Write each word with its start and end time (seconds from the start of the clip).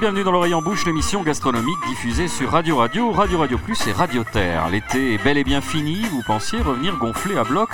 Bienvenue 0.00 0.24
dans 0.24 0.32
l'oreille 0.32 0.54
en 0.54 0.60
bouche, 0.60 0.86
l'émission 0.86 1.22
gastronomique 1.22 1.78
diffusée 1.86 2.26
sur 2.26 2.50
Radio 2.50 2.76
Radio, 2.76 3.12
Radio 3.12 3.38
Radio 3.38 3.58
Plus 3.58 3.86
et 3.86 3.92
Radio 3.92 4.24
Terre. 4.24 4.68
L'été 4.68 5.14
est 5.14 5.22
bel 5.22 5.38
et 5.38 5.44
bien 5.44 5.60
fini, 5.60 6.02
vous 6.10 6.22
pensiez 6.26 6.60
revenir 6.60 6.96
gonfler 6.96 7.38
à 7.38 7.44
bloc 7.44 7.70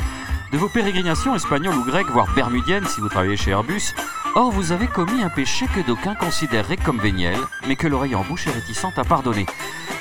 de 0.53 0.59
vos 0.59 0.69
pérégrinations 0.69 1.35
espagnoles 1.35 1.77
ou 1.77 1.85
grecques, 1.85 2.11
voire 2.11 2.33
bermudiennes 2.35 2.87
si 2.87 3.01
vous 3.01 3.09
travaillez 3.09 3.39
chez 3.39 3.53
Airbus. 3.53 3.95
Or, 4.35 4.51
vous 4.51 4.71
avez 4.71 4.87
commis 4.87 5.23
un 5.23 5.31
péché 5.31 5.67
que 5.75 5.81
d'aucuns 5.81 6.15
considéreraient 6.15 6.77
comme 6.77 6.99
véniel, 6.99 7.39
mais 7.67 7.77
que 7.77 7.87
l'oreille 7.87 8.15
en 8.15 8.23
bouche 8.23 8.47
est 8.47 8.53
réticente 8.53 8.99
à 8.99 9.05
pardonner. 9.05 9.47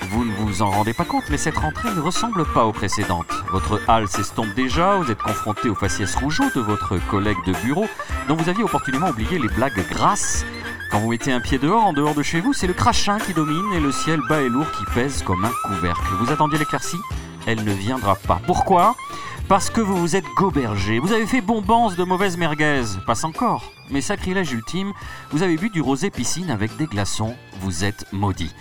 Vous 0.09 0.25
ne 0.25 0.33
vous 0.33 0.61
en 0.61 0.71
rendez 0.71 0.93
pas 0.93 1.05
compte, 1.05 1.29
mais 1.29 1.37
cette 1.37 1.57
rentrée 1.57 1.89
ne 1.95 2.01
ressemble 2.01 2.45
pas 2.53 2.65
aux 2.65 2.73
précédentes. 2.73 3.31
Votre 3.51 3.79
halle 3.87 4.07
s'estompe 4.07 4.53
déjà, 4.55 4.97
vous 4.97 5.09
êtes 5.09 5.21
confronté 5.21 5.69
aux 5.69 5.75
faciès 5.75 6.13
rougeaux 6.15 6.49
de 6.53 6.61
votre 6.61 6.97
collègue 7.07 7.43
de 7.45 7.53
bureau, 7.63 7.87
dont 8.27 8.35
vous 8.35 8.49
aviez 8.49 8.63
opportunément 8.63 9.09
oublié 9.09 9.39
les 9.39 9.49
blagues 9.49 9.87
grasses. 9.89 10.45
Quand 10.89 10.99
vous 10.99 11.09
mettez 11.11 11.31
un 11.31 11.39
pied 11.39 11.59
dehors, 11.59 11.83
en 11.85 11.93
dehors 11.93 12.15
de 12.15 12.23
chez 12.23 12.41
vous, 12.41 12.53
c'est 12.53 12.65
le 12.65 12.73
crachin 12.73 13.19
qui 13.19 13.33
domine 13.33 13.73
et 13.73 13.79
le 13.79 13.91
ciel 13.91 14.19
bas 14.27 14.41
et 14.41 14.49
lourd 14.49 14.65
qui 14.71 14.83
pèse 14.95 15.21
comme 15.21 15.45
un 15.45 15.51
couvercle. 15.63 16.15
Vous 16.19 16.31
attendiez 16.31 16.57
l'éclaircie 16.57 16.97
Elle 17.45 17.63
ne 17.63 17.71
viendra 17.71 18.15
pas. 18.15 18.41
Pourquoi? 18.47 18.95
Parce 19.47 19.69
que 19.69 19.81
vous 19.81 19.95
vous 19.95 20.15
êtes 20.15 20.25
gobergé, 20.35 20.97
vous 20.99 21.11
avez 21.11 21.27
fait 21.27 21.41
bombance 21.41 21.95
de 21.95 22.03
mauvaises 22.03 22.37
merguez, 22.37 22.83
passe 23.05 23.23
encore. 23.23 23.71
Mais 23.91 24.01
sacrilège 24.01 24.51
ultime, 24.51 24.93
vous 25.31 25.43
avez 25.43 25.57
bu 25.57 25.69
du 25.69 25.81
rosé 25.81 26.09
piscine 26.09 26.49
avec 26.49 26.75
des 26.77 26.85
glaçons, 26.85 27.35
vous 27.61 27.83
êtes 27.83 28.05
maudit. 28.11 28.53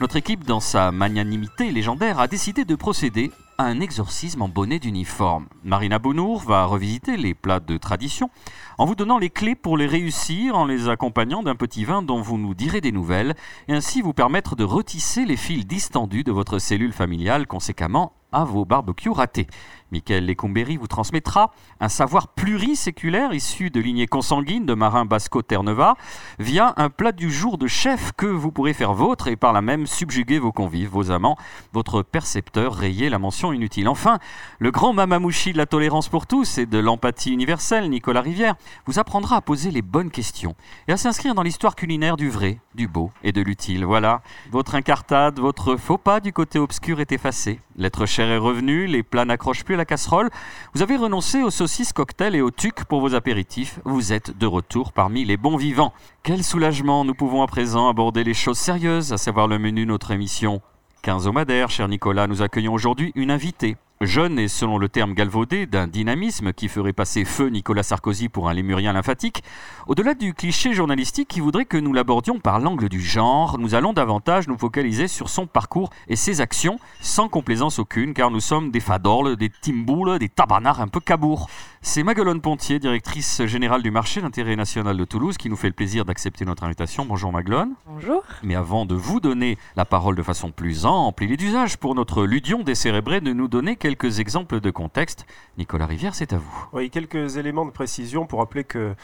Notre 0.00 0.16
équipe, 0.16 0.44
dans 0.44 0.60
sa 0.60 0.90
magnanimité 0.92 1.70
légendaire, 1.70 2.18
a 2.18 2.28
décidé 2.28 2.64
de 2.64 2.74
procéder 2.74 3.32
un 3.58 3.80
exorcisme 3.80 4.42
en 4.42 4.48
bonnet 4.48 4.78
d'uniforme. 4.78 5.46
Marina 5.64 5.98
Bonour 5.98 6.42
va 6.42 6.64
revisiter 6.64 7.16
les 7.16 7.34
plats 7.34 7.60
de 7.60 7.76
tradition 7.76 8.30
en 8.78 8.84
vous 8.84 8.94
donnant 8.94 9.18
les 9.18 9.30
clés 9.30 9.54
pour 9.54 9.76
les 9.76 9.86
réussir, 9.86 10.56
en 10.56 10.66
les 10.66 10.88
accompagnant 10.88 11.42
d'un 11.42 11.54
petit 11.54 11.84
vin 11.84 12.02
dont 12.02 12.20
vous 12.20 12.38
nous 12.38 12.54
direz 12.54 12.80
des 12.80 12.92
nouvelles, 12.92 13.34
et 13.68 13.72
ainsi 13.72 14.02
vous 14.02 14.12
permettre 14.12 14.56
de 14.56 14.64
retisser 14.64 15.24
les 15.24 15.36
fils 15.36 15.66
distendus 15.66 16.24
de 16.24 16.32
votre 16.32 16.58
cellule 16.58 16.92
familiale, 16.92 17.46
conséquemment 17.46 18.12
à 18.32 18.44
vos 18.44 18.64
barbecues 18.64 19.10
ratés. 19.10 19.46
Michael 19.92 20.26
Lecomberi 20.26 20.76
vous 20.76 20.86
transmettra 20.86 21.52
un 21.80 21.88
savoir 21.88 22.28
pluriséculaire 22.28 23.32
issu 23.32 23.70
de 23.70 23.80
lignées 23.80 24.06
consanguines 24.06 24.66
de 24.66 24.74
marins 24.74 25.04
basco-terneva 25.04 25.94
via 26.38 26.74
un 26.76 26.90
plat 26.90 27.12
du 27.12 27.30
jour 27.30 27.58
de 27.58 27.66
chef 27.66 28.12
que 28.16 28.26
vous 28.26 28.50
pourrez 28.50 28.72
faire 28.72 28.94
vôtre 28.94 29.28
et 29.28 29.36
par 29.36 29.52
là 29.52 29.62
même 29.62 29.86
subjuguer 29.86 30.38
vos 30.38 30.52
convives, 30.52 30.88
vos 30.88 31.10
amants, 31.10 31.36
votre 31.72 32.02
percepteur 32.02 32.74
rayer 32.74 33.08
la 33.08 33.18
mention 33.18 33.52
inutile. 33.52 33.88
Enfin, 33.88 34.18
le 34.58 34.70
grand 34.70 34.92
mamamouchi 34.92 35.52
de 35.52 35.58
la 35.58 35.66
tolérance 35.66 36.08
pour 36.08 36.26
tous 36.26 36.58
et 36.58 36.66
de 36.66 36.78
l'empathie 36.78 37.32
universelle, 37.32 37.88
Nicolas 37.88 38.22
Rivière, 38.22 38.56
vous 38.86 38.98
apprendra 38.98 39.36
à 39.36 39.40
poser 39.40 39.70
les 39.70 39.82
bonnes 39.82 40.10
questions 40.10 40.56
et 40.88 40.92
à 40.92 40.96
s'inscrire 40.96 41.34
dans 41.34 41.42
l'histoire 41.42 41.76
culinaire 41.76 42.16
du 42.16 42.28
vrai, 42.28 42.58
du 42.74 42.88
beau 42.88 43.12
et 43.22 43.32
de 43.32 43.40
l'utile. 43.40 43.84
Voilà, 43.84 44.22
votre 44.50 44.74
incartade, 44.74 45.38
votre 45.38 45.76
faux 45.76 45.98
pas 45.98 46.20
du 46.20 46.32
côté 46.32 46.58
obscur 46.58 47.00
est 47.00 47.12
effacé. 47.12 47.60
L'être 47.76 48.06
cher 48.06 48.28
est 48.28 48.38
revenu, 48.38 48.86
les 48.86 49.02
plats 49.02 49.24
n'accrochent 49.24 49.64
plus 49.64 49.75
la 49.76 49.84
casserole. 49.84 50.30
Vous 50.74 50.82
avez 50.82 50.96
renoncé 50.96 51.42
aux 51.42 51.50
saucisses 51.50 51.92
cocktails 51.92 52.34
et 52.34 52.40
aux 52.40 52.50
tucs 52.50 52.84
pour 52.84 53.00
vos 53.00 53.14
apéritifs. 53.14 53.80
Vous 53.84 54.12
êtes 54.12 54.36
de 54.36 54.46
retour 54.46 54.92
parmi 54.92 55.24
les 55.24 55.36
bons 55.36 55.56
vivants. 55.56 55.92
Quel 56.22 56.42
soulagement, 56.42 57.04
nous 57.04 57.14
pouvons 57.14 57.42
à 57.42 57.46
présent 57.46 57.88
aborder 57.88 58.24
les 58.24 58.34
choses 58.34 58.58
sérieuses, 58.58 59.12
à 59.12 59.18
savoir 59.18 59.48
le 59.48 59.58
menu 59.58 59.84
de 59.84 59.90
notre 59.90 60.10
émission. 60.10 60.60
Quinzomadaire, 61.02 61.70
cher 61.70 61.88
Nicolas, 61.88 62.26
nous 62.26 62.42
accueillons 62.42 62.74
aujourd'hui 62.74 63.12
une 63.14 63.30
invitée. 63.30 63.76
Jeune 64.02 64.38
et 64.38 64.48
selon 64.48 64.76
le 64.76 64.90
terme 64.90 65.14
galvaudé 65.14 65.64
d'un 65.64 65.86
dynamisme 65.86 66.52
qui 66.52 66.68
ferait 66.68 66.92
passer 66.92 67.24
feu 67.24 67.48
Nicolas 67.48 67.82
Sarkozy 67.82 68.28
pour 68.28 68.46
un 68.50 68.52
lémurien 68.52 68.92
lymphatique, 68.92 69.42
au-delà 69.86 70.12
du 70.12 70.34
cliché 70.34 70.74
journalistique 70.74 71.28
qui 71.28 71.40
voudrait 71.40 71.64
que 71.64 71.78
nous 71.78 71.94
l'abordions 71.94 72.38
par 72.38 72.60
l'angle 72.60 72.90
du 72.90 73.00
genre, 73.00 73.58
nous 73.58 73.74
allons 73.74 73.94
davantage 73.94 74.48
nous 74.48 74.58
focaliser 74.58 75.08
sur 75.08 75.30
son 75.30 75.46
parcours 75.46 75.88
et 76.08 76.16
ses 76.16 76.42
actions, 76.42 76.78
sans 77.00 77.30
complaisance 77.30 77.78
aucune, 77.78 78.12
car 78.12 78.30
nous 78.30 78.40
sommes 78.40 78.70
des 78.70 78.80
fadorles, 78.80 79.34
des 79.36 79.48
timboules, 79.48 80.18
des 80.18 80.28
tabarnards 80.28 80.82
un 80.82 80.88
peu 80.88 81.00
cabours. 81.00 81.48
C'est 81.80 82.02
Maguelone 82.02 82.40
Pontier, 82.40 82.78
directrice 82.78 83.46
générale 83.46 83.82
du 83.82 83.92
marché 83.92 84.20
d'intérêt 84.20 84.56
national 84.56 84.96
de 84.96 85.04
Toulouse, 85.04 85.38
qui 85.38 85.48
nous 85.48 85.56
fait 85.56 85.68
le 85.68 85.72
plaisir 85.72 86.04
d'accepter 86.04 86.44
notre 86.44 86.64
invitation. 86.64 87.06
Bonjour 87.06 87.32
Maguelone. 87.32 87.74
Bonjour. 87.86 88.22
Mais 88.42 88.56
avant 88.56 88.84
de 88.84 88.94
vous 88.94 89.20
donner 89.20 89.56
la 89.76 89.84
parole 89.86 90.16
de 90.16 90.22
façon 90.22 90.50
plus 90.50 90.84
ample, 90.84 91.24
il 91.24 91.32
est 91.32 91.36
d'usage 91.36 91.78
pour 91.78 91.94
notre 91.94 92.24
ludion 92.24 92.62
décérébré 92.62 93.20
de 93.20 93.32
nous 93.32 93.46
donner 93.48 93.76
quelques 93.86 94.18
exemples 94.18 94.58
de 94.58 94.70
contexte. 94.72 95.26
Nicolas 95.58 95.86
Rivière, 95.86 96.16
c'est 96.16 96.32
à 96.32 96.38
vous. 96.38 96.66
Oui, 96.72 96.90
quelques 96.90 97.36
éléments 97.36 97.64
de 97.64 97.70
précision 97.70 98.26
pour 98.26 98.40
rappeler 98.40 98.64
que 98.64 98.96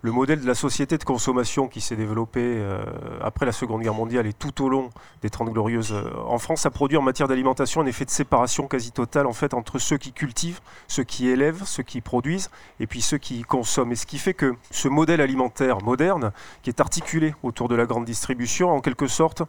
le 0.00 0.10
modèle 0.10 0.40
de 0.40 0.46
la 0.46 0.54
société 0.54 0.96
de 0.96 1.04
consommation 1.04 1.68
qui 1.68 1.82
s'est 1.82 1.96
développé 1.96 2.40
euh, 2.40 2.82
après 3.20 3.44
la 3.44 3.52
Seconde 3.52 3.82
Guerre 3.82 3.92
mondiale 3.92 4.26
et 4.26 4.32
tout 4.32 4.64
au 4.64 4.70
long 4.70 4.88
des 5.20 5.28
Trente 5.28 5.50
Glorieuses 5.50 5.92
euh, 5.92 6.10
en 6.26 6.38
France 6.38 6.64
a 6.64 6.70
produit 6.70 6.96
en 6.96 7.02
matière 7.02 7.28
d'alimentation 7.28 7.82
un 7.82 7.86
effet 7.86 8.06
de 8.06 8.10
séparation 8.10 8.68
quasi 8.68 8.90
totale 8.90 9.26
entre 9.26 9.78
ceux 9.78 9.98
qui 9.98 10.12
cultivent, 10.12 10.60
ceux 10.88 11.04
qui 11.04 11.28
élèvent, 11.28 11.64
ceux 11.66 11.82
qui 11.82 12.00
produisent 12.00 12.50
et 12.80 12.86
puis 12.86 13.02
ceux 13.02 13.18
qui 13.18 13.42
consomment. 13.42 13.92
Et 13.92 13.96
ce 13.96 14.06
qui 14.06 14.16
fait 14.16 14.34
que 14.34 14.54
ce 14.70 14.88
modèle 14.88 15.20
alimentaire 15.20 15.82
moderne, 15.84 16.32
qui 16.62 16.70
est 16.70 16.80
articulé 16.80 17.34
autour 17.42 17.68
de 17.68 17.74
la 17.74 17.84
grande 17.84 18.06
distribution, 18.06 18.70
en 18.70 18.80
quelque 18.80 19.08
sorte 19.08 19.42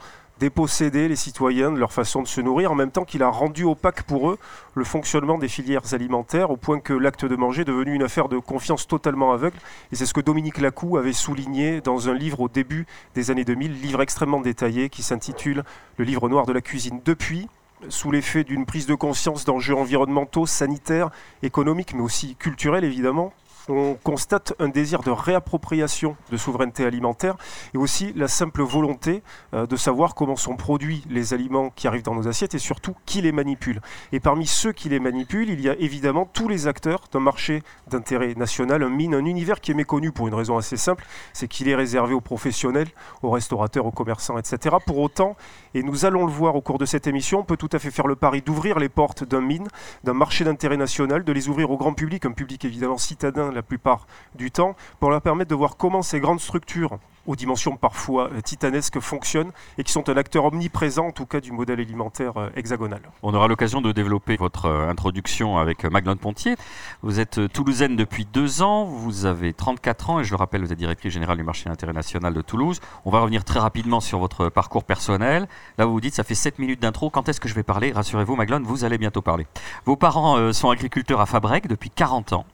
déposséder 0.43 1.07
les 1.07 1.15
citoyens 1.15 1.71
de 1.71 1.79
leur 1.79 1.93
façon 1.93 2.21
de 2.21 2.27
se 2.27 2.41
nourrir, 2.41 2.69
en 2.69 2.75
même 2.75 2.91
temps 2.91 3.05
qu'il 3.05 3.23
a 3.23 3.29
rendu 3.29 3.63
opaque 3.63 4.03
pour 4.03 4.29
eux 4.29 4.37
le 4.75 4.83
fonctionnement 4.83 5.37
des 5.37 5.47
filières 5.47 5.93
alimentaires, 5.93 6.51
au 6.51 6.57
point 6.57 6.81
que 6.81 6.91
l'acte 6.91 7.23
de 7.23 7.37
manger 7.37 7.61
est 7.61 7.65
devenu 7.65 7.93
une 7.93 8.03
affaire 8.03 8.27
de 8.27 8.37
confiance 8.39 8.85
totalement 8.85 9.31
aveugle. 9.31 9.55
Et 9.93 9.95
c'est 9.95 10.05
ce 10.05 10.13
que 10.13 10.19
Dominique 10.19 10.57
Lacou 10.57 10.97
avait 10.97 11.13
souligné 11.13 11.79
dans 11.79 12.09
un 12.09 12.13
livre 12.13 12.41
au 12.41 12.49
début 12.49 12.85
des 13.15 13.31
années 13.31 13.45
2000, 13.45 13.79
livre 13.81 14.01
extrêmement 14.01 14.41
détaillé 14.41 14.89
qui 14.89 15.01
s'intitule 15.01 15.63
Le 15.95 16.03
livre 16.03 16.27
noir 16.27 16.45
de 16.45 16.51
la 16.51 16.59
cuisine. 16.59 16.99
Depuis, 17.05 17.47
sous 17.87 18.11
l'effet 18.11 18.43
d'une 18.43 18.65
prise 18.65 18.85
de 18.85 18.95
conscience 18.95 19.45
d'enjeux 19.45 19.75
environnementaux, 19.75 20.45
sanitaires, 20.45 21.09
économiques, 21.41 21.93
mais 21.93 22.01
aussi 22.01 22.35
culturels 22.35 22.83
évidemment, 22.83 23.31
on 23.69 23.96
constate 24.03 24.53
un 24.59 24.69
désir 24.69 25.03
de 25.03 25.12
réappropriation 25.12 26.16
de 26.31 26.38
souveraineté 26.38 26.85
alimentaire 26.85 27.35
et 27.74 27.78
aussi 27.78 28.13
la 28.16 28.28
simple 28.28 28.62
volonté 28.62 29.24
euh, 29.53 29.66
de 29.66 29.75
savoir 29.75 30.16
comment 30.16 30.35
sont 30.35 30.56
produits 30.56 31.03
les 31.09 31.34
aliments 31.34 31.69
qui 31.69 31.88
arrivent 31.88 32.03
dans 32.03 32.16
nos 32.16 32.28
assiettes 32.28 32.56
et 32.56 32.59
surtout 32.59 32.96
qui 33.06 33.22
les 33.22 33.31
manipule. 33.31 33.81
Et 34.12 34.19
parmi 34.19 34.47
ceux 34.47 34.72
qui 34.72 34.90
les 34.90 35.00
manipulent, 35.00 35.50
il 35.50 35.62
y 35.62 35.69
a 35.69 35.75
évidemment 35.78 36.25
tous 36.25 36.47
les 36.47 36.68
acteurs 36.68 37.02
d'un 37.12 37.19
marché 37.19 37.63
d'intérêt 37.88 38.34
national, 38.35 38.84
un 38.84 38.90
mine, 38.90 39.16
un 39.16 39.25
univers 39.25 39.62
qui 39.62 39.72
est 39.72 39.75
méconnu 39.75 40.12
pour 40.12 40.28
une 40.28 40.35
raison 40.35 40.57
assez 40.57 40.78
simple, 40.78 41.06
c'est 41.34 41.47
qu'il 41.47 41.69
est 41.69 41.75
réservé 41.75 42.13
aux 42.13 42.22
professionnels, 42.22 42.90
aux 43.22 43.31
restaurateurs, 43.31 43.85
aux 43.85 43.91
commerçants, 43.91 44.38
etc. 44.38 44.78
Pour 44.85 45.00
autant, 45.00 45.35
et 45.73 45.84
nous 45.84 46.06
allons 46.06 46.25
le 46.25 46.31
voir 46.31 46.56
au 46.56 46.62
cours 46.62 46.78
de 46.78 46.85
cette 46.85 47.07
émission, 47.07 47.40
on 47.40 47.44
peut 47.44 47.57
tout 47.57 47.69
à 47.72 47.79
fait 47.79 47.91
faire 47.91 48.07
le 48.07 48.16
pari 48.16 48.41
d'ouvrir 48.41 48.79
les 48.79 48.90
portes 48.90 49.23
d'un 49.23 49.41
mine, 49.41 49.68
d'un 50.03 50.13
marché 50.13 50.44
d'intérêt 50.44 50.78
national, 50.78 51.23
de 51.23 51.31
les 51.31 51.50
ouvrir 51.50 51.72
au 51.72 51.78
grand 51.78 51.94
public, 51.94 52.25
un 52.25 52.31
public 52.31 52.66
évidemment 52.66 52.97
citadin 52.97 53.53
la 53.53 53.62
plupart 53.62 54.08
du 54.36 54.52
temps, 54.52 54.75
pour 55.00 55.09
leur 55.09 55.22
permettre 55.22 55.50
de 55.50 55.56
voir 55.56 55.78
comment 55.78 56.02
ces 56.02 56.19
grandes 56.19 56.40
structures 56.40 56.97
aux 57.25 57.36
dimensions 57.36 57.78
parfois 57.78 58.30
euh, 58.31 58.41
titanesques 58.41 59.00
fonctionnent 59.00 59.52
et 59.78 59.84
qui 59.84 59.91
sont 59.91 60.09
un 60.09 60.18
acteur 60.18 60.46
omniprésent 60.46 61.08
en 61.08 61.12
tout 61.12 61.25
cas 61.25 61.40
du 61.40 61.52
modèle 61.52 61.80
alimentaire 61.80 62.38
euh, 62.38 62.50
hexagonal. 62.56 63.02
On 63.22 63.34
aura 63.34 63.47
l'occasion 63.47 63.81
de 63.81 63.91
développer 63.91 64.36
votre 64.36 64.66
euh, 64.66 64.90
introduction 64.90 65.58
avec 65.58 65.86
Maglone 65.86 66.18
Pontier. 66.18 66.56
Vous 67.02 67.19
êtes 67.19 67.52
toulousaine 67.52 67.96
depuis 67.96 68.25
deux 68.25 68.62
ans, 68.62 68.86
vous 68.86 69.25
avez 69.25 69.53
34 69.53 70.09
ans 70.09 70.20
et 70.20 70.24
je 70.24 70.31
le 70.31 70.38
rappelle, 70.38 70.62
vous 70.62 70.74
êtes 70.74 70.80
directrice 70.80 71.14
générale 71.14 71.38
du 71.38 71.44
marché 71.44 71.70
d'intérêt 71.70 71.94
national 71.94 72.34
de 72.34 72.41
Toulouse. 72.41 72.80
On 73.06 73.12
va 73.12 73.20
revenir 73.20 73.44
très 73.44 73.59
rapidement 73.59 74.00
sur 74.00 74.20
votre 74.20 74.50
parcours 74.50 74.84
personnel. 74.84 75.47
Là, 75.78 75.85
vous 75.85 75.94
vous 75.94 76.02
dites, 76.02 76.16
ça 76.16 76.24
fait 76.24 76.35
7 76.35 76.59
minutes 76.59 76.81
d'intro, 76.81 77.09
quand 77.09 77.30
est-ce 77.30 77.40
que 77.40 77.47
je 77.47 77.53
vais 77.53 77.64
parler? 77.64 77.91
Rassurez-vous, 77.91 78.35
Maglone, 78.35 78.64
vous 78.64 78.84
allez 78.84 78.97
bientôt 78.97 79.22
parler. 79.22 79.47
Vos 79.85 79.96
parents 79.96 80.52
sont 80.53 80.70
agriculteurs 80.70 81.22
à 81.22 81.26
Fabrec 81.26 81.67
depuis 81.67 81.90
40 81.90 82.34
ans. 82.34 82.46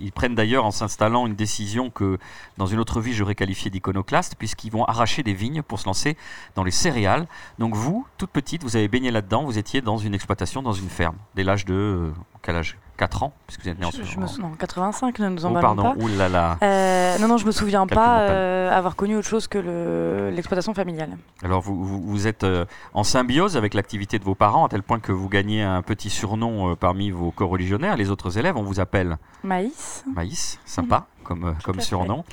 Ils 0.00 0.12
prennent 0.12 0.34
d'ailleurs 0.34 0.64
en 0.64 0.70
s'installant 0.70 1.26
une 1.26 1.34
décision 1.34 1.90
que 1.90 2.18
dans 2.56 2.66
une 2.66 2.78
autre 2.78 3.00
vie 3.00 3.12
j'aurais 3.12 3.34
qualifiée 3.34 3.70
d'iconoclaste, 3.70 4.34
puisqu'ils 4.38 4.70
vont 4.70 4.84
arracher 4.84 5.22
des 5.22 5.34
vignes 5.34 5.62
pour 5.62 5.78
se 5.78 5.86
lancer 5.86 6.16
dans 6.54 6.64
les 6.64 6.70
céréales. 6.70 7.26
Donc 7.58 7.74
vous, 7.74 8.06
toute 8.18 8.30
petite, 8.30 8.62
vous 8.62 8.76
avez 8.76 8.88
baigné 8.88 9.10
là-dedans, 9.10 9.44
vous 9.44 9.58
étiez 9.58 9.80
dans 9.80 9.98
une 9.98 10.14
exploitation, 10.14 10.62
dans 10.62 10.72
une 10.72 10.88
ferme, 10.88 11.16
dès 11.34 11.44
l'âge 11.44 11.64
de... 11.64 11.74
Euh, 11.74 12.12
quel 12.42 12.56
âge? 12.56 12.76
4 12.96 13.22
ans, 13.24 13.32
puisque 13.46 13.62
vous 13.62 13.68
êtes 13.68 13.78
né 13.78 13.86
en 13.86 13.90
je, 13.90 14.02
je 14.02 14.18
me 14.18 14.26
souviens, 14.26 14.52
85, 14.58 15.18
ne 15.18 15.28
nous 15.28 15.44
en 15.46 15.50
oh, 15.50 15.60
parlons 15.60 15.82
pardon, 15.82 15.98
pas. 15.98 16.04
Ouh 16.04 16.08
là 16.16 16.28
là. 16.28 16.58
Euh, 16.62 17.18
non, 17.18 17.28
non, 17.28 17.36
je 17.36 17.46
me 17.46 17.52
souviens 17.52 17.86
pas 17.86 18.20
euh, 18.20 18.70
avoir 18.70 18.96
connu 18.96 19.16
autre 19.16 19.28
chose 19.28 19.48
que 19.48 19.58
le- 19.58 20.30
l'exploitation 20.34 20.74
familiale. 20.74 21.16
Alors 21.42 21.60
vous, 21.60 21.84
vous, 21.84 22.00
vous 22.02 22.26
êtes 22.26 22.44
euh, 22.44 22.64
en 22.92 23.04
symbiose 23.04 23.56
avec 23.56 23.74
l'activité 23.74 24.18
de 24.18 24.24
vos 24.24 24.34
parents, 24.34 24.66
à 24.66 24.68
tel 24.68 24.82
point 24.82 25.00
que 25.00 25.12
vous 25.12 25.28
gagnez 25.28 25.62
un 25.62 25.82
petit 25.82 26.10
surnom 26.10 26.70
euh, 26.70 26.74
parmi 26.76 27.10
vos 27.10 27.30
co-religionnaires. 27.30 27.96
Les 27.96 28.10
autres 28.10 28.38
élèves, 28.38 28.56
on 28.56 28.62
vous 28.62 28.80
appelle 28.80 29.18
Maïs, 29.42 30.04
Maïs, 30.14 30.58
sympa 30.64 31.06
comme, 31.24 31.44
euh, 31.44 31.52
comme 31.64 31.78
à 31.78 31.80
fait. 31.80 31.86
surnom. 31.86 32.24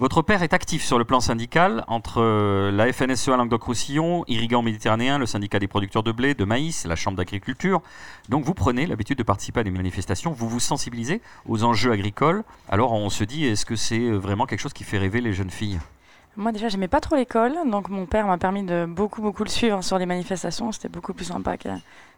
Votre 0.00 0.22
père 0.22 0.42
est 0.42 0.54
actif 0.54 0.82
sur 0.82 0.98
le 0.98 1.04
plan 1.04 1.20
syndical 1.20 1.84
entre 1.86 2.22
euh, 2.22 2.72
la 2.72 2.90
FNSEA 2.90 3.36
Languedoc-Roussillon, 3.36 4.24
Irrigant 4.28 4.62
Méditerranéen, 4.62 5.18
le 5.18 5.26
syndicat 5.26 5.58
des 5.58 5.68
producteurs 5.68 6.02
de 6.02 6.10
blé, 6.10 6.34
de 6.34 6.44
maïs, 6.44 6.86
la 6.86 6.96
Chambre 6.96 7.18
d'agriculture. 7.18 7.82
Donc 8.30 8.44
vous 8.44 8.54
prenez 8.54 8.86
l'habitude 8.86 9.18
de 9.18 9.22
participer 9.22 9.60
à 9.60 9.64
des 9.64 9.70
manifestations, 9.70 10.32
vous 10.32 10.48
vous 10.48 10.58
sensibilisez 10.58 11.20
aux 11.46 11.64
enjeux 11.64 11.92
agricoles. 11.92 12.44
Alors 12.68 12.92
on 12.92 13.10
se 13.10 13.24
dit, 13.24 13.44
est-ce 13.44 13.66
que 13.66 13.76
c'est 13.76 14.00
euh, 14.00 14.16
vraiment 14.16 14.46
quelque 14.46 14.60
chose 14.60 14.72
qui 14.72 14.84
fait 14.84 14.98
rêver 14.98 15.20
les 15.20 15.34
jeunes 15.34 15.50
filles? 15.50 15.78
Moi 16.40 16.52
déjà, 16.52 16.70
j'aimais 16.70 16.88
pas 16.88 17.00
trop 17.00 17.16
l'école, 17.16 17.52
donc 17.66 17.90
mon 17.90 18.06
père 18.06 18.26
m'a 18.26 18.38
permis 18.38 18.62
de 18.62 18.86
beaucoup 18.88 19.20
beaucoup 19.20 19.44
le 19.44 19.50
suivre 19.50 19.84
sur 19.84 19.98
les 19.98 20.06
manifestations. 20.06 20.72
C'était 20.72 20.88
beaucoup 20.88 21.12
plus 21.12 21.26
sympa 21.26 21.58
que 21.58 21.68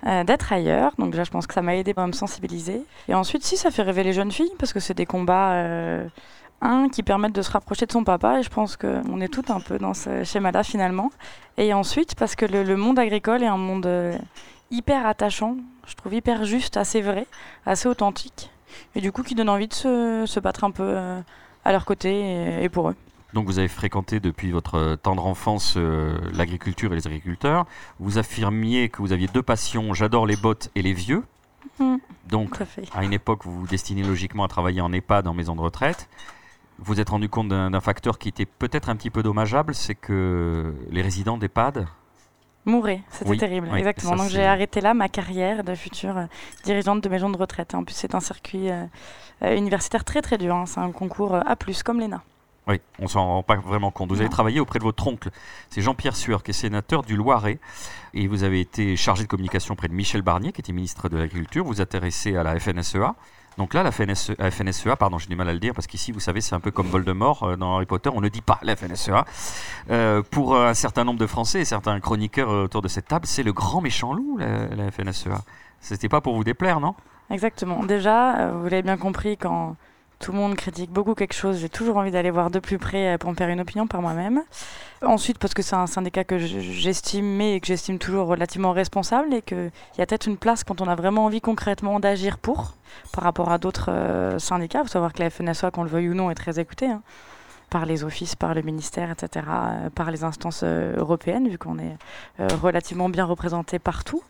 euh, 0.07 0.23
d'être 0.23 0.53
ailleurs. 0.53 0.93
Donc 0.97 1.11
déjà, 1.11 1.25
je 1.25 1.33
pense 1.33 1.49
que 1.49 1.55
ça 1.55 1.61
m'a 1.61 1.75
aidé 1.75 1.93
à 1.97 2.07
me 2.07 2.13
sensibiliser. 2.13 2.85
Et 3.09 3.15
ensuite, 3.15 3.43
si 3.43 3.57
ça 3.57 3.73
fait 3.73 3.83
rêver 3.83 4.05
les 4.05 4.13
jeunes 4.13 4.31
filles, 4.31 4.53
parce 4.61 4.73
que 4.73 4.79
c'est 4.79 4.95
des 4.95 5.07
combats 5.07 5.55
euh, 5.55 6.07
un 6.61 6.89
qui 6.89 7.03
permettent 7.03 7.35
de 7.35 7.43
se 7.43 7.51
rapprocher 7.51 7.85
de 7.85 7.91
son 7.91 8.05
papa. 8.05 8.39
Et 8.39 8.45
je 8.45 8.49
pense 8.49 8.77
qu'on 8.77 9.21
est 9.21 9.27
tout 9.27 9.45
un 9.49 9.59
peu 9.59 9.79
dans 9.79 9.93
ce 9.93 10.23
schéma-là 10.23 10.63
finalement. 10.63 11.11
Et 11.57 11.75
ensuite, 11.75 12.15
parce 12.15 12.37
que 12.37 12.47
le, 12.47 12.77
monde 12.77 13.01
agricole 13.01 13.43
est 13.43 13.49
un 13.49 13.57
monde 13.57 13.87
euh, 13.87 14.17
hyper 14.71 15.05
attachant, 15.05 15.57
je 15.85 15.97
trouve 15.97 16.15
hyper 16.15 16.45
juste, 16.45 16.77
assez 16.77 17.01
vrai, 17.01 17.27
assez 17.67 17.89
authentique, 17.89 18.53
et 18.95 19.01
du 19.01 19.11
coup 19.11 19.25
qui 19.25 19.35
donne 19.35 19.49
envie 19.49 19.67
de 19.67 19.75
se, 19.75 20.39
battre 20.39 20.63
un 20.63 20.71
peu 20.71 20.97
à 21.65 21.73
leur 21.73 21.85
côté 21.85 22.63
et 22.63 22.69
pour 22.69 22.89
eux. 22.89 22.97
Donc 23.33 23.47
vous 23.47 23.59
avez 23.59 23.69
fréquenté 23.69 24.21
depuis 24.21 24.51
votre 24.51 24.97
tendre 25.03 25.27
enfance 25.27 25.75
euh, 25.77 26.19
l'agriculture 26.35 26.93
et 26.93 26.97
les 26.97 27.07
agriculteurs. 27.07 27.67
Vous 27.99 28.19
affirmiez 28.19 28.89
que 28.89 28.99
vous 28.99 29.13
aviez 29.13 29.27
deux 29.29 29.43
passions, 29.43 29.95
j'adore 29.95 30.27
les 30.27 30.37
bottes 30.37 30.71
et 30.75 30.83
les 30.83 30.93
vieux. 30.93 31.25
Mm. 31.79 31.97
Donc 32.29 32.59
à 32.93 33.05
une 33.05 33.13
époque, 33.13 33.45
vous 33.45 33.61
vous 33.61 33.67
destinez 33.67 34.03
logiquement 34.03 34.45
à 34.45 34.49
travailler 34.49 34.81
en 34.81 34.93
EHPAD, 34.93 35.27
en 35.27 35.35
maison 35.35 35.57
de 35.57 35.61
retraite. 35.61 36.09
Vous 36.79 36.95
vous 36.95 37.01
êtes 37.01 37.11
rendu 37.11 37.29
compte 37.29 37.49
d'un 37.49 37.81
facteur 37.81 38.19
qui 38.19 38.29
était 38.29 38.47
peut-être 38.47 38.89
un 38.89 38.97
petit 38.97 39.11
peu 39.11 39.23
dommageable, 39.23 39.75
c'est 39.75 39.95
que 39.95 40.75
les 40.91 41.03
résidents 41.03 41.39
d'EHPAD, 41.39 41.87
Mourir, 42.65 43.01
c'était 43.11 43.31
Oui, 43.31 43.39
terrible, 43.39 43.69
oui, 43.73 43.79
exactement. 43.81 44.17
ça, 44.17 44.23
Donc 44.23 44.29
j'ai 44.31 44.45
arrêté 44.45 44.81
là 44.81 44.95
ma 44.95 45.09
carrière 45.09 45.65
de 45.65 45.75
future 45.75 46.17
euh, 46.17 46.27
dirigeante 46.63 47.03
de 47.03 47.09
maison 47.09 47.29
de 47.29 47.37
retraite. 47.37 47.75
En 47.75 47.83
plus, 47.83 47.95
c'est 47.95 48.15
un 48.15 48.21
circuit 48.21 48.71
euh, 48.71 48.85
euh, 49.43 49.57
universitaire 49.57 50.05
très 50.05 50.23
très 50.23 50.39
dur. 50.39 50.55
hein. 50.55 50.67
C'est 50.67 50.79
un 50.79 50.93
concours 50.93 51.35
euh, 51.35 51.41
A+, 51.45 51.57
comme 51.85 51.99
l'ENA. 51.99 52.23
Oui, 52.69 52.81
on 52.99 53.09
s'en 53.09 53.27
rend 53.27 53.43
pas 53.43 53.57
vraiment 53.57 53.91
compte. 53.91 54.11
Vous 54.11 54.21
avez 54.21 54.31
travaillé 54.31 54.61
auprès 54.61 54.79
de 54.79 54.85
votre 54.85 55.07
oncle, 55.07 55.31
c'est 55.71 55.83
Jean-Pierre 55.83 56.17
Sueur, 56.17 56.43
qui 56.43 56.51
est 56.51 56.55
sénateur 56.55 57.03
du 57.03 57.17
Loiret, 57.17 57.59
et 58.15 58.27
vous 58.29 58.45
avez 58.45 58.61
été 58.61 58.97
chargé 58.97 59.25
de 59.25 59.29
communication 59.29 59.75
près 59.75 59.89
de 59.89 59.95
Michel 59.95 60.23
Barnier, 60.23 60.53
qui 60.53 60.61
était 60.61 60.73
ministre 60.73 61.09
de 61.09 61.17
l'Agriculture. 61.17 61.65
Vous 61.65 61.81
intéressez 61.81 62.37
à 62.37 62.43
la 62.43 62.59
FNSEA. 62.59 63.15
Donc 63.59 63.75
là, 63.75 63.83
la 63.83 63.91
FNSE 63.93 64.33
la 64.39 64.51
FNSEA, 64.51 64.97
pardon, 64.97 65.19
j'ai 65.19 65.27
du 65.27 65.37
mal 65.37 65.47
à 65.49 65.53
le 65.53 65.59
dire, 65.59 65.75
parce 65.75 65.87
qu'ici, 65.87 66.11
vous 66.11 66.21
savez, 66.21 66.41
c'est 66.41 66.55
un 66.55 66.61
peu 66.61 66.71
comme 66.71 66.87
Voldemort 66.87 67.43
euh, 67.43 67.57
dans 67.57 67.75
Harry 67.75 67.85
Potter, 67.85 68.11
on 68.15 68.23
ne 68.23 68.31
dit 68.31 68.41
pas 68.41 68.59
la 68.63 68.77
FNSEA. 68.77 69.27
Euh, 69.91 70.23
pour 70.23 70.55
euh, 70.55 70.69
un 70.69 70.75
certain 70.75 71.05
nombre 71.05 71.19
de 71.19 71.27
Français 71.27 71.61
et 71.61 71.65
certains 71.67 72.01
chroniqueurs 72.01 72.51
euh, 72.51 72.65
autour 72.65 72.81
de 72.81 72.89
cette 72.89 73.09
table, 73.09 73.27
c'est 73.27 73.43
le 73.43 73.53
grand 73.53 73.83
méchant 73.83 74.15
loup, 74.15 74.39
la, 74.39 74.69
la 74.69 74.91
FNSEA. 74.91 75.43
C'était 75.81 76.09
pas 76.09 76.23
pour 76.23 76.35
vous 76.35 76.45
déplaire, 76.45 76.81
non? 76.81 76.95
Exactement. 77.29 77.83
Déjà, 77.85 78.39
euh, 78.39 78.53
vous 78.53 78.65
l'avez 78.65 78.83
bien 78.83 78.97
compris, 78.97 79.37
quand 79.37 79.77
tout 80.23 80.31
le 80.31 80.39
monde 80.39 80.55
critique 80.55 80.91
beaucoup 80.91 81.15
quelque 81.15 81.35
chose, 81.35 81.59
j'ai 81.59 81.69
toujours 81.69 81.97
envie 81.97 82.13
d'aller 82.13 82.31
voir 82.31 82.51
de 82.51 82.61
plus 82.61 82.79
près 82.79 83.15
euh, 83.15 83.19
pour 83.19 83.29
me 83.31 83.35
faire 83.35 83.49
une 83.49 83.61
opinion 83.61 83.89
par 83.89 84.01
moi-même. 84.01 84.43
Ensuite, 85.05 85.39
parce 85.39 85.53
que 85.53 85.63
c'est 85.63 85.75
un 85.75 85.89
syndicat 85.89 86.23
que 86.23 86.39
j'estime 86.39 87.41
et 87.41 87.61
que 87.61 87.67
j'estime 87.67 87.99
toujours 87.99 88.29
relativement 88.29 88.71
responsable 88.71 89.35
et 89.35 89.43
qu'il 89.43 89.73
y 89.99 90.01
a 90.01 90.07
peut-être 90.07 90.27
une 90.27 90.37
place 90.37 90.63
quand 90.63 90.81
on 90.81 90.87
a 90.87 90.95
vraiment 90.95 91.25
envie 91.25 91.41
concrètement 91.41 91.99
d'agir 91.99 92.39
pour, 92.39 92.75
par 93.13 93.25
rapport 93.25 93.51
à 93.51 93.59
d'autres 93.59 93.91
euh, 93.91 94.39
syndicats. 94.39 94.79
Il 94.79 94.85
faut 94.85 94.93
savoir 94.93 95.13
que 95.13 95.21
la 95.21 95.29
FNSEA, 95.29 95.73
qu'on 95.73 95.83
le 95.83 95.91
veuille 95.91 96.09
ou 96.09 96.15
non, 96.15 96.31
est 96.31 96.37
très 96.37 96.59
écoutée. 96.61 96.87
hein, 96.87 97.03
par 97.69 97.87
les 97.87 98.05
offices, 98.05 98.37
par 98.37 98.53
le 98.53 98.61
ministère, 98.61 99.11
etc., 99.11 99.47
euh, 99.49 99.91
par 99.91 100.11
les 100.11 100.25
instances 100.25 100.63
européennes, 100.63 101.49
vu 101.49 101.57
qu'on 101.57 101.79
est 101.79 101.97
relativement 102.39 103.09
bien 103.09 103.25
représenté 103.25 103.79
partout. 103.79 104.23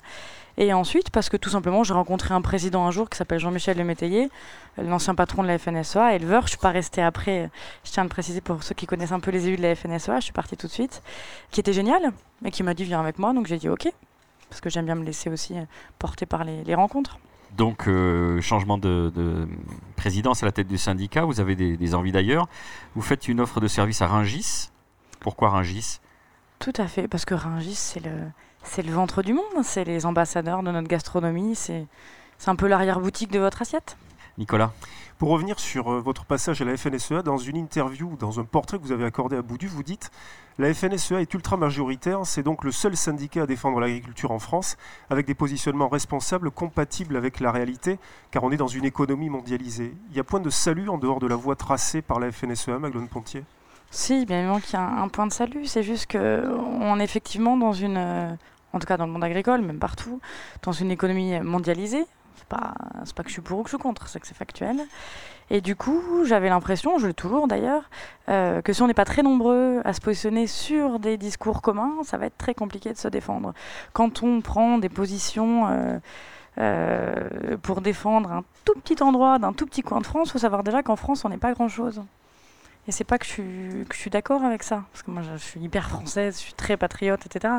Et 0.59 0.73
ensuite, 0.73 1.11
parce 1.11 1.29
que 1.29 1.37
tout 1.37 1.49
simplement, 1.49 1.83
j'ai 1.83 1.95
rencontré 1.95 2.35
un 2.35 2.43
président 2.43 2.87
un 2.87 2.91
jour 2.91 3.09
qui 3.09 3.17
s'appelle 3.17 3.41
Jean-Michel 3.41 3.77
Le 3.79 3.85
Métayer, 3.85 4.31
euh, 4.79 4.83
l'ancien 4.83 5.15
patron 5.15 5.43
de 5.43 5.49
la 5.49 5.59
FNSEA, 5.59 6.15
éleveur. 6.15 6.43
Je 6.43 6.51
suis 6.51 6.59
pas 6.59 6.71
restée 6.71 7.03
après, 7.03 7.51
je 7.85 7.91
tiens 7.91 8.03
à 8.03 8.05
le 8.05 8.11
préciser 8.11 8.41
pour 8.41 8.63
ceux 8.63 8.75
qui 8.75 8.87
connaissent 8.87 9.13
un 9.13 9.21
peu 9.21 9.31
les 9.31 9.49
élus 9.49 9.57
de 9.57 9.63
la 9.63 9.75
FNSEA, 9.75 10.21
je 10.21 10.25
suis 10.25 10.33
partie 10.33 10.57
tout 10.57 10.67
de 10.67 10.73
suite, 10.73 11.03
qui 11.51 11.61
était 11.61 11.73
génial, 11.73 12.13
et 12.45 12.51
qui 12.51 12.63
m'a 12.63 12.75
dit 12.75 12.85
viens 12.85 13.01
avec 13.01 13.19
moi, 13.19 13.33
donc 13.33 13.47
j'ai 13.47 13.57
dit 13.57 13.69
ok, 13.69 13.89
parce 14.51 14.61
que 14.61 14.69
j'aime 14.69 14.85
bien 14.85 14.95
me 14.95 15.05
laisser 15.05 15.31
aussi 15.31 15.59
euh, 15.59 15.65
porter 15.99 16.27
par 16.27 16.45
les, 16.45 16.63
les 16.65 16.75
rencontres. 16.75 17.19
Donc, 17.57 17.87
euh, 17.87 18.41
changement 18.41 18.79
de, 18.79 19.13
de 19.15 19.47
présidence 19.97 20.43
à 20.43 20.47
la 20.47 20.53
tête 20.53 20.69
du 20.69 20.79
syndicat, 20.79 21.25
vous 21.25 21.39
avez 21.39 21.55
des, 21.55 21.77
des 21.77 21.95
envies 21.95 22.13
d'ailleurs. 22.13 22.49
Vous 22.95 23.03
faites 23.03 23.29
une 23.29 23.41
offre 23.41 23.61
de 23.61 23.69
service 23.69 24.01
à 24.01 24.07
Ringis. 24.07 24.71
Pourquoi 25.21 25.51
Ringis? 25.51 26.01
Tout 26.61 26.73
à 26.77 26.87
fait, 26.87 27.09
parce 27.09 27.27
que 27.27 27.35
Rungis, 27.35 27.75
c'est 27.75 28.01
le, 28.01 28.11
c'est 28.65 28.83
le 28.83 28.93
ventre 28.93 29.23
du 29.23 29.33
monde, 29.33 29.63
c'est 29.63 29.85
les 29.85 30.07
ambassadeurs 30.07 30.63
de 30.63 30.71
notre 30.71 30.89
gastronomie, 30.89 31.55
c'est, 31.55 31.87
un 32.47 32.57
peu 32.57 32.67
l'arrière-boutique 32.67 33.31
de 33.31 33.39
votre 33.39 33.63
assiette. 33.63 33.97
Nicolas 34.39 34.73
Pour 35.19 35.29
revenir 35.29 35.61
sur 35.61 35.93
euh, 35.93 36.01
votre 36.01 36.25
passage 36.25 36.63
à 36.63 36.65
la 36.65 36.77
FNSEA, 36.77 37.23
dans 37.23 37.37
une 37.37 37.57
interview, 37.57 38.17
dans 38.19 38.41
un 38.41 38.45
portrait 38.45 38.79
que 38.79 38.83
vous 38.83 38.93
avez 38.93 39.05
accordé 39.05 39.37
à 39.37 39.43
Boudu, 39.43 39.69
vous 39.69 39.83
dites 39.83 40.11
La 40.59 40.73
FNSEA 40.73 41.21
est 41.21 41.35
ultra 41.35 41.57
majoritaire, 41.57 42.21
c'est 42.25 42.43
donc 42.43 42.65
le 42.65 42.73
seul 42.73 42.97
syndicat 42.97 43.43
à 43.43 43.47
défendre 43.47 43.79
l'agriculture 43.79 44.31
en 44.31 44.39
France, 44.39 44.77
avec 45.11 45.27
des 45.27 45.35
positionnements 45.35 45.89
responsables, 45.89 46.51
compatibles 46.51 47.17
avec 47.17 47.41
la 47.41 47.53
réalité, 47.53 47.99
car 48.31 48.43
on 48.43 48.51
est 48.51 48.57
dans 48.57 48.69
une 48.69 48.87
économie 48.87 49.29
mondialisée. 49.29 49.95
Il 50.11 50.17
y 50.17 50.21
a 50.21 50.25
point 50.25 50.41
de 50.41 50.51
salut 50.51 50.89
en 50.89 50.99
dehors 50.99 51.21
de 51.21 51.27
la 51.27 51.37
voie 51.37 51.57
tracée 51.57 52.01
par 52.01 52.19
la 52.19 52.33
FNSEA, 52.33 52.79
Maglone 52.79 53.09
Pontier? 53.09 53.45
Si, 53.95 54.25
bien 54.25 54.39
évidemment 54.39 54.59
qu'il 54.59 54.73
y 54.73 54.77
a 54.77 54.87
un, 54.87 55.09
point 55.09 55.27
de 55.27 55.33
salut. 55.33 55.67
C'est 55.67 55.83
juste 55.83 56.11
qu'on 56.11 56.99
est 56.99 57.05
effectivement 57.05 57.59
dans 57.59 57.75
une, 57.75 57.99
euh, 57.99 58.33
en 58.73 58.79
tout 58.79 58.87
cas 58.87 58.97
dans 58.97 59.05
le 59.05 59.13
monde 59.13 59.23
agricole, 59.23 59.61
même 59.61 59.79
partout, 59.79 60.19
dans 60.63 60.73
une 60.73 60.91
économie 60.91 61.39
mondialisée. 61.41 62.07
C'est 62.37 62.49
pas, 62.49 62.73
pas 63.15 63.23
que 63.23 63.29
je 63.29 63.35
suis 63.35 63.43
pour 63.43 63.59
ou 63.59 63.63
que 63.63 63.69
je 63.69 63.77
suis 63.77 63.83
contre, 63.83 64.09
c'est 64.09 64.19
que 64.19 64.27
c'est 64.27 64.35
factuel. 64.35 64.81
Et 65.51 65.61
du 65.61 65.77
coup, 65.77 66.25
j'avais 66.25 66.49
l'impression, 66.49 66.97
je 66.97 67.09
l'ai 67.09 67.13
toujours 67.13 67.47
d'ailleurs, 67.49 67.91
euh, 68.31 68.63
que 68.63 68.73
si 68.73 68.81
on 68.81 68.87
n'est 68.87 68.95
pas 68.95 69.05
très 69.05 69.23
nombreux 69.23 69.83
à 69.85 69.93
se 69.93 70.01
positionner 70.01 70.47
sur 70.47 70.99
des 70.99 71.19
discours 71.19 71.61
communs, 71.61 71.97
ça 72.03 72.17
va 72.17 72.25
être 72.27 72.39
très 72.39 72.55
compliqué 72.55 72.95
de 72.95 72.99
se 72.99 73.09
défendre. 73.09 73.53
Quand 73.93 74.23
on 74.23 74.41
prend 74.41 74.79
des 74.79 74.89
positions 74.89 76.01
euh, 76.57 77.29
pour 77.61 77.83
défendre 77.83 78.33
un 78.33 78.45
tout 78.65 78.75
petit 78.81 79.03
endroit 79.03 79.39
d'un 79.39 79.53
tout 79.53 79.67
petit 79.67 79.83
coin 79.83 80.01
de 80.01 80.07
France, 80.07 80.29
il 80.29 80.33
faut 80.33 80.39
savoir 80.39 80.65
déjà 80.65 80.83
qu'en 80.83 80.97
France, 80.97 81.27
on 81.27 81.29
n'est 81.29 81.37
pas 81.37 81.53
grand-chose. 81.53 82.01
Et 82.89 82.93
c'est 82.93 83.05
pas 83.05 83.17
que 83.17 83.25
je 83.25 83.31
suis, 83.95 84.11
d'accord 84.11 84.43
avec 84.43 84.65
ça, 84.65 84.83
parce 84.93 85.05
que 85.05 85.13
moi 85.13 85.23
je, 85.23 85.37
suis 85.37 85.61
hyper 85.61 85.89
française, 85.89 86.35
je 86.39 86.43
suis 86.43 86.53
très 86.53 86.77
patriote, 86.77 87.25
etc. 87.25 87.55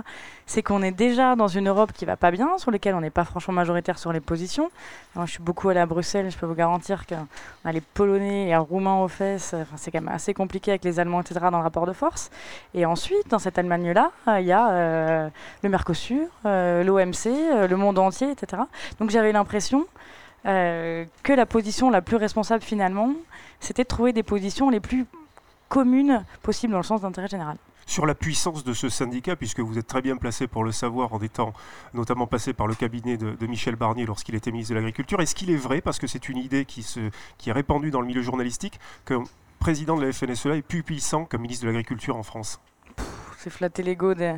C'est 0.45 0.61
qu'on 0.61 0.81
est 0.81 0.91
déjà 0.91 1.37
dans 1.37 1.47
une 1.47 1.69
Europe 1.69 1.93
qui 1.93 2.03
va 2.03 2.17
pas 2.17 2.29
bien, 2.29 2.57
sur 2.57 2.71
laquelle 2.71 2.93
on 2.93 2.99
n'est 2.99 3.09
pas 3.09 3.23
franchement 3.23 3.53
majoritaire 3.53 3.97
sur 3.97 4.11
les 4.11 4.19
positions. 4.19 4.69
Moi 5.15 5.25
je 5.25 5.31
suis 5.31 5.43
beaucoup 5.43 5.69
allée 5.69 5.79
à 5.79 5.85
Bruxelles, 5.85 6.29
je 6.29 6.37
peux 6.37 6.45
vous 6.45 6.55
garantir 6.55 7.05
qu'on 7.07 7.25
a 7.63 7.71
les 7.71 7.79
Polonais 7.79 8.43
et 8.43 8.47
les 8.47 8.57
Roumains 8.57 8.97
aux 8.97 9.07
fesses, 9.07 9.53
enfin, 9.53 9.77
c'est 9.77 9.91
quand 9.91 10.01
même 10.01 10.13
assez 10.13 10.33
compliqué 10.33 10.71
avec 10.71 10.83
les 10.83 10.99
Allemands, 10.99 11.21
etc. 11.21 11.39
dans 11.51 11.59
le 11.59 11.63
rapport 11.63 11.85
de 11.85 11.93
force. 11.93 12.29
Et 12.73 12.85
ensuite, 12.85 13.29
dans 13.29 13.39
cette 13.39 13.57
Allemagne-là, 13.57 14.11
euh, 14.27 14.41
il 14.41 14.47
y 14.47 14.51
a 14.51 14.71
euh, 14.71 15.29
le 15.61 15.69
Mercosur, 15.69 16.27
euh, 16.45 16.83
l'OMC, 16.83 17.27
euh, 17.27 17.67
le 17.67 17.75
monde 17.77 17.97
entier, 17.97 18.29
etc. 18.29 18.63
Donc 18.99 19.09
j'avais 19.09 19.31
l'impression 19.31 19.85
euh, 20.45 21.05
que 21.23 21.33
la 21.33 21.45
position 21.45 21.89
la 21.89 22.01
plus 22.01 22.17
responsable 22.17 22.63
finalement, 22.63 23.13
c'était 23.59 23.83
de 23.83 23.87
trouver 23.87 24.13
des 24.13 24.23
positions 24.23 24.69
les 24.69 24.79
plus 24.79 25.05
communes 25.69 26.23
possibles 26.41 26.73
dans 26.73 26.79
le 26.79 26.83
sens 26.83 27.01
d'intérêt 27.01 27.27
général. 27.27 27.57
Sur 27.85 28.05
la 28.05 28.15
puissance 28.15 28.63
de 28.63 28.73
ce 28.73 28.87
syndicat, 28.87 29.35
puisque 29.35 29.59
vous 29.59 29.77
êtes 29.77 29.87
très 29.87 30.01
bien 30.01 30.15
placé 30.15 30.47
pour 30.47 30.63
le 30.63 30.71
savoir 30.71 31.13
en 31.13 31.19
étant 31.19 31.53
notamment 31.93 32.27
passé 32.27 32.53
par 32.53 32.67
le 32.67 32.75
cabinet 32.75 33.17
de, 33.17 33.31
de 33.31 33.47
Michel 33.47 33.75
Barnier 33.75 34.05
lorsqu'il 34.05 34.35
était 34.35 34.51
ministre 34.51 34.73
de 34.73 34.79
l'Agriculture, 34.79 35.19
est-ce 35.19 35.35
qu'il 35.35 35.49
est 35.49 35.57
vrai, 35.57 35.81
parce 35.81 35.99
que 35.99 36.07
c'est 36.07 36.29
une 36.29 36.37
idée 36.37 36.63
qui, 36.63 36.83
se, 36.83 36.99
qui 37.37 37.49
est 37.49 37.53
répandue 37.53 37.91
dans 37.91 37.99
le 37.99 38.07
milieu 38.07 38.21
journalistique, 38.21 38.79
qu'un 39.05 39.23
président 39.59 39.97
de 39.97 40.05
la 40.05 40.13
FNSEA 40.13 40.57
est 40.57 40.61
plus 40.61 40.83
puissant 40.83 41.25
qu'un 41.25 41.39
ministre 41.39 41.65
de 41.65 41.71
l'Agriculture 41.71 42.15
en 42.15 42.23
France? 42.23 42.61
C'est 43.37 43.49
flatter 43.49 43.83
l'ego 43.83 44.13
des, 44.13 44.37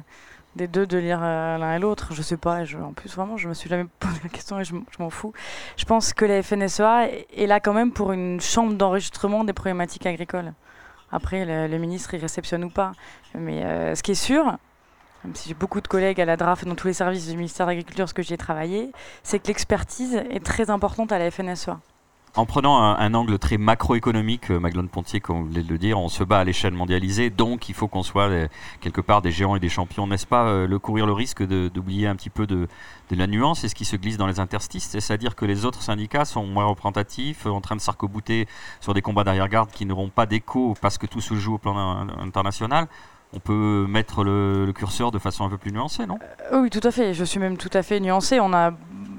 des 0.56 0.68
deux 0.68 0.86
de 0.88 0.98
lire 0.98 1.20
euh, 1.22 1.58
l'un 1.58 1.76
et 1.76 1.80
l'autre. 1.80 2.14
Je 2.14 2.22
sais 2.22 2.38
pas. 2.38 2.64
je- 2.66 2.78
en 2.78 2.94
plus, 2.94 3.14
vraiment, 3.16 3.38
je 3.38 3.48
me 3.50 3.54
suis 3.54 3.70
jamais 3.70 3.86
posé 4.00 4.16
la 4.24 4.30
question 4.30 4.60
et 4.60 4.64
je, 4.64 4.74
m'en 5.00 5.10
fous. 5.10 5.34
Je 5.78 5.86
pense 5.86 6.14
que 6.14 6.26
la 6.26 6.42
FNSEA 6.42 7.10
est- 7.36 7.48
là 7.48 7.60
quand 7.60 7.74
même 7.74 7.92
pour 7.92 8.12
une 8.12 8.40
chambre 8.42 8.74
d'enregistrement 8.74 9.44
des 9.44 9.54
problématiques 9.54 10.06
agricoles. 10.06 10.54
Après, 11.12 11.46
le, 11.46 11.68
le 11.68 11.78
ministre, 11.78 12.14
il 12.14 12.20
réceptionne 12.22 12.64
ou 12.64 12.70
pas. 12.70 12.94
Mais 13.34 13.64
euh, 13.64 13.96
ce 13.96 14.04
qui 14.04 14.12
est 14.12 14.16
sûr, 14.16 14.46
même 15.24 15.36
si 15.36 15.50
j'ai 15.50 15.56
beaucoup 15.56 15.82
de 15.82 15.88
collègues 15.88 16.20
à 16.22 16.26
la 16.26 16.38
DRAF 16.38 16.64
et 16.64 16.66
dans 16.66 16.76
tous 16.76 16.88
les 16.88 16.94
services 16.94 17.28
du 17.28 17.36
ministère 17.36 17.66
de 17.66 17.72
l'Agriculture, 17.72 18.08
ce 18.10 18.14
que 18.14 18.22
j'y 18.24 18.34
ai 18.34 18.38
travaillé, 18.38 18.92
c'est 19.24 19.40
que 19.40 19.48
l'expertise 19.48 20.16
est 20.16 20.44
très 20.44 20.70
importante 20.70 21.12
à 21.12 21.20
la 21.20 21.30
FNSEA. 21.32 21.80
En 22.38 22.46
prenant 22.46 22.82
un, 22.82 23.14
angle 23.14 23.40
très 23.40 23.58
macroéconomique, 23.58 24.52
euh, 24.52 24.60
Maglone 24.60 24.90
Pontier, 24.90 25.22
comme 25.22 25.44
vous 25.44 25.48
venez 25.48 25.64
le 25.64 25.78
dire, 25.78 25.98
on 25.98 26.10
se 26.10 26.22
bat 26.22 26.40
à 26.40 26.44
l'échelle 26.44 26.74
mondialisée, 26.74 27.30
donc 27.30 27.70
il 27.70 27.76
faut 27.76 27.88
qu'on 27.88 28.04
soit 28.04 28.28
euh, 28.28 28.48
quelque 28.82 29.00
part 29.00 29.22
des 29.22 29.32
géants 29.32 29.56
et 29.56 29.62
des 29.62 29.70
champions, 29.70 30.06
n'est-ce 30.06 30.28
pas 30.28 30.46
euh, 30.48 30.68
Le 30.68 30.78
courir 30.78 31.06
le 31.06 31.14
risque 31.14 31.44
d'oublier 31.44 32.08
un 32.08 32.16
petit 32.18 32.30
peu 32.30 32.46
de, 32.46 32.68
la 33.12 33.28
nuance 33.28 33.64
et 33.64 33.70
ce 33.70 33.76
qui 33.76 33.86
se 33.86 33.96
glisse 33.96 34.18
dans 34.18 34.28
les 34.28 34.42
interstices, 34.42 34.90
c'est-à-dire 34.90 35.36
que 35.36 35.46
les 35.46 35.64
autres 35.64 35.82
syndicats 35.82 36.26
sont 36.26 36.46
moins 36.46 36.66
représentatifs, 36.66 37.46
en 37.46 37.62
train 37.62 37.78
de 37.78 37.82
s'arc-bouter 37.82 38.50
sur 38.82 38.94
des 38.94 39.02
combats 39.02 39.24
d'arrière-garde 39.24 39.72
qui 39.72 39.86
n'auront 39.86 40.10
pas 40.10 40.26
d'écho 40.26 40.76
parce 40.82 40.98
que 40.98 41.06
tout 41.06 41.22
se 41.22 41.36
joue 41.36 41.54
au 41.54 41.58
plan 41.58 41.78
in- 41.78 42.08
international. 42.20 42.88
On 43.34 43.40
peut 43.40 43.86
mettre 43.88 44.24
le, 44.24 44.72
curseur 44.74 45.12
de 45.12 45.20
façon 45.20 45.46
un 45.46 45.50
peu 45.50 45.58
plus 45.58 45.72
nuancée, 45.72 46.06
non? 46.06 46.20
Oui, 46.54 46.70
tout 46.70 46.80
à 46.84 46.92
fait. 46.92 47.14
Je 47.14 47.24
suis 47.24 47.40
même 47.40 47.58
tout 47.58 47.70
à 47.74 47.84
fait 47.84 48.00
nuancée. 48.00 48.40
On 48.40 48.54
a 48.54 48.72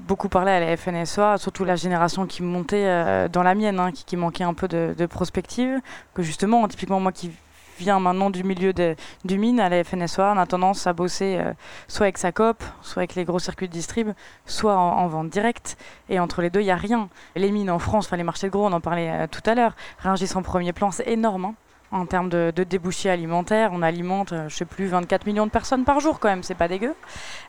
beaucoup 0.07 0.29
parlé 0.29 0.51
à 0.51 0.59
la 0.59 0.77
FNSEA, 0.77 1.37
surtout 1.37 1.65
la 1.65 1.75
génération 1.75 2.25
qui 2.25 2.41
montait 2.41 2.85
euh, 2.85 3.27
dans 3.27 3.43
la 3.43 3.55
mienne, 3.55 3.79
hein, 3.79 3.91
qui, 3.91 4.17
manquait 4.17 4.43
un 4.43 4.53
peu 4.53 4.67
de, 4.67 4.95
de 4.97 5.05
prospective. 5.05 5.79
Que 6.13 6.23
justement, 6.23 6.67
typiquement 6.67 6.99
moi 6.99 7.11
qui 7.11 7.31
vient 7.77 7.99
maintenant 7.99 8.29
du 8.29 8.43
milieu 8.43 8.73
du 8.73 9.37
mine 9.37 9.59
à 9.59 9.69
la 9.69 9.83
FNSOA, 9.83 10.33
on 10.35 10.37
a 10.37 10.45
tendance 10.45 10.87
à 10.87 10.93
bosser 10.93 11.37
euh, 11.39 11.53
soit 11.87 12.05
avec 12.05 12.17
sa 12.17 12.31
COP, 12.31 12.63
soit 12.81 13.01
avec 13.01 13.15
les 13.15 13.23
gros 13.23 13.39
circuits 13.39 13.67
de 13.67 13.73
distrib, 13.73 14.09
soit 14.45 14.75
en, 14.75 15.07
vente 15.07 15.29
directe. 15.29 15.77
Et 16.09 16.19
entre 16.19 16.41
les 16.41 16.49
deux, 16.49 16.61
il 16.61 16.65
n'y 16.65 16.71
a 16.71 16.75
rien. 16.75 17.09
Les 17.35 17.51
mines 17.51 17.69
en 17.69 17.79
France, 17.79 18.07
enfin 18.07 18.17
les 18.17 18.23
marchés 18.23 18.47
de 18.47 18.51
gros, 18.51 18.65
on 18.65 18.73
en 18.73 18.81
parlait 18.81 19.09
euh, 19.09 19.27
tout 19.27 19.41
à 19.45 19.55
l'heure, 19.55 19.75
Rungis 19.99 20.31
en 20.35 20.41
premier 20.41 20.73
plan, 20.73 20.91
c'est 20.91 21.07
énorme. 21.07 21.45
Hein 21.45 21.55
en 21.91 22.05
termes 22.05 22.29
de, 22.29 22.51
débouchés 22.51 23.09
alimentaires. 23.09 23.71
On 23.73 23.81
alimente, 23.81 24.33
euh, 24.33 24.49
je 24.49 24.55
sais 24.55 24.65
plus, 24.65 24.87
24 24.87 25.25
millions 25.25 25.45
de 25.45 25.51
personnes 25.51 25.83
par 25.83 25.99
jour 25.99 26.19
quand 26.19 26.29
même, 26.29 26.43
c'est 26.43 26.55
pas 26.55 26.67
dégueu. 26.67 26.95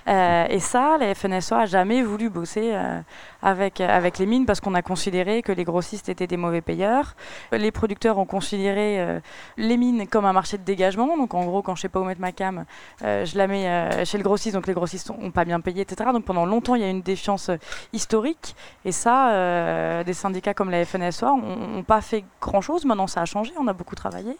Euh, 0.06 0.46
et 0.48 0.60
ça, 0.60 0.96
la 0.98 1.14
FNSA 1.14 1.60
a 1.60 1.66
jamais 1.66 2.02
voulu 2.02 2.30
bosser 2.30 2.70
euh, 2.72 3.00
avec, 3.42 3.80
avec 3.80 4.18
les 4.18 4.26
mines 4.26 4.46
parce 4.46 4.60
qu'on 4.60 4.74
a 4.74 4.82
considéré 4.82 5.42
que 5.42 5.52
les 5.52 5.64
grossistes 5.64 6.08
étaient 6.08 6.26
des 6.26 6.36
mauvais 6.36 6.60
payeurs. 6.60 7.14
Les 7.52 7.70
producteurs 7.70 8.18
ont 8.18 8.24
considéré 8.24 9.20
les 9.56 9.76
mines 9.76 10.06
comme 10.08 10.24
un 10.24 10.32
marché 10.32 10.58
de 10.58 10.62
dégagement. 10.62 11.16
Donc 11.16 11.34
en 11.34 11.44
gros, 11.44 11.62
quand 11.62 11.74
je 11.74 11.82
sais 11.82 11.88
pas 11.88 12.00
où 12.00 12.04
mettre 12.04 12.20
ma 12.20 12.32
cam, 12.32 12.64
je 13.00 13.36
la 13.36 13.46
mets 13.46 14.04
chez 14.04 14.18
le 14.18 14.24
grossiste, 14.24 14.54
donc 14.54 14.66
les 14.66 14.74
grossistes 14.74 15.10
n'ont 15.10 15.30
pas 15.30 15.44
bien 15.44 15.60
payé, 15.60 15.82
etc. 15.82 16.10
Donc 16.12 16.24
pendant 16.24 16.46
longtemps, 16.46 16.74
il 16.74 16.82
y 16.82 16.84
a 16.84 16.90
une 16.90 17.02
défiance 17.02 17.50
historique. 17.92 18.56
Et 18.84 18.92
ça, 18.92 20.02
des 20.04 20.14
syndicats 20.14 20.54
comme 20.54 20.70
la 20.70 20.84
FNSA 20.84 21.26
n'ont 21.26 21.84
pas 21.84 22.00
fait 22.00 22.24
grand-chose. 22.40 22.84
Maintenant, 22.84 23.06
ça 23.06 23.22
a 23.22 23.24
changé, 23.24 23.52
on 23.58 23.68
a 23.68 23.72
beaucoup 23.72 23.94
travaillé. 23.94 24.36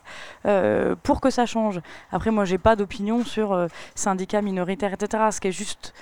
Euh, 0.47 0.95
pour 1.03 1.21
que 1.21 1.31
ça 1.31 1.47
change. 1.47 1.81
Après, 2.13 2.31
moi, 2.31 2.45
j'ai 2.45 2.59
pas 2.59 2.77
d'opinion 2.77 3.25
sur 3.25 3.53
euh, 3.53 3.69
syndicats 3.95 4.43
minoritaires, 4.43 4.93
etc. 4.93 5.25
Ce 5.31 5.41
qui 5.41 5.49
est 5.49 5.53
juste 5.53 5.95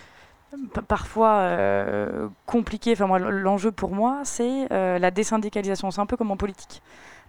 parfois 0.89 1.39
euh, 1.39 2.29
compliqué. 2.47 2.93
Enfin, 2.93 3.07
moi, 3.07 3.19
l'enjeu 3.19 3.73
pour 3.73 3.91
moi, 3.91 4.21
c'est 4.25 4.69
la 4.71 5.11
désyndicalisation. 5.11 5.91
C'est 5.91 6.01
un 6.01 6.07
peu 6.07 6.17
comme 6.17 6.31
en 6.31 6.37
politique. 6.37 6.83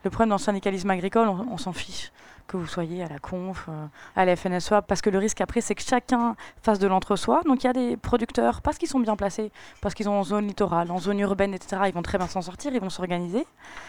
Le 0.04 0.10
problème 0.10 0.30
dans 0.30 0.36
le 0.36 0.42
syndicalisme 0.42 0.90
agricole, 0.92 1.28
on, 1.28 1.58
s'en 1.58 1.74
fiche 1.74 2.12
que 2.48 2.56
vous 2.56 2.68
soyez 2.68 3.04
à 3.04 3.10
la 3.10 3.20
conf, 3.20 3.68
à 4.16 4.24
la 4.24 4.36
FNSEA, 4.36 4.82
parce 4.84 5.02
que 5.02 5.10
le 5.10 5.18
risque 5.18 5.42
après, 5.42 5.60
c'est 5.60 5.76
que 5.76 5.82
chacun 5.82 6.36
fasse 6.62 6.80
de 6.80 6.88
l'entre-soi. 6.88 7.42
Donc 7.46 7.64
il 7.64 7.68
y 7.68 7.70
a 7.70 7.74
des 7.74 7.98
producteurs, 7.98 8.62
parce 8.62 8.78
qu'ils 8.78 8.88
sont 8.88 9.00
bien 9.00 9.16
placés, 9.16 9.52
parce 9.82 9.96
qu'ils 9.96 10.06
sont 10.06 10.12
en 10.12 10.24
zone 10.24 10.48
littorale, 10.48 10.92
en 10.92 11.00
zone 11.00 11.20
urbaine, 11.20 11.54
etc., 11.54 11.82
ils 11.88 11.94
vont 11.94 12.04
très 12.04 12.18
bien 12.18 12.28
s'en 12.28 12.42
sortir, 12.42 12.74
ils 12.74 12.80
vont 12.80 12.92
s'organiser. 12.92 13.46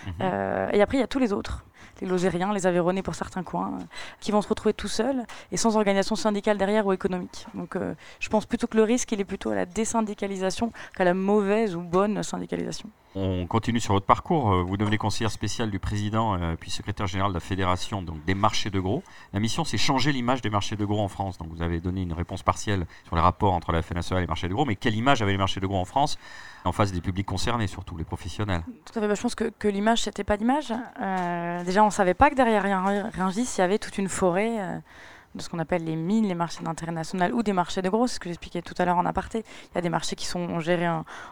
Mhm. 0.07 0.71
et 0.73 0.83
après, 0.83 0.97
il 0.97 1.01
y 1.01 1.05
a 1.05 1.07
tous 1.07 1.21
les 1.21 1.33
autres 1.33 1.65
les 2.01 2.07
Lozériens, 2.07 2.53
les 2.53 2.67
Aveyronais 2.67 3.03
pour 3.03 3.15
certains 3.15 3.43
coins, 3.43 3.79
euh, 3.81 3.85
qui 4.21 4.33
vont 4.33 4.43
se 4.43 4.49
retrouver 4.49 4.73
tout 4.73 4.89
seuls 4.89 5.25
et 5.53 5.57
sans 5.57 5.77
organisation 5.77 6.17
syndicale 6.17 6.59
derrière 6.59 6.87
ou 6.87 6.93
économique. 6.93 7.47
Donc 7.55 7.77
euh, 7.77 7.95
je 8.21 8.29
pense 8.29 8.47
plutôt 8.47 8.67
que 8.67 8.77
le 8.77 8.83
risque, 8.83 9.13
il 9.13 9.21
est 9.21 9.25
plutôt 9.25 9.51
à 9.51 9.55
la 9.55 9.67
désyndicalisation 9.67 10.73
qu'à 10.97 11.05
la 11.05 11.15
mauvaise 11.15 11.75
ou 11.75 11.81
bonne 11.81 12.23
syndicalisation. 12.23 12.89
On 13.15 13.47
continue 13.47 13.81
sur 13.81 13.95
votre 13.95 14.07
parcours. 14.07 14.53
Euh, 14.53 14.63
vous 14.63 14.77
devenez 14.77 14.99
conseillère 14.99 15.31
spéciale 15.31 15.71
du 15.71 15.79
président 15.79 16.39
puis 16.61 16.71
secrétaire 16.71 17.07
général 17.07 17.33
de 17.33 17.35
la 17.35 17.41
fédération 17.41 18.05
des 18.27 18.35
marchés 18.35 18.71
de 18.71 18.81
gros. 18.81 19.03
La 19.33 19.41
mission, 19.41 19.65
c'est 19.65 19.79
changer 19.79 20.13
l'image 20.13 20.43
des 20.43 20.51
marchés 20.51 20.77
de 20.77 20.85
gros 20.85 21.01
en 21.01 21.09
France. 21.09 21.39
Donc 21.39 21.49
vous 21.51 21.63
avez 21.63 21.81
donné 21.81 22.03
une 22.03 22.13
réponse 22.13 22.43
partielle 22.43 22.87
sur 23.07 23.17
les 23.17 23.23
rapports 23.23 23.55
entre 23.55 23.73
la 23.73 23.83
FNSEA 23.83 24.19
et 24.19 24.21
les 24.21 24.27
marchés 24.27 24.49
de 24.49 24.55
gros. 24.55 24.65
Mais 24.65 24.77
quelle 24.77 24.95
image 24.95 25.23
avaient 25.23 25.33
les 25.33 25.39
marchés 25.39 25.61
de 25.61 25.67
gros 25.67 25.79
en 25.79 25.85
France 25.85 26.19
en 26.65 26.73
face 26.73 26.93
des 26.93 27.01
publics 27.01 27.27
concernés, 27.27 27.67
surtout 27.67 27.97
les 27.97 28.05
professionnels? 28.05 28.63
Bah, 28.95 29.15
je 29.15 29.23
pense 29.23 29.35
que, 29.35 29.69
l'image, 29.69 30.03
c'était 30.03 30.25
pas 30.25 30.37
l'image. 30.37 30.73
déjà, 31.65 31.83
on 31.83 31.87
ne 31.87 31.91
savait 31.91 32.15
pas 32.15 32.31
que 32.31 32.35
derrière 32.35 32.65
Rungis, 33.15 33.55
il 33.57 33.61
y 33.61 33.65
avait 33.65 33.79
toute 33.79 33.99
une 33.99 34.09
forêt 34.09 34.59
euh, 34.59 34.79
de 35.39 35.43
ce 35.43 35.49
qu'on 35.49 35.59
appelle 35.59 35.85
les 35.85 35.97
mines, 35.97 36.29
les 36.29 36.35
marchés 36.35 36.63
d'intérêt 36.63 36.93
national 36.93 37.33
ou 37.33 37.43
des 37.43 37.55
marchés 37.55 37.81
de 37.81 37.89
gros, 37.89 38.07
ce 38.07 38.21
que 38.21 38.29
j'expliquais 38.29 38.61
tout 38.61 38.75
à 38.77 38.85
l'heure 38.85 38.99
en 38.99 39.07
aparté. 39.07 39.45
Il 39.73 39.75
y 39.77 39.79
a 39.79 39.81
des 39.81 39.89
marchés 39.89 40.17
qui 40.17 40.27
sont 40.27 40.61
gérés 40.61 40.89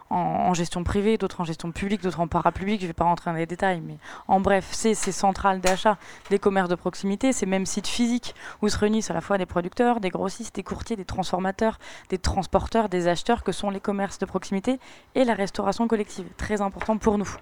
en, 0.08 0.54
gestion 0.54 0.82
privée, 0.84 1.18
d'autres 1.18 1.42
en 1.42 1.44
gestion 1.44 1.70
publique, 1.72 2.02
d'autres 2.02 2.20
en 2.20 2.28
parapublique. 2.28 2.80
Je 2.80 2.86
ne 2.86 2.88
vais 2.88 2.94
pas 2.94 3.04
rentrer 3.04 3.30
dans 3.30 3.36
les 3.36 3.46
détails, 3.46 3.82
mais 3.84 3.98
en 4.28 4.40
bref, 4.40 4.68
c'est 4.72 4.94
ces 4.94 5.12
centrales 5.12 5.60
d'achat 5.60 5.98
des 6.30 6.38
commerces 6.38 6.70
de 6.70 6.74
proximité, 6.74 7.32
ces 7.32 7.46
mêmes 7.46 7.66
sites 7.66 7.88
physiques 7.88 8.34
où 8.62 8.68
se 8.68 8.78
réunissent 8.78 9.10
à 9.10 9.14
la 9.14 9.20
fois 9.20 9.36
des 9.36 9.46
producteurs, 9.46 10.00
des 10.00 10.10
grossistes, 10.10 10.54
des 10.54 10.62
courtiers, 10.62 10.96
des 10.96 11.04
transformateurs, 11.04 11.78
des 12.08 12.18
transporteurs, 12.18 12.88
des 12.88 13.08
acheteurs, 13.08 13.42
que 13.42 13.52
sont 13.52 13.70
les 13.70 13.80
commerces 13.80 14.18
de 14.18 14.26
proximité 14.26 14.78
et 15.14 15.24
la 15.24 15.34
restauration 15.34 15.88
collective. 15.88 16.26
Très 16.36 16.60
important 16.62 16.96
pour 16.96 17.18
nous 17.18 17.36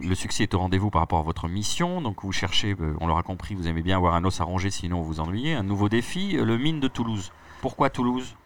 le 0.00 0.14
succès 0.14 0.44
est 0.44 0.54
au 0.54 0.58
rendez-vous 0.58 0.90
par 0.90 1.00
rapport 1.00 1.18
à 1.18 1.22
votre 1.22 1.48
mission. 1.48 2.00
Donc 2.00 2.22
vous 2.22 2.32
cherchez, 2.32 2.74
euh, 2.80 2.96
on 3.00 3.06
l'aura 3.06 3.22
compris, 3.22 3.54
vous 3.54 3.68
aimez 3.68 3.82
bien 3.82 3.96
avoir 3.96 4.14
un 4.14 4.24
os 4.24 4.40
à 4.40 4.44
ronger, 4.44 4.70
sinon 4.70 5.00
vous 5.02 5.20
ennuyez. 5.20 5.54
Un 5.54 5.62
nouveau 5.62 5.88
défi, 5.88 6.36
euh, 6.36 6.44
le 6.44 6.58
mine 6.58 6.80
de 6.80 6.88
Toulouse. 6.88 7.32
Pourquoi 7.60 7.90
Toulouse? 7.90 8.36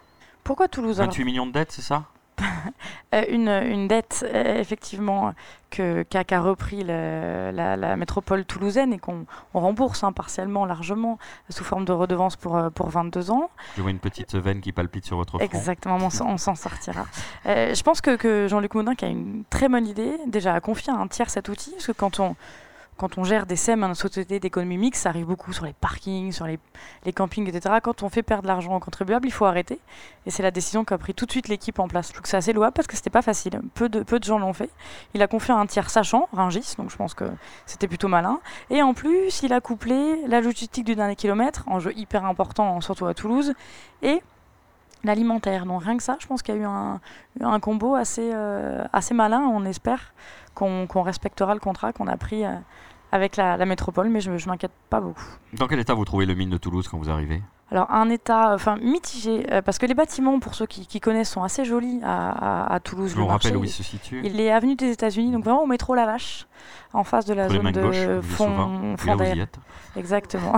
Pourquoi 0.44 0.68
Toulouse 0.68 0.96
28 0.98 1.24
millions 1.24 1.46
de 1.46 1.52
dettes, 1.52 1.72
c'est 1.72 1.82
ça? 1.82 2.06
Euh, 3.12 3.24
une, 3.28 3.88
dette, 3.88 4.24
euh, 4.32 4.60
effectivement, 4.60 5.34
que, 5.68 6.04
qu'a, 6.04 6.40
repris 6.40 6.84
la, 6.84 7.96
métropole 7.96 8.44
toulousaine 8.44 8.92
et 8.92 9.00
qu'on 9.00 9.26
rembourse 9.52 10.04
hein, 10.04 10.12
partiellement, 10.12 10.64
largement, 10.64 11.18
sous 11.48 11.64
forme 11.64 11.84
de 11.84 11.90
redevance 11.90 12.36
pour, 12.36 12.56
euh, 12.56 12.70
pour 12.70 12.88
22 12.88 13.32
ans. 13.32 13.50
Je 13.76 13.82
vois 13.82 13.90
une 13.90 13.98
petite 13.98 14.36
veine 14.36 14.60
qui 14.60 14.70
palpite 14.70 15.06
sur 15.06 15.16
votre 15.16 15.38
front. 15.38 15.44
Exactement, 15.44 15.96
on, 15.96 16.38
s'en 16.38 16.54
sortira. 16.54 17.06
je 17.44 17.82
pense 17.82 18.00
que, 18.00 18.14
que 18.14 18.46
Jean-Luc 18.46 18.76
Moudin 18.76 18.94
a 19.02 19.06
une 19.06 19.42
très 19.50 19.68
bonne 19.68 19.88
idée, 19.88 20.16
déjà 20.28 20.54
à 20.54 20.60
confier 20.60 20.92
à 20.92 20.96
un 20.96 21.08
tiers 21.08 21.30
cet 21.30 21.48
outil, 21.48 21.72
parce 21.72 21.88
que 21.88 21.92
quand 21.92 22.20
on 22.20 22.36
quand 23.00 23.16
on 23.16 23.24
gère 23.24 23.46
des 23.46 23.56
SEM, 23.56 23.82
une 23.82 23.94
société 23.94 24.40
d'économie 24.40 24.76
mixte, 24.76 25.04
ça 25.04 25.08
arrive 25.08 25.24
beaucoup 25.24 25.54
sur 25.54 25.64
les 25.64 25.72
parkings, 25.72 26.32
sur 26.32 26.46
les, 26.46 26.58
campings, 27.14 27.48
etc. 27.48 27.76
Quand 27.82 28.02
on 28.02 28.10
fait 28.10 28.22
perdre 28.22 28.46
l'argent 28.46 28.76
aux 28.76 28.78
contribuables, 28.78 29.26
il 29.26 29.30
faut 29.30 29.46
arrêter. 29.46 29.80
Et 30.26 30.30
c'est 30.30 30.42
la 30.42 30.50
décision 30.50 30.84
qu'a 30.84 30.98
pris 30.98 31.14
tout 31.14 31.24
de 31.24 31.30
suite 31.30 31.48
l'équipe 31.48 31.78
en 31.78 31.88
place. 31.88 32.08
Je 32.08 32.12
trouve 32.12 32.22
que 32.24 32.28
c'est 32.28 32.36
assez 32.36 32.52
louable 32.52 32.74
parce 32.74 32.86
que 32.86 32.96
c'était 32.96 33.08
pas 33.08 33.22
facile. 33.22 33.58
Peu 33.72 33.88
de, 33.88 34.02
peu 34.02 34.18
de 34.18 34.24
gens 34.24 34.38
l'ont 34.38 34.52
fait. 34.52 34.68
Il 35.14 35.22
a 35.22 35.28
confié 35.28 35.54
à 35.54 35.56
un 35.56 35.64
tiers 35.64 35.88
sachant, 35.88 36.28
Ringis, 36.34 36.74
donc 36.76 36.90
je 36.90 36.96
pense 36.96 37.14
que 37.14 37.24
c'était 37.64 37.88
plutôt 37.88 38.08
malin. 38.08 38.38
Et 38.68 38.82
en 38.82 38.92
plus, 38.92 39.42
il 39.42 39.54
a 39.54 39.62
couplé 39.62 40.26
la 40.26 40.42
logistique 40.42 40.84
du 40.84 40.94
dernier 40.94 41.16
kilomètre, 41.16 41.64
enjeu 41.68 41.96
hyper 41.96 42.26
important, 42.26 42.82
surtout 42.82 43.06
à 43.06 43.14
Toulouse, 43.14 43.54
et 44.02 44.22
l'alimentaire. 45.04 45.64
Donc 45.64 45.84
rien 45.84 45.96
que 45.96 46.02
ça, 46.02 46.16
je 46.20 46.26
pense 46.26 46.42
qu'il 46.42 46.54
y 46.54 46.58
a 46.58 46.60
eu 46.60 46.64
un, 46.64 47.00
un 47.40 47.60
combo 47.60 47.94
assez, 47.94 48.30
euh, 48.34 48.84
assez 48.92 49.14
malin. 49.14 49.40
On 49.40 49.64
espère 49.64 50.12
qu'on 50.54 51.02
respectera 51.02 51.54
le 51.54 51.60
contrat 51.60 51.94
qu'on 51.94 52.06
a 52.06 52.18
pris 52.18 52.44
euh, 52.44 52.50
avec 53.12 53.36
la, 53.36 53.64
métropole, 53.64 54.08
mais 54.08 54.20
je 54.20 54.30
ne 54.30 54.46
m'inquiète 54.46 54.72
pas 54.88 55.00
beaucoup. 55.00 55.24
Dans 55.52 55.66
quel 55.66 55.80
état 55.80 55.94
vous 55.94 56.04
trouvez 56.04 56.26
le 56.26 56.34
mine 56.34 56.50
de 56.50 56.58
Toulouse 56.58 56.88
quand 56.88 56.98
vous 56.98 57.10
arrivez? 57.10 57.42
Alors 57.70 57.90
un 57.90 58.10
état 58.10 58.52
enfin 58.54 58.76
mitigé 58.76 59.46
euh, 59.52 59.62
parce 59.62 59.78
que 59.78 59.86
les 59.86 59.94
bâtiments 59.94 60.40
pour 60.40 60.54
ceux 60.54 60.66
qui, 60.66 61.00
connaissent 61.00 61.30
sont 61.30 61.42
assez 61.42 61.64
jolis 61.64 62.00
à, 62.04 62.78
Toulouse. 62.82 63.12
Je 63.14 63.16
vous 63.16 63.26
rappelle 63.26 63.56
où 63.56 63.64
il 63.64 63.70
se 63.70 63.82
situe. 63.82 64.20
Il 64.24 64.40
est 64.40 64.50
avenue 64.50 64.74
des 64.74 64.90
États-Unis 64.90 65.32
donc 65.32 65.44
vraiment 65.44 65.62
au 65.62 65.66
métro 65.66 65.94
La 65.94 66.06
Vache 66.06 66.46
en 66.92 67.04
face 67.04 67.24
de 67.24 67.34
la 67.34 67.48
zone 67.48 67.70
de 67.70 68.20
fond, 68.20 68.96
fond 68.96 69.16
Exactement. 69.96 70.56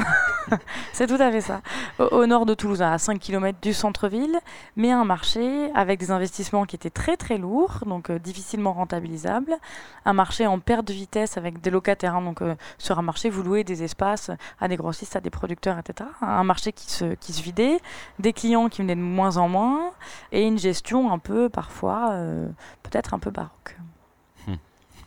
c'est 0.93 1.07
tout 1.07 1.21
à 1.21 1.31
fait 1.31 1.41
ça. 1.41 1.63
Au, 1.99 2.27
nord 2.27 2.45
de 2.45 2.55
Toulouse, 2.55 2.83
à 2.83 2.99
5 2.99 3.19
km 3.19 3.59
du 3.63 3.73
centre-ville, 3.73 4.39
mais 4.77 4.91
un 4.91 5.05
marché 5.05 5.71
avec 5.75 5.99
des 5.99 6.11
investissements 6.11 6.65
qui 6.65 6.77
étaient 6.77 6.91
très 6.91 7.17
très 7.17 7.39
lourds, 7.39 7.79
donc 7.87 8.11
euh, 8.11 8.19
difficilement 8.19 8.73
rentabilisables. 8.73 9.57
Un 10.05 10.13
marché 10.13 10.47
en 10.47 10.59
perte 10.59 10.87
de 10.87 10.93
vitesse 10.93 11.39
avec 11.39 11.61
des 11.61 11.71
locataires. 11.71 12.17
Hein, 12.17 12.23
donc 12.23 12.43
euh, 12.43 12.55
sur 12.79 12.99
un 12.99 13.03
marché, 13.03 13.31
vous 13.31 13.43
louez 13.43 13.65
des 13.65 13.83
espaces 13.83 14.31
à 14.61 14.69
des 14.69 14.77
grossistes, 14.77 15.17
à 15.17 15.21
des 15.21 15.31
producteurs, 15.31 15.79
etc. 15.79 16.09
Un 16.21 16.45
marché 16.45 16.73
qui 16.73 16.91
se, 16.91 17.02
qui 17.21 17.33
se 17.33 17.43
vidait, 17.43 17.79
des 18.19 18.33
clients 18.33 18.69
qui 18.69 18.83
venaient 18.83 18.97
de 18.97 19.01
moins 19.01 19.37
en 19.37 19.49
moins, 19.49 19.91
et 20.33 20.47
une 20.47 20.59
gestion 20.59 21.13
un 21.13 21.19
peu 21.19 21.49
parfois, 21.49 22.11
euh, 22.13 22.49
peut-être 22.83 23.15
un 23.15 23.19
peu 23.19 23.31
baroque. 23.31 23.77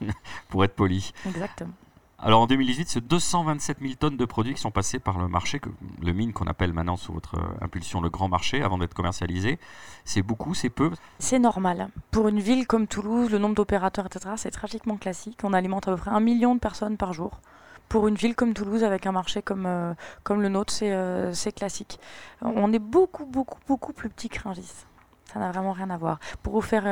pour 0.50 0.64
être 0.64 0.76
poli. 0.76 1.14
Exactement. 1.26 1.74
Alors 2.18 2.42
en 2.42 2.48
2018, 2.48 2.88
c'est 2.88 3.06
227 3.06 3.80
000 3.82 3.94
tonnes 4.00 4.18
de 4.18 4.26
produits 4.26 4.54
qui 4.54 4.62
sont 4.62 4.72
passés 4.72 5.00
par 5.00 5.20
le 5.20 5.28
marché, 5.28 5.60
que, 5.60 5.70
le 6.02 6.14
mine 6.14 6.34
qu'on 6.34 6.48
appelle 6.48 6.72
maintenant 6.72 6.96
sous 6.96 7.14
votre 7.14 7.36
euh, 7.36 7.64
impulsion 7.64 8.02
le 8.02 8.10
grand 8.10 8.30
marché, 8.30 8.64
avant 8.64 8.78
d'être 8.78 8.94
commercialisé. 8.94 9.60
C'est 10.06 10.22
beaucoup, 10.22 10.54
c'est 10.54 10.70
peu? 10.70 10.92
C'est 11.20 11.40
normal. 11.40 11.90
Pour 12.12 12.28
une 12.28 12.40
ville 12.40 12.68
comme 12.68 12.88
Toulouse, 12.88 13.30
le 13.30 13.38
nombre 13.38 13.56
d'opérateurs, 13.56 14.06
etc., 14.06 14.36
c'est 14.38 14.52
tragiquement 14.52 14.98
classique. 14.98 15.40
On 15.44 15.54
alimente 15.54 15.88
à 15.88 15.92
peu 15.92 15.98
près 15.98 16.12
un 16.12 16.22
million 16.22 16.56
de 16.56 16.60
personnes 16.60 16.98
par 16.98 17.14
jour. 17.14 17.42
Pour 17.90 18.08
une 18.08 18.16
ville 18.16 18.36
comme 18.36 18.54
Toulouse, 18.54 18.84
avec 18.84 19.06
un 19.06 19.12
marché 19.12 19.42
comme, 19.42 19.66
euh, 19.66 19.94
comme 20.24 20.42
le 20.42 20.50
nôtre, 20.50 20.74
euh, 20.82 21.32
c'est 21.34 21.52
classique. 21.52 22.00
On 22.42 22.74
est 22.74 22.80
beaucoup, 22.80 23.26
beaucoup, 23.26 23.60
beaucoup 23.68 23.94
plus 23.94 24.10
petit 24.10 24.30
que 24.30 24.42
Ringis. 24.42 24.86
Ça 25.32 25.40
n'a 25.40 25.52
vraiment 25.52 25.74
rien 25.74 25.90
à 25.90 25.98
voir. 25.98 26.20
Pour 26.44 26.54
vous 26.54 26.62
faire 26.62 26.86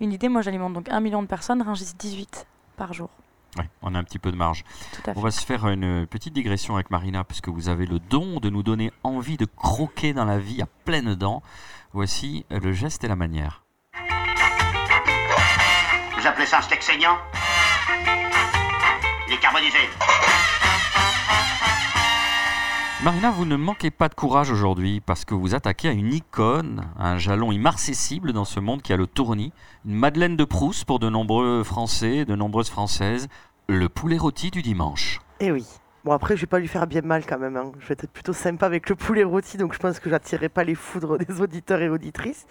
une 0.00 0.12
idée, 0.12 0.28
moi 0.28 0.40
j'alimente 0.42 0.72
donc 0.72 0.88
un 0.88 1.00
million 1.00 1.22
de 1.22 1.26
personnes, 1.26 1.62
Ringis 1.62 1.94
18 1.98 2.46
par 2.76 2.92
jour 2.92 3.10
on 3.82 3.94
a 3.94 3.98
un 3.98 4.04
petit 4.04 4.18
peu 4.18 4.30
de 4.30 4.36
marge. 4.36 4.64
On 5.14 5.20
va 5.20 5.30
se 5.30 5.44
faire 5.44 5.68
une 5.68 6.06
petite 6.06 6.34
digression 6.34 6.74
avec 6.74 6.90
Marina, 6.90 7.24
puisque 7.24 7.48
vous 7.48 7.68
avez 7.68 7.86
le 7.86 7.98
don 7.98 8.40
de 8.40 8.50
nous 8.50 8.62
donner 8.62 8.92
envie 9.02 9.36
de 9.36 9.46
croquer 9.46 10.12
dans 10.12 10.24
la 10.24 10.38
vie 10.38 10.62
à 10.62 10.66
pleines 10.84 11.14
dents. 11.14 11.42
Voici 11.92 12.44
le 12.50 12.72
geste 12.72 13.04
et 13.04 13.08
la 13.08 13.16
manière. 13.16 13.62
Vous 16.18 16.26
appelez 16.26 16.46
ça 16.46 16.58
un 16.58 16.62
steak 16.62 16.82
saignant? 16.82 17.16
Il 19.28 19.34
est 19.34 19.38
carbonisé. 19.38 19.78
Marina, 23.02 23.30
vous 23.30 23.44
ne 23.44 23.56
manquez 23.56 23.90
pas 23.90 24.08
de 24.08 24.14
courage 24.14 24.50
aujourd'hui 24.50 25.00
parce 25.00 25.24
que 25.24 25.34
vous 25.34 25.54
attaquez 25.54 25.88
à 25.88 25.92
une 25.92 26.12
icône, 26.12 26.84
un 26.98 27.18
jalon 27.18 27.50
immarcessible 27.50 28.32
dans 28.32 28.44
ce 28.44 28.60
monde 28.60 28.82
qui 28.82 28.92
a 28.92 28.96
le 28.96 29.06
tournis, 29.06 29.52
une 29.84 29.94
Madeleine 29.94 30.36
de 30.36 30.44
Proust 30.44 30.84
pour 30.84 30.98
de 30.98 31.08
nombreux 31.08 31.62
Français, 31.64 32.24
de 32.24 32.34
nombreuses 32.36 32.70
Françaises, 32.70 33.28
le 33.68 33.88
poulet 33.88 34.16
rôti 34.16 34.50
du 34.50 34.62
dimanche. 34.62 35.20
Eh 35.40 35.50
oui. 35.50 35.64
Bon, 36.06 36.12
après, 36.12 36.36
je 36.36 36.42
vais 36.42 36.46
pas 36.46 36.60
lui 36.60 36.68
faire 36.68 36.86
bien 36.86 37.00
mal 37.02 37.26
quand 37.26 37.36
même. 37.36 37.56
hein. 37.56 37.72
Je 37.80 37.88
vais 37.88 37.94
être 37.94 38.08
plutôt 38.12 38.32
sympa 38.32 38.64
avec 38.66 38.88
le 38.88 38.94
poulet 38.94 39.24
rôti, 39.24 39.56
donc 39.56 39.74
je 39.74 39.78
pense 39.80 39.98
que 39.98 40.08
j'attirerai 40.08 40.48
pas 40.48 40.62
les 40.62 40.76
foudres 40.76 41.18
des 41.26 41.40
auditeurs 41.40 41.80
et 41.82 41.88
auditrices. 41.88 42.46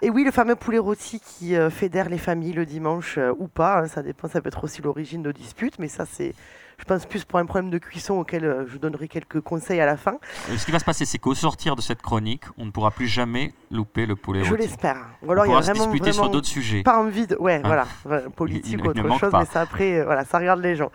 Et 0.00 0.08
oui, 0.08 0.24
le 0.24 0.30
fameux 0.30 0.56
poulet 0.56 0.78
rôti 0.78 1.20
qui 1.20 1.56
euh, 1.56 1.68
fédère 1.68 2.08
les 2.08 2.16
familles 2.16 2.54
le 2.54 2.64
dimanche 2.64 3.18
euh, 3.18 3.34
ou 3.38 3.48
pas, 3.48 3.80
hein, 3.80 3.86
ça 3.86 4.02
dépend, 4.02 4.28
ça 4.28 4.40
peut 4.40 4.48
être 4.48 4.64
aussi 4.64 4.80
l'origine 4.80 5.22
de 5.22 5.30
disputes, 5.30 5.78
mais 5.78 5.88
ça, 5.88 6.06
c'est, 6.06 6.34
je 6.78 6.84
pense, 6.84 7.06
plus 7.06 7.24
pour 7.24 7.38
un 7.38 7.46
problème 7.46 7.70
de 7.70 7.78
cuisson 7.78 8.14
auquel 8.14 8.44
euh, 8.44 8.66
je 8.66 8.76
donnerai 8.78 9.08
quelques 9.08 9.40
conseils 9.40 9.80
à 9.80 9.86
la 9.86 9.96
fin. 9.96 10.18
Ce 10.56 10.64
qui 10.64 10.70
va 10.70 10.78
se 10.78 10.84
passer, 10.84 11.04
c'est 11.04 11.18
qu'au 11.18 11.34
sortir 11.34 11.74
de 11.76 11.80
cette 11.80 12.02
chronique, 12.02 12.44
on 12.58 12.66
ne 12.66 12.70
pourra 12.70 12.90
plus 12.90 13.06
jamais 13.08 13.52
louper 13.70 14.06
le 14.06 14.14
poulet 14.14 14.44
je 14.44 14.54
l'espère. 14.54 14.96
Ou 15.22 15.32
On 15.32 15.34
il 15.34 15.38
y 15.38 15.40
a 15.40 15.44
pourra 15.44 15.62
se 15.62 15.70
vraiment, 15.70 15.86
disputer 15.86 16.12
sur 16.12 16.28
d'autres 16.30 16.46
sujets. 16.46 16.82
pas 16.82 16.98
envie 16.98 17.26
de. 17.26 17.36
Ouais, 17.36 17.56
Hein 17.56 17.62
voilà, 17.64 17.86
politique 18.36 18.84
ou 18.84 18.88
autre 18.88 19.18
chose, 19.18 19.30
pas. 19.30 19.40
mais 19.40 19.46
ça 19.46 19.60
après, 19.62 20.00
euh, 20.00 20.04
voilà, 20.04 20.24
ça 20.24 20.38
regarde 20.38 20.60
les 20.60 20.76
gens. 20.76 20.90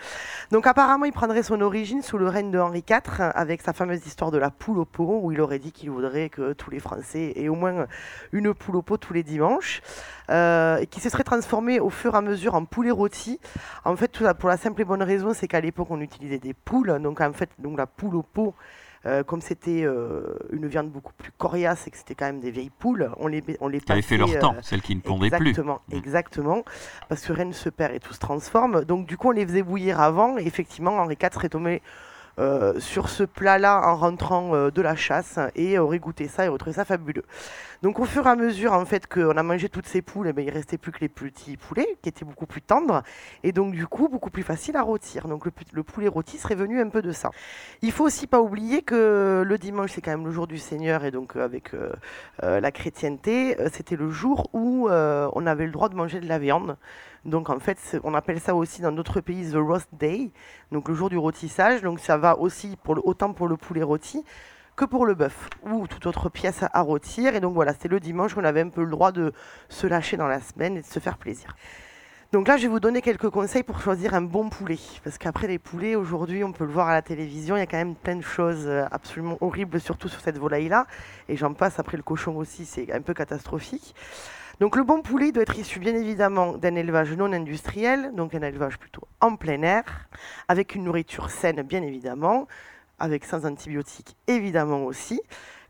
Donc 0.51 0.67
apparemment, 0.67 1.05
il 1.05 1.11
prendrait 1.13 1.43
son 1.43 1.59
origine 1.61 2.01
sous 2.01 2.17
le 2.17 2.27
règne 2.27 2.51
de 2.51 2.59
Henri 2.59 2.83
IV, 2.87 3.01
euh, 3.19 3.31
avec 3.33 3.61
sa 3.61 3.73
fameuse 3.73 4.05
histoire 4.05 4.31
de 4.31 4.37
la 4.37 4.51
poule 4.51 4.79
au 4.79 4.85
pot, 4.85 5.19
où 5.23 5.31
il 5.31 5.41
aurait 5.41 5.59
dit 5.59 5.71
qu'il 5.71 5.89
voudrait 5.89 6.29
que 6.29 6.53
tous 6.53 6.69
les 6.69 6.79
Français 6.79 7.33
aient 7.35 7.49
au 7.49 7.55
moins 7.55 7.87
une 8.31 8.53
poule 8.53 8.75
au 8.77 8.81
pot 8.81 8.97
tous 8.97 9.13
les 9.13 9.23
dimanches, 9.23 9.81
euh, 10.31 10.83
qui 10.85 10.99
se 11.01 11.09
serait 11.09 11.23
transformé 11.23 11.79
au 11.79 11.89
fur 11.89 12.15
et 12.15 12.17
à 12.17 12.21
mesure 12.21 12.55
en 12.55 12.65
poulet 12.65 12.91
rôti. 12.91 13.39
En 13.85 13.95
fait, 13.95 14.07
tout 14.07 14.23
ça 14.23 14.33
pour 14.33 14.49
la 14.49 14.57
simple 14.57 14.81
et 14.81 14.85
bonne 14.85 15.03
raison, 15.03 15.33
c'est 15.33 15.47
qu'à 15.47 15.61
l'époque, 15.61 15.87
on 15.91 15.99
utilisait 16.01 16.39
des 16.39 16.53
poules, 16.53 16.99
donc 17.01 17.21
en 17.21 17.33
fait, 17.33 17.49
donc 17.59 17.77
la 17.77 17.85
poule 17.87 18.15
au 18.15 18.23
pot. 18.23 18.55
euh, 19.07 19.23
comme 19.23 19.41
c'était 19.41 19.81
euh, 19.83 20.37
une 20.51 20.67
viande 20.67 20.91
beaucoup 20.91 21.13
plus 21.13 21.31
coriace 21.35 21.87
et 21.87 21.89
que 21.91 21.97
c'était 21.97 22.13
quand 22.13 22.27
même 22.27 22.39
des 22.39 22.51
vieilles 22.51 22.69
poules, 22.69 23.09
on 23.17 23.25
les, 23.25 23.43
on 23.59 23.67
les 23.67 23.81
avaient 23.89 24.03
fait 24.03 24.15
leur 24.15 24.27
passait, 24.27 24.39
temps, 24.39 24.55
celles 24.61 24.83
qui 24.83 24.95
ne 24.95 25.01
pondaient 25.01 25.31
plus. 25.31 25.49
Exactement, 25.49 25.81
Mm. 25.89 25.95
exactement. 25.97 26.63
Parce 27.09 27.25
que 27.25 27.33
rien 27.33 27.45
ne 27.45 27.51
se 27.51 27.69
perd 27.69 27.95
et 27.95 27.99
tout 27.99 28.13
se 28.13 28.19
transforme. 28.19 28.85
Donc 28.85 29.07
du 29.07 29.17
coup, 29.17 29.29
on 29.29 29.31
les 29.31 29.43
faisait 29.47 29.63
bouillir 29.63 29.99
avant. 29.99 30.37
Et 30.37 30.45
effectivement, 30.45 30.91
Henri 30.99 31.17
IV 31.19 31.33
serait 31.33 31.49
tombé 31.49 31.81
euh, 32.39 32.79
sur 32.79 33.09
ce 33.09 33.23
plat-là 33.23 33.81
en 33.85 33.95
rentrant 33.95 34.53
euh, 34.53 34.69
de 34.69 34.81
la 34.83 34.95
chasse 34.95 35.39
et 35.55 35.79
aurait 35.79 35.97
goûté 35.99 36.27
ça 36.27 36.45
et 36.45 36.47
aurait 36.49 36.59
trouvé 36.59 36.75
ça 36.75 36.85
fabuleux. 36.85 37.23
Donc 37.81 37.99
au 37.99 38.05
fur 38.05 38.27
et 38.27 38.29
à 38.29 38.35
mesure, 38.35 38.73
en 38.73 38.85
fait, 38.85 39.07
qu'on 39.07 39.35
a 39.35 39.41
mangé 39.41 39.67
toutes 39.67 39.87
ces 39.87 40.03
poules, 40.03 40.27
eh 40.27 40.33
ben, 40.33 40.45
il 40.45 40.51
restait 40.51 40.77
plus 40.77 40.91
que 40.91 40.99
les 40.99 41.09
petits 41.09 41.57
poulets, 41.57 41.97
qui 42.03 42.09
étaient 42.09 42.25
beaucoup 42.25 42.45
plus 42.45 42.61
tendres, 42.61 43.01
et 43.43 43.51
donc 43.51 43.73
du 43.73 43.87
coup 43.87 44.07
beaucoup 44.07 44.29
plus 44.29 44.43
facile 44.43 44.77
à 44.77 44.83
rôtir. 44.83 45.27
Donc 45.27 45.45
le, 45.45 45.83
poulet 45.83 46.07
rôti 46.07 46.37
serait 46.37 46.53
venu 46.53 46.79
un 46.79 46.89
peu 46.89 47.01
de 47.01 47.11
ça. 47.11 47.31
Il 47.81 47.91
faut 47.91 48.05
aussi 48.05 48.27
pas 48.27 48.39
oublier 48.39 48.83
que 48.83 49.43
le 49.43 49.57
dimanche, 49.57 49.93
c'est 49.93 50.01
quand 50.01 50.11
même 50.11 50.25
le 50.25 50.31
jour 50.31 50.45
du 50.45 50.59
Seigneur, 50.59 51.05
et 51.05 51.11
donc 51.11 51.35
euh, 51.35 51.43
avec 51.43 51.73
euh, 51.73 51.91
euh, 52.43 52.59
la 52.59 52.71
chrétienté, 52.71 53.57
c'était 53.73 53.95
le 53.95 54.11
jour 54.11 54.49
où 54.53 54.87
on 54.89 55.47
avait 55.47 55.65
le 55.65 55.71
droit 55.71 55.89
de 55.89 55.95
manger 55.95 56.19
de 56.19 56.27
la 56.27 56.37
viande. 56.37 56.77
Donc 57.25 57.49
en 57.49 57.59
fait, 57.59 57.99
on 58.03 58.13
appelle 58.13 58.39
ça 58.39 58.53
aussi 58.55 58.81
dans 58.81 58.91
d'autres 58.91 59.21
pays 59.21 59.51
the 59.51 59.55
roast 59.55 59.89
day, 59.93 60.29
donc 60.71 60.87
le 60.87 60.93
jour 60.93 61.09
du 61.09 61.17
rôtissage. 61.17 61.81
Donc 61.81 61.99
ça 61.99 62.17
va 62.17 62.37
aussi 62.37 62.77
autant 62.85 63.33
pour 63.33 63.47
le 63.47 63.57
poulet 63.57 63.81
rôti 63.81 64.23
que 64.75 64.85
pour 64.85 65.05
le 65.05 65.13
bœuf 65.13 65.49
ou 65.63 65.87
toute 65.87 66.05
autre 66.05 66.29
pièce 66.29 66.63
à, 66.71 66.81
rôtir. 66.81 67.35
Et 67.35 67.39
donc 67.39 67.53
voilà, 67.53 67.73
c'est 67.79 67.87
le 67.87 67.99
dimanche 67.99 68.33
qu'on 68.33 68.43
avait 68.43 68.61
un 68.61 68.69
peu 68.69 68.83
le 68.83 68.91
droit 68.91 69.11
de 69.11 69.33
se 69.69 69.87
lâcher 69.87 70.17
dans 70.17 70.27
la 70.27 70.41
semaine 70.41 70.77
et 70.77 70.81
de 70.81 70.85
se 70.85 70.99
faire 70.99 71.17
plaisir. 71.17 71.55
Donc 72.31 72.47
là, 72.47 72.55
je 72.55 72.61
vais 72.61 72.67
vous 72.69 72.79
donner 72.79 73.01
quelques 73.01 73.29
conseils 73.29 73.63
pour 73.63 73.81
choisir 73.81 74.13
un 74.13 74.21
bon 74.21 74.47
poulet. 74.47 74.79
Parce 75.03 75.17
qu'après, 75.17 75.47
les 75.47 75.59
poulets, 75.59 75.95
aujourd'hui, 75.95 76.45
on 76.45 76.53
peut 76.53 76.63
le 76.63 76.71
voir 76.71 76.87
à 76.87 76.93
la 76.93 77.01
télévision, 77.01 77.57
il 77.57 77.59
y 77.59 77.63
a 77.63 77.65
quand 77.65 77.77
même 77.77 77.95
plein 77.95 78.15
de 78.15 78.21
choses 78.21 78.67
euh, 78.67 78.85
absolument 78.89 79.37
horribles, 79.41 79.81
surtout 79.81 80.07
sur 80.07 80.21
cette 80.21 80.37
volaille-là. 80.37 80.87
Et 81.27 81.35
j'en 81.35 81.53
passe, 81.53 81.77
après 81.77 81.97
le 81.97 82.03
cochon 82.03 82.37
aussi, 82.37 82.65
c'est 82.65 82.93
un 82.93 83.01
peu 83.01 83.13
catastrophique. 83.13 83.95
Donc 84.61 84.75
le 84.75 84.83
bon 84.83 85.01
poulet 85.01 85.31
doit 85.31 85.41
être 85.41 85.57
issu 85.57 85.79
bien 85.79 85.95
évidemment 85.95 86.55
d'un 86.55 86.75
élevage 86.75 87.11
non 87.13 87.33
industriel, 87.33 88.11
donc 88.13 88.35
un 88.35 88.43
élevage 88.43 88.77
plutôt 88.77 89.07
en 89.19 89.35
plein 89.35 89.63
air, 89.63 90.07
avec 90.47 90.75
une 90.75 90.83
nourriture 90.83 91.31
saine 91.31 91.63
bien 91.63 91.81
évidemment, 91.81 92.47
avec 93.01 93.25
sans 93.25 93.45
antibiotiques 93.45 94.15
évidemment 94.27 94.85
aussi. 94.85 95.19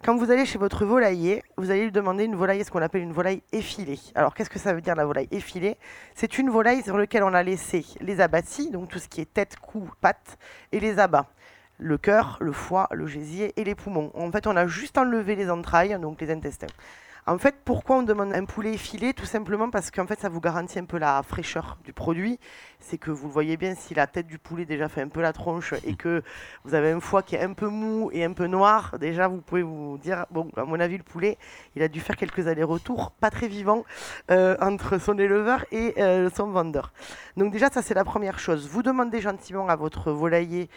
Quand 0.04 0.15
vous 0.15 0.32
allez 0.32 0.46
chez 0.46 0.58
votre 0.58 0.84
volailler, 0.84 1.44
vous 1.58 1.70
allez 1.70 1.84
lui 1.84 1.91
demander 1.91 2.24
une 2.24 2.36
volaille, 2.36 2.63
ce 2.65 2.72
qu'on 2.72 2.82
appelle 2.82 3.04
une 3.04 3.13
volaille 3.13 3.44
effilée. 3.52 4.00
Alors 4.15 4.34
qu'est-ce 4.34 4.50
que 4.50 4.58
ça 4.58 4.74
veut 4.74 4.82
dire 4.82 4.96
la 4.96 5.06
volaille 5.06 5.28
effilée? 5.30 5.78
C'est 6.15 6.39
une 6.39 6.50
volaille 6.50 6.82
sur 6.82 6.98
laquelle 6.98 7.24
on 7.24 7.34
a 7.34 7.44
laissé 7.44 7.86
les 8.00 8.20
abattis, 8.20 8.72
donc 8.72 8.89
tout 8.89 9.00
ce 9.00 9.08
qui 9.08 9.22
est 9.22 9.32
tête, 9.32 9.58
cou, 9.60 9.89
pattes, 10.02 10.38
et 10.72 10.80
les 10.80 10.98
abats. 10.98 11.28
Le 11.78 11.98
cœur, 11.98 12.38
le 12.41 12.52
foie, 12.52 12.88
le 12.91 13.06
gésier 13.06 13.54
et 13.58 13.63
les 13.63 13.76
poumons. 13.76 14.12
En 14.15 14.32
fait, 14.32 14.48
on 14.48 14.56
a 14.56 14.65
juste 14.67 14.98
enlevé 14.98 15.36
les 15.36 15.50
entrailles, 15.50 15.98
donc 16.00 16.20
les 16.20 16.32
intestins. 16.32 16.67
En 17.27 17.38
fait, 17.38 17.55
pourquoi 17.63 17.97
on 17.97 18.03
demande 18.03 18.34
un 18.34 18.45
poulet 18.45 18.73
effilé? 18.73 19.13
Tout 19.13 19.27
simplement 19.27 19.69
parce 19.69 19.91
qu'en 19.91 20.07
fait, 20.07 20.19
ça 20.19 20.27
vous 20.27 20.41
garantit 20.41 20.79
un 20.79 20.86
peu 20.86 20.97
la 20.97 21.21
fraîcheur 21.21 21.77
du 21.84 21.93
produit. 21.93 22.39
C'est 22.79 22.97
que 22.97 23.12
vous 23.12 23.29
voyez 23.29 23.57
bien, 23.57 23.75
si 23.75 23.93
la 23.93 24.07
tête 24.07 24.25
du 24.25 24.39
poulet 24.39 24.65
déjà 24.65 24.89
fait 24.89 25.01
un 25.01 25.07
peu 25.07 25.21
la 25.21 25.31
tronche 25.31 25.75
et 25.86 25.95
que 25.95 26.23
vous 26.63 26.73
avez 26.73 26.89
un 26.89 26.99
foie 26.99 27.21
qui 27.21 27.36
est 27.36 27.43
un 27.43 27.53
peu 27.53 27.67
mou 27.67 28.10
et 28.12 28.23
un 28.23 28.34
peu 28.34 28.47
noir, 28.47 28.97
déjà 28.99 29.27
vous 29.27 29.39
pouvez 29.39 29.62
vous 29.62 29.99
dire, 29.99 30.25
bon, 30.31 30.49
à 30.57 30.65
mon 30.65 30.79
avis, 30.79 30.97
le 30.97 31.03
poulet, 31.03 31.38
il 31.75 31.84
a 31.84 31.88
dû 31.88 31.99
faire 31.99 32.15
quelques 32.15 32.47
allers-retours, 32.47 33.12
pas 33.12 33.29
très 33.29 33.47
vivants, 33.47 33.86
euh, 34.31 34.57
entre 34.60 34.97
son 34.97 35.15
éleveur 35.19 35.63
et 35.71 36.01
euh, 36.01 36.31
son 36.31 36.47
vendeur. 36.47 36.91
Donc 37.38 37.53
déjà, 37.53 37.69
ça 37.69 37.84
c'est 37.84 37.93
la 37.93 38.03
première 38.03 38.39
chose. 38.39 38.67
Vous 38.67 38.81
demandez 38.81 39.21
gentiment 39.21 39.69
à 39.69 39.75
votre 39.75 40.12
volailler 40.12 40.69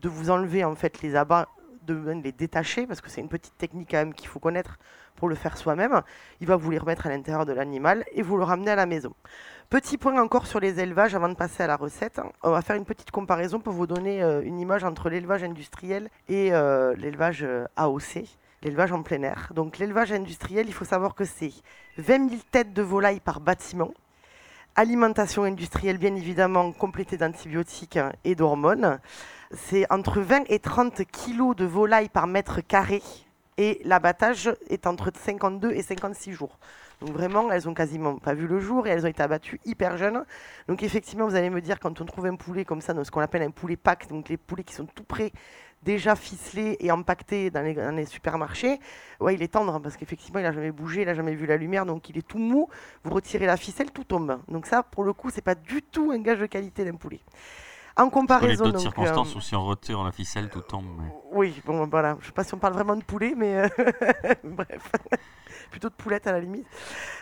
de 0.00 0.08
vous 0.08 0.30
enlever 0.30 0.64
en 0.64 0.74
fait 0.74 1.00
les 1.00 1.14
abats, 1.14 1.46
de 1.86 1.94
les 2.24 2.32
détacher, 2.32 2.88
parce 2.88 3.00
que 3.00 3.08
c'est 3.08 3.20
une 3.20 3.28
petite 3.28 3.56
technique 3.56 3.90
quand 3.92 3.98
même 3.98 4.14
qu'il 4.14 4.28
faut 4.28 4.40
connaître 4.40 4.78
pour 5.22 5.28
le 5.28 5.36
faire 5.36 5.56
soi-même. 5.56 6.02
Il 6.40 6.48
va 6.48 6.56
vous 6.56 6.72
les 6.72 6.78
remettre 6.78 7.06
à 7.06 7.08
l'intérieur 7.08 7.46
de 7.46 7.52
l'animal 7.52 8.04
et 8.10 8.22
vous 8.22 8.36
le 8.36 8.42
ramener 8.42 8.72
à 8.72 8.74
la 8.74 8.86
maison. 8.86 9.14
Petit 9.70 9.96
point 9.96 10.20
encore 10.20 10.48
sur 10.48 10.58
les 10.58 10.80
élevages 10.80 11.14
avant 11.14 11.28
de 11.28 11.34
passer 11.34 11.62
à 11.62 11.68
la 11.68 11.76
recette. 11.76 12.20
On 12.42 12.50
va 12.50 12.60
faire 12.60 12.74
une 12.74 12.84
petite 12.84 13.12
comparaison 13.12 13.60
pour 13.60 13.72
vous 13.72 13.86
donner 13.86 14.20
euh, 14.20 14.42
une 14.42 14.58
image 14.58 14.82
entre 14.82 15.08
l'élevage 15.10 15.44
industriel 15.44 16.10
et 16.28 16.52
euh, 16.52 16.96
l'élevage 16.96 17.44
euh, 17.44 17.66
AOC, 17.76 18.24
l'élevage 18.64 18.90
en 18.90 19.04
plein 19.04 19.22
air. 19.22 19.52
Donc 19.54 19.78
l'élevage 19.78 20.10
industriel, 20.10 20.66
il 20.66 20.74
faut 20.74 20.84
savoir 20.84 21.14
que 21.14 21.24
c'est 21.24 21.52
20 21.98 22.28
000 22.30 22.40
têtes 22.50 22.72
de 22.72 22.82
volailles 22.82 23.20
par 23.20 23.38
bâtiment. 23.38 23.94
Alimentation 24.74 25.44
industrielle, 25.44 25.98
bien 25.98 26.16
évidemment, 26.16 26.72
complétée 26.72 27.16
d'antibiotiques 27.16 28.00
et 28.24 28.34
d'hormones. 28.34 28.98
C'est 29.52 29.86
entre 29.92 30.20
20 30.20 30.50
et 30.50 30.58
30 30.58 31.04
kilos 31.04 31.54
de 31.54 31.64
volailles 31.64 32.08
par 32.08 32.26
mètre 32.26 32.60
carré 32.60 33.00
et 33.58 33.80
l'abattage 33.84 34.52
est 34.68 34.86
entre 34.86 35.10
52 35.14 35.72
et 35.72 35.82
56 35.82 36.32
jours. 36.32 36.58
Donc 37.00 37.10
vraiment, 37.10 37.50
elles 37.50 37.68
ont 37.68 37.74
quasiment 37.74 38.16
pas 38.16 38.32
vu 38.32 38.46
le 38.46 38.60
jour 38.60 38.86
et 38.86 38.90
elles 38.90 39.04
ont 39.04 39.08
été 39.08 39.22
abattues 39.22 39.60
hyper 39.64 39.96
jeunes. 39.96 40.24
Donc 40.68 40.82
effectivement, 40.82 41.26
vous 41.26 41.34
allez 41.34 41.50
me 41.50 41.60
dire, 41.60 41.80
quand 41.80 42.00
on 42.00 42.04
trouve 42.04 42.26
un 42.26 42.36
poulet 42.36 42.64
comme 42.64 42.80
ça, 42.80 42.94
dans 42.94 43.02
ce 43.02 43.10
qu'on 43.10 43.20
appelle 43.20 43.42
un 43.42 43.50
poulet 43.50 43.76
pack, 43.76 44.08
donc 44.08 44.28
les 44.28 44.36
poulets 44.36 44.62
qui 44.62 44.74
sont 44.74 44.86
tout 44.86 45.02
prêts, 45.02 45.32
déjà 45.82 46.14
ficelés 46.14 46.76
et 46.78 46.92
empaquetés 46.92 47.50
dans 47.50 47.62
les, 47.62 47.74
dans 47.74 47.96
les 47.96 48.06
supermarchés, 48.06 48.78
ouais, 49.18 49.34
il 49.34 49.42
est 49.42 49.48
tendre 49.48 49.74
hein, 49.74 49.80
parce 49.80 49.96
qu'effectivement, 49.96 50.38
il 50.38 50.44
n'a 50.44 50.52
jamais 50.52 50.70
bougé, 50.70 51.02
il 51.02 51.06
n'a 51.06 51.14
jamais 51.14 51.34
vu 51.34 51.46
la 51.46 51.56
lumière, 51.56 51.86
donc 51.86 52.08
il 52.08 52.16
est 52.18 52.26
tout 52.26 52.38
mou. 52.38 52.68
Vous 53.02 53.12
retirez 53.12 53.46
la 53.46 53.56
ficelle, 53.56 53.90
tout 53.90 54.04
tombe. 54.04 54.38
Donc 54.48 54.66
ça, 54.66 54.84
pour 54.84 55.02
le 55.02 55.12
coup, 55.12 55.28
c'est 55.30 55.42
pas 55.42 55.56
du 55.56 55.82
tout 55.82 56.12
un 56.12 56.18
gage 56.18 56.38
de 56.38 56.46
qualité 56.46 56.84
d'un 56.84 56.94
poulet. 56.94 57.20
En 57.96 58.02
Dans 58.02 58.04
les 58.06 58.10
comparaison, 58.10 58.64
d'autres 58.64 58.80
circonstances 58.80 59.34
euh, 59.34 59.38
où 59.38 59.40
si 59.40 59.54
on 59.54 59.64
retire 59.66 60.02
la 60.02 60.12
ficelle, 60.12 60.48
tout 60.48 60.60
tombe. 60.62 60.86
mais- 60.98 61.12
oui, 61.32 61.60
bon, 61.64 61.86
voilà. 61.86 62.16
Je 62.20 62.26
sais 62.26 62.32
pas 62.32 62.44
si 62.44 62.54
on 62.54 62.58
parle 62.58 62.74
vraiment 62.74 62.96
de 62.96 63.04
poulet, 63.04 63.34
mais 63.36 63.56
euh, 63.56 63.68
bref. 64.44 64.90
Plutôt 65.72 65.88
de 65.88 65.94
poulette 65.94 66.26
à 66.26 66.32
la 66.32 66.40
limite. 66.40 66.66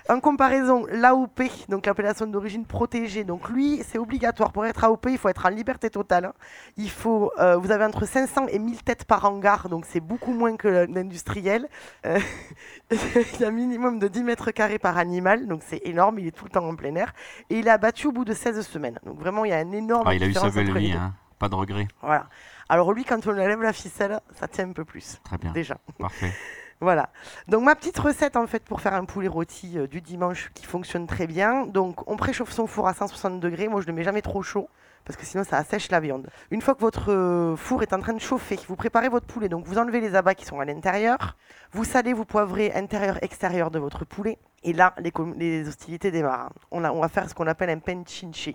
En 0.09 0.19
comparaison, 0.19 0.85
l'AOP, 0.91 1.41
donc 1.69 1.87
l'appellation 1.87 2.27
d'origine 2.27 2.67
protégée, 2.67 3.23
donc 3.23 3.49
lui, 3.49 3.81
c'est 3.87 3.97
obligatoire. 3.97 4.51
Pour 4.51 4.67
être 4.67 4.83
AOP, 4.83 5.07
il 5.09 5.19
faut 5.19 5.29
être 5.29 5.47
en 5.47 5.51
liberté 5.51 5.89
totale. 5.89 6.33
Il 6.77 6.91
faut, 6.91 7.31
euh, 7.39 7.57
vous 7.57 7.71
avez 7.71 7.85
entre 7.85 8.07
500 8.07 8.49
et 8.49 8.59
1000 8.59 8.83
têtes 8.83 9.05
par 9.05 9.25
hangar, 9.25 9.69
donc 9.69 9.85
c'est 9.87 10.01
beaucoup 10.01 10.33
moins 10.33 10.57
que 10.57 10.67
l'industriel. 10.91 11.69
Euh, 12.07 12.19
il 12.91 13.41
y 13.41 13.45
a 13.45 13.49
un 13.49 13.53
minimum 13.53 14.01
de 14.01 14.09
10 14.09 14.25
mètres 14.25 14.51
carrés 14.51 14.81
par 14.81 14.99
animal, 14.99 15.47
donc 15.47 15.63
c'est 15.65 15.81
énorme. 15.85 16.19
Il 16.19 16.27
est 16.27 16.33
tout 16.33 16.45
le 16.45 16.51
temps 16.51 16.69
en 16.69 16.75
plein 16.75 16.97
air. 16.97 17.13
Et 17.49 17.61
il 17.61 17.69
est 17.69 17.71
abattu 17.71 18.09
au 18.09 18.13
bout 18.13 18.25
de 18.25 18.35
16 18.35 18.67
semaines. 18.67 18.99
Donc 19.07 19.21
vraiment, 19.21 19.45
il 19.45 19.51
y 19.51 19.55
a 19.55 19.59
un 19.59 19.71
énorme 19.71 20.09
Ah, 20.09 20.15
il 20.15 20.25
a 20.25 20.27
eu 20.27 20.33
sa 20.33 20.51
belle 20.51 20.77
vie, 20.77 20.93
hein. 20.93 21.15
pas 21.39 21.49
de 21.49 21.55
regret. 21.55 21.87
Voilà. 22.03 22.27
Alors 22.69 22.93
lui, 22.93 23.05
quand 23.05 23.25
on 23.29 23.31
enlève 23.31 23.63
la 23.63 23.73
ficelle, 23.73 24.19
ça 24.35 24.49
tient 24.49 24.69
un 24.69 24.73
peu 24.73 24.85
plus, 24.85 25.21
Très 25.23 25.39
bien, 25.39 25.53
déjà. 25.53 25.77
parfait. 26.01 26.33
Voilà. 26.81 27.11
Donc 27.47 27.63
ma 27.65 27.75
petite 27.75 27.99
recette 27.99 28.37
en 28.37 28.47
fait 28.47 28.65
pour 28.65 28.81
faire 28.81 28.95
un 28.95 29.05
poulet 29.05 29.29
rôti 29.29 29.79
euh, 29.79 29.87
du 29.87 30.01
dimanche 30.01 30.51
qui 30.55 30.65
fonctionne 30.65 31.07
très 31.07 31.27
bien. 31.27 31.67
Donc 31.67 32.09
on 32.11 32.17
préchauffe 32.17 32.53
son 32.53 32.67
four 32.67 32.89
à 32.89 32.95
160 32.95 33.39
degrés. 33.39 33.69
Moi 33.69 33.83
je 33.83 33.87
ne 33.87 33.93
le 33.93 33.97
mets 33.99 34.03
jamais 34.05 34.23
trop 34.23 34.43
chaud 34.43 34.69
parce 35.05 35.19
que 35.19 35.27
sinon 35.27 35.45
ça 35.45 35.59
assèche 35.59 35.91
la 35.91 36.01
viande. 36.01 36.29
Une 36.51 36.63
fois 36.63 36.75
que 36.75 36.81
votre 36.81 37.13
euh, 37.13 37.55
four 37.57 37.83
est 37.83 37.93
en 37.93 38.01
train 38.01 38.15
de 38.15 38.19
chauffer, 38.21 38.59
vous 38.67 38.77
préparez 38.77 39.11
votre 39.11 39.27
poulet. 39.27 39.51
Donc 39.51 39.67
vous 39.67 39.77
enlevez 39.77 40.01
les 40.01 40.15
abats 40.15 40.35
qui 40.35 40.47
sont 40.47 40.59
à 40.59 40.65
l'intérieur. 40.65 41.37
Vous 41.73 41.85
salez, 41.85 42.15
vous 42.15 42.25
poivrez 42.25 42.73
intérieur 42.73 43.23
extérieur 43.23 43.71
de 43.71 43.79
votre 43.79 44.07
poulet. 44.07 44.39
Et 44.63 44.73
là 44.73 44.95
les, 44.99 45.13
les 45.37 45.69
hostilités 45.69 46.11
démarrent. 46.11 46.51
On, 46.71 46.83
a- 46.85 46.93
va 46.93 47.09
faire 47.09 47.29
ce 47.29 47.35
qu'on 47.35 47.47
appelle 47.47 47.69
un 47.71 47.79
penchinche. 47.79 48.49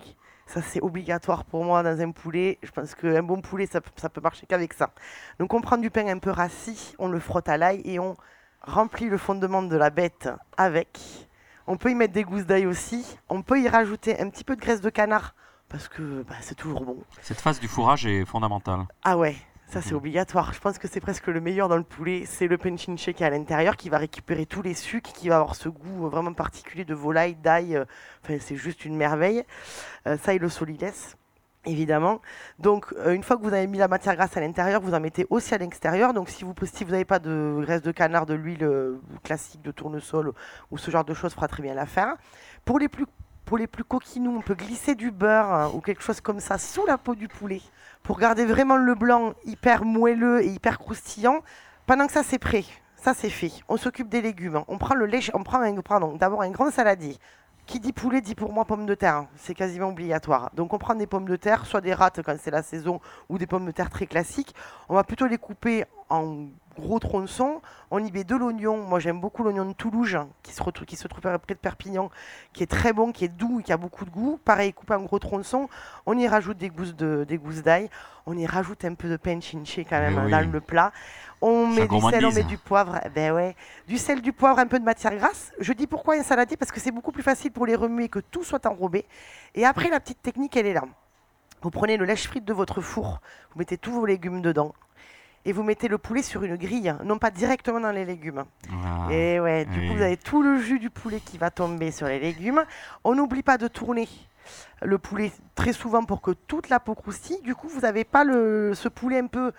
Ça, 0.46 0.62
c'est 0.62 0.80
obligatoire 0.80 1.44
pour 1.44 1.64
moi 1.64 1.82
dans 1.82 2.00
un 2.00 2.12
poulet. 2.12 2.58
Je 2.62 2.70
pense 2.70 2.94
qu'un 2.94 3.22
bon 3.22 3.40
poulet, 3.40 3.66
ça, 3.66 3.80
ça 3.96 4.08
peut 4.08 4.20
marcher 4.20 4.46
qu'avec 4.46 4.72
ça. 4.72 4.90
Donc, 5.38 5.52
on 5.54 5.60
prend 5.60 5.76
du 5.76 5.90
pain 5.90 6.06
un 6.06 6.18
peu 6.18 6.30
rassis, 6.30 6.94
on 6.98 7.08
le 7.08 7.18
frotte 7.18 7.48
à 7.48 7.56
l'ail 7.56 7.82
et 7.84 7.98
on 7.98 8.16
remplit 8.62 9.06
le 9.06 9.18
fondement 9.18 9.62
de 9.62 9.76
la 9.76 9.90
bête 9.90 10.28
avec. 10.56 10.98
On 11.66 11.76
peut 11.76 11.90
y 11.90 11.94
mettre 11.94 12.14
des 12.14 12.22
gousses 12.22 12.46
d'ail 12.46 12.66
aussi. 12.66 13.18
On 13.28 13.42
peut 13.42 13.60
y 13.60 13.68
rajouter 13.68 14.20
un 14.20 14.30
petit 14.30 14.44
peu 14.44 14.54
de 14.54 14.60
graisse 14.60 14.80
de 14.80 14.90
canard 14.90 15.34
parce 15.68 15.88
que 15.88 16.22
bah, 16.22 16.36
c'est 16.40 16.54
toujours 16.54 16.84
bon. 16.84 17.02
Cette 17.22 17.40
phase 17.40 17.58
du 17.58 17.66
fourrage 17.66 18.06
est 18.06 18.24
fondamentale. 18.24 18.86
Ah 19.02 19.18
ouais, 19.18 19.36
ça 19.68 19.82
c'est 19.82 19.92
Mhm. 19.92 19.96
obligatoire. 19.96 20.52
Je 20.52 20.60
pense 20.60 20.78
que 20.78 20.88
c'est 20.88 21.00
presque 21.00 21.26
le 21.26 21.40
meilleur 21.40 21.68
dans 21.68 21.76
le 21.76 21.82
poulet. 21.82 22.24
C'est 22.26 22.46
le 22.46 22.56
penchinche 22.58 23.10
qui 23.12 23.22
est 23.22 23.26
à 23.26 23.30
l'intérieur, 23.30 23.76
qui 23.76 23.88
va 23.88 23.98
récupérer 23.98 24.46
tous 24.46 24.62
les 24.62 24.74
sucres, 24.74 25.12
qui 25.12 25.28
va 25.28 25.36
avoir 25.36 25.54
ce 25.56 25.68
goût 25.68 26.06
euh, 26.06 26.08
vraiment 26.08 26.32
particulier 26.32 26.84
de 26.84 26.94
volaille, 26.94 27.34
d'ail. 27.34 27.76
euh, 27.76 27.84
Enfin, 28.24 28.36
c'est 28.40 28.56
juste 28.56 28.84
une 28.84 28.96
merveille. 28.96 29.44
Euh, 30.06 30.16
ça 30.18 30.34
et 30.34 30.38
le 30.38 30.48
solides, 30.48 30.92
évidemment. 31.64 32.20
Donc, 32.60 32.86
euh, 32.98 33.12
une 33.12 33.22
fois 33.24 33.36
que 33.36 33.42
vous 33.42 33.52
avez 33.52 33.66
mis 33.66 33.78
la 33.78 33.88
matière 33.88 34.14
grasse 34.16 34.36
à 34.36 34.40
l'intérieur, 34.40 34.80
vous 34.80 34.94
en 34.94 35.00
mettez 35.00 35.26
aussi 35.30 35.52
à 35.54 35.58
l'extérieur. 35.58 36.12
Donc, 36.14 36.28
si 36.28 36.44
vous 36.44 36.54
si 36.64 36.84
vous 36.84 36.92
n'avez 36.92 37.04
pas 37.04 37.18
de 37.18 37.58
graisse 37.62 37.82
de 37.82 37.92
canard, 37.92 38.26
de 38.26 38.34
l'huile 38.34 38.68
classique 39.24 39.62
de 39.62 39.72
tournesol 39.72 40.32
ou 40.70 40.78
ce 40.78 40.90
genre 40.90 41.04
de 41.04 41.14
choses, 41.14 41.34
fera 41.34 41.48
très 41.48 41.62
bien 41.62 41.74
l'affaire. 41.74 42.14
Pour 42.64 42.78
les 42.78 42.88
plus 42.88 43.06
pour 43.44 43.58
les 43.58 43.68
plus 43.68 43.84
coquinous, 43.84 44.36
on 44.36 44.40
peut 44.40 44.56
glisser 44.56 44.96
du 44.96 45.12
beurre 45.12 45.52
hein, 45.52 45.70
ou 45.72 45.80
quelque 45.80 46.02
chose 46.02 46.20
comme 46.20 46.40
ça 46.40 46.58
sous 46.58 46.84
la 46.84 46.98
peau 46.98 47.14
du 47.14 47.28
poulet 47.28 47.62
pour 48.06 48.20
garder 48.20 48.46
vraiment 48.46 48.76
le 48.76 48.94
blanc 48.94 49.34
hyper 49.44 49.84
moelleux 49.84 50.40
et 50.44 50.46
hyper 50.46 50.78
croustillant. 50.78 51.40
Pendant 51.86 52.06
que 52.06 52.12
ça 52.12 52.22
c'est 52.22 52.38
prêt, 52.38 52.64
ça 52.94 53.14
c'est 53.14 53.30
fait. 53.30 53.50
On 53.68 53.76
s'occupe 53.76 54.08
des 54.08 54.22
légumes. 54.22 54.62
On 54.68 54.78
prend 54.78 54.94
le 54.94 55.06
lait, 55.06 55.18
on 55.34 55.42
prend 55.42 55.60
un, 55.60 56.16
d'abord 56.16 56.42
un 56.42 56.50
grand 56.50 56.70
saladier. 56.70 57.16
Qui 57.66 57.80
dit 57.80 57.92
poulet 57.92 58.20
dit 58.20 58.36
pour 58.36 58.52
moi 58.52 58.64
pommes 58.64 58.86
de 58.86 58.94
terre. 58.94 59.26
C'est 59.34 59.54
quasiment 59.54 59.88
obligatoire. 59.88 60.52
Donc 60.54 60.72
on 60.72 60.78
prend 60.78 60.94
des 60.94 61.08
pommes 61.08 61.28
de 61.28 61.34
terre, 61.34 61.66
soit 61.66 61.80
des 61.80 61.94
rates 61.94 62.22
quand 62.22 62.36
c'est 62.40 62.52
la 62.52 62.62
saison, 62.62 63.00
ou 63.28 63.38
des 63.38 63.46
pommes 63.48 63.66
de 63.66 63.72
terre 63.72 63.90
très 63.90 64.06
classiques. 64.06 64.54
On 64.88 64.94
va 64.94 65.02
plutôt 65.02 65.26
les 65.26 65.38
couper 65.38 65.84
en 66.08 66.46
gros 66.78 66.98
tronçons. 66.98 67.60
On 67.90 68.02
y 68.04 68.10
met 68.12 68.24
de 68.24 68.34
l'oignon. 68.36 68.78
Moi 68.78 69.00
j'aime 69.00 69.20
beaucoup 69.20 69.42
l'oignon 69.42 69.64
de 69.64 69.72
Toulouse 69.72 70.18
qui 70.42 70.52
se, 70.52 70.62
retrouve, 70.62 70.86
qui 70.86 70.96
se 70.96 71.06
trouve 71.08 71.20
près 71.20 71.54
de 71.54 71.58
Perpignan, 71.60 72.10
qui 72.52 72.62
est 72.62 72.66
très 72.66 72.92
bon, 72.92 73.12
qui 73.12 73.24
est 73.24 73.28
doux 73.28 73.60
et 73.60 73.62
qui 73.62 73.72
a 73.72 73.76
beaucoup 73.76 74.04
de 74.04 74.10
goût. 74.10 74.38
Pareil, 74.44 74.72
coupé 74.72 74.94
en 74.94 75.02
gros 75.02 75.18
tronçons. 75.18 75.68
On 76.06 76.16
y 76.16 76.26
rajoute 76.28 76.58
des 76.58 76.68
gousses 76.68 76.94
de- 76.96 77.24
des 77.28 77.38
gousses 77.38 77.62
d'ail. 77.62 77.88
On 78.26 78.36
y 78.36 78.46
rajoute 78.46 78.84
un 78.84 78.94
peu 78.94 79.08
de 79.08 79.16
pain 79.16 79.40
chinché 79.40 79.84
quand 79.84 80.00
même 80.00 80.18
hein, 80.18 80.22
oui. 80.24 80.30
dans 80.30 80.50
le 80.52 80.60
plat. 80.60 80.92
On 81.40 81.66
met 81.66 81.86
du 81.86 82.00
sel, 82.00 82.26
on 82.26 82.32
met 82.32 82.42
du 82.42 82.58
poivre. 82.58 82.98
Eh 83.04 83.08
Ben 83.10 83.32
ouais. 83.32 83.54
Du 83.86 83.98
sel, 83.98 84.20
du 84.20 84.32
poivre, 84.32 84.58
un 84.58 84.66
peu 84.66 84.78
de 84.80 84.84
matière 84.84 85.14
grasse. 85.16 85.52
Je 85.60 85.72
dis 85.72 85.86
pourquoi 85.86 86.14
un 86.16 86.22
saladier 86.22 86.56
Parce 86.56 86.72
que 86.72 86.80
c'est 86.80 86.90
beaucoup 86.90 87.12
plus 87.12 87.22
facile 87.22 87.52
pour 87.52 87.66
les 87.66 87.76
remuer 87.76 88.08
que 88.08 88.18
tout 88.18 88.42
soit 88.42 88.64
enrobé. 88.66 89.04
Et 89.54 89.64
après, 89.64 89.88
la 89.90 90.00
petite 90.00 90.22
technique, 90.22 90.56
elle 90.56 90.66
est 90.66 90.72
là. 90.72 90.82
Vous 91.62 91.70
prenez 91.70 91.96
le 91.96 92.04
lèche 92.04 92.26
frite 92.26 92.44
de 92.44 92.52
votre 92.52 92.80
four, 92.80 93.20
vous 93.52 93.58
mettez 93.58 93.78
tous 93.78 93.90
vos 93.92 94.06
légumes 94.06 94.40
dedans. 94.42 94.74
Et 95.48 95.52
vous 95.52 95.62
mettez 95.62 95.86
le 95.86 95.96
poulet 95.96 96.22
sur 96.22 96.42
une 96.42 96.56
grille, 96.56 96.92
non 97.04 97.18
pas 97.18 97.30
directement 97.30 97.78
dans 97.78 97.92
les 97.92 98.04
légumes. 98.04 98.44
Voilà. 98.68 99.14
Et 99.14 99.38
ouais, 99.38 99.64
du 99.64 99.78
oui. 99.78 99.88
coup, 99.88 99.94
vous 99.94 100.02
avez 100.02 100.16
tout 100.16 100.42
le 100.42 100.58
jus 100.58 100.80
du 100.80 100.90
poulet 100.90 101.20
qui 101.20 101.38
va 101.38 101.52
tomber 101.52 101.92
sur 101.92 102.08
les 102.08 102.18
légumes. 102.18 102.64
On 103.04 103.14
n'oublie 103.14 103.44
pas 103.44 103.56
de 103.56 103.68
tourner 103.68 104.08
le 104.82 104.98
poulet 104.98 105.30
très 105.54 105.72
souvent 105.72 106.02
pour 106.02 106.20
que 106.20 106.32
toute 106.32 106.68
la 106.68 106.80
peau 106.80 106.96
croustille. 106.96 107.40
Du 107.42 107.54
coup, 107.54 107.68
vous 107.68 107.82
n'avez 107.82 108.02
pas 108.02 108.24
le, 108.24 108.72
ce 108.74 108.88
poulet 108.88 109.20
un 109.20 109.28
peu, 109.28 109.52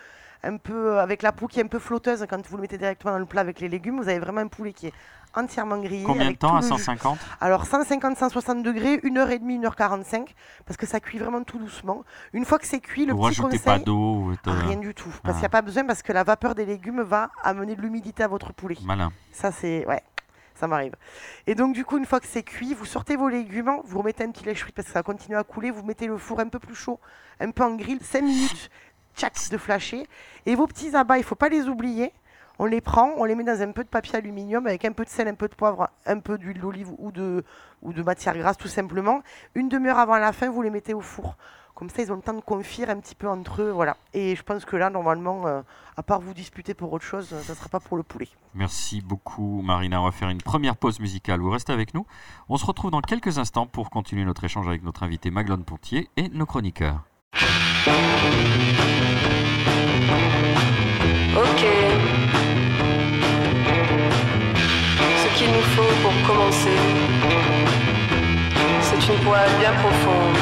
un 0.43 0.57
peu 0.57 0.99
avec 0.99 1.21
la 1.21 1.31
peau 1.31 1.47
qui 1.47 1.61
est 1.61 1.63
un 1.63 1.67
peu 1.67 1.79
flotteuse 1.79 2.25
quand 2.29 2.45
vous 2.45 2.57
le 2.57 2.63
mettez 2.63 2.77
directement 2.77 3.13
dans 3.13 3.19
le 3.19 3.25
plat 3.25 3.39
avec 3.39 3.61
les 3.61 3.69
légumes. 3.69 4.01
Vous 4.01 4.09
avez 4.09 4.19
vraiment 4.19 4.41
un 4.41 4.47
poulet 4.47 4.73
qui 4.73 4.87
est 4.87 4.93
entièrement 5.37 5.77
grillé. 5.79 6.03
Combien 6.03 6.31
de 6.31 6.35
temps 6.37 6.55
à 6.55 6.61
le 6.61 6.63
jus. 6.63 6.69
150 6.69 7.17
Alors 7.41 7.65
150-160 7.65 8.61
degrés, 8.63 8.97
1h30, 8.97 9.61
1h45, 9.61 10.27
parce 10.65 10.77
que 10.77 10.85
ça 10.85 10.99
cuit 10.99 11.17
vraiment 11.17 11.43
tout 11.43 11.57
doucement. 11.59 12.03
Une 12.33 12.45
fois 12.45 12.59
que 12.59 12.65
c'est 12.67 12.79
cuit, 12.79 13.05
le 13.05 13.13
Vous 13.13 13.19
petit 13.19 13.41
rajoutez 13.41 13.57
conseil... 13.59 13.59
pas 13.65 13.79
d'eau 13.79 14.31
Ah, 14.45 14.51
Rien 14.51 14.77
du 14.77 14.93
tout, 14.93 15.09
parce 15.09 15.19
Ah. 15.23 15.31
qu'il 15.33 15.39
n'y 15.41 15.45
a 15.45 15.49
pas 15.49 15.61
besoin, 15.61 15.85
parce 15.85 16.01
que 16.01 16.11
la 16.13 16.23
vapeur 16.23 16.55
des 16.55 16.65
légumes 16.65 17.01
va 17.01 17.29
amener 17.43 17.75
de 17.75 17.81
l'humidité 17.81 18.23
à 18.23 18.27
votre 18.27 18.53
poulet. 18.53 18.77
Malin. 18.83 19.11
Ça, 19.31 19.51
c'est. 19.51 19.85
Ouais, 19.87 20.01
ça 20.55 20.67
m'arrive. 20.67 20.93
Et 21.45 21.55
donc, 21.55 21.73
du 21.73 21.85
coup, 21.85 21.97
une 21.97 22.05
fois 22.05 22.19
que 22.19 22.27
c'est 22.27 22.43
cuit, 22.43 22.73
vous 22.73 22.85
sortez 22.85 23.15
vos 23.15 23.29
légumes, 23.29 23.71
vous 23.85 23.99
remettez 23.99 24.23
un 24.23 24.31
petit 24.31 24.43
lèche 24.45 24.65
parce 24.75 24.87
que 24.87 24.93
ça 24.93 25.03
continue 25.03 25.35
à 25.37 25.43
couler, 25.43 25.69
vous 25.71 25.83
mettez 25.83 26.07
le 26.07 26.17
four 26.17 26.39
un 26.39 26.47
peu 26.49 26.59
plus 26.59 26.75
chaud, 26.75 26.99
un 27.39 27.51
peu 27.51 27.63
en 27.63 27.75
grill, 27.75 27.99
5 28.01 28.21
minutes, 28.23 28.69
tchac, 29.15 29.33
de 29.51 29.57
flasher. 29.57 30.07
Et 30.45 30.55
vos 30.55 30.65
petits 30.67 30.95
abats, 30.95 31.17
il 31.17 31.21
ne 31.21 31.25
faut 31.25 31.35
pas 31.35 31.49
les 31.49 31.67
oublier. 31.67 32.11
On 32.59 32.65
les 32.65 32.81
prend, 32.81 33.13
on 33.17 33.25
les 33.25 33.35
met 33.35 33.43
dans 33.43 33.61
un 33.61 33.71
peu 33.71 33.83
de 33.83 33.89
papier 33.89 34.15
aluminium 34.15 34.65
avec 34.65 34.83
un 34.85 34.91
peu 34.91 35.03
de 35.03 35.09
sel, 35.09 35.27
un 35.27 35.35
peu 35.35 35.47
de 35.47 35.53
poivre, 35.53 35.89
un 36.05 36.19
peu 36.19 36.37
d'huile 36.37 36.59
d'olive 36.59 36.89
ou 36.97 37.11
de, 37.11 37.43
matière 38.03 38.35
grasse 38.37 38.57
tout 38.57 38.67
simplement. 38.67 39.21
Une 39.53 39.69
demi-heure 39.69 39.99
avant 39.99 40.17
la 40.17 40.33
fin, 40.33 40.49
vous 40.49 40.61
les 40.63 40.71
mettez 40.71 40.93
au 40.93 41.01
four. 41.01 41.37
Comme 41.75 41.91
ça, 41.91 42.01
ils 42.01 42.11
ont 42.11 42.15
le 42.15 42.23
temps 42.23 42.33
de 42.33 42.41
confire 42.41 42.89
un 42.89 42.99
petit 42.99 43.13
peu 43.13 43.29
entre 43.29 43.61
eux. 43.61 43.69
Voilà. 43.69 43.97
Et 44.11 44.35
je 44.35 44.41
pense 44.41 44.65
que 44.65 44.75
là, 44.75 44.89
normalement, 44.89 45.45
euh, 45.45 45.61
à 45.95 46.01
part 46.01 46.19
vous 46.19 46.33
disputer 46.33 46.73
pour 46.73 46.91
autre 46.91 47.05
chose, 47.05 47.27
ça 47.27 47.53
ne 47.53 47.55
sera 47.55 47.69
pas 47.69 47.79
pour 47.79 47.97
le 47.97 48.01
poulet. 48.01 48.27
Merci 48.55 49.01
beaucoup 49.01 49.61
Marina. 49.61 50.01
On 50.01 50.05
va 50.05 50.11
faire 50.11 50.29
une 50.29 50.41
première 50.41 50.75
pause 50.75 50.99
musicale. 50.99 51.39
Vous 51.39 51.51
restez 51.51 51.71
avec 51.71 51.93
nous. 51.93 52.07
On 52.49 52.57
se 52.57 52.65
retrouve 52.65 52.89
dans 52.89 53.01
quelques 53.01 53.37
instants 53.37 53.67
pour 53.67 53.91
continuer 53.91 54.25
notre 54.25 54.43
échange 54.43 54.67
avec 54.67 54.83
notre 54.83 55.03
invité 55.03 55.29
Maglone 55.29 55.63
Pontier 55.63 56.09
et 56.17 56.29
nos 56.29 56.47
chroniqueurs. 56.47 57.03
Commencer, 66.27 66.79
c'est 68.81 69.13
une 69.13 69.19
poêle 69.21 69.49
bien 69.59 69.71
profonde, 69.83 70.37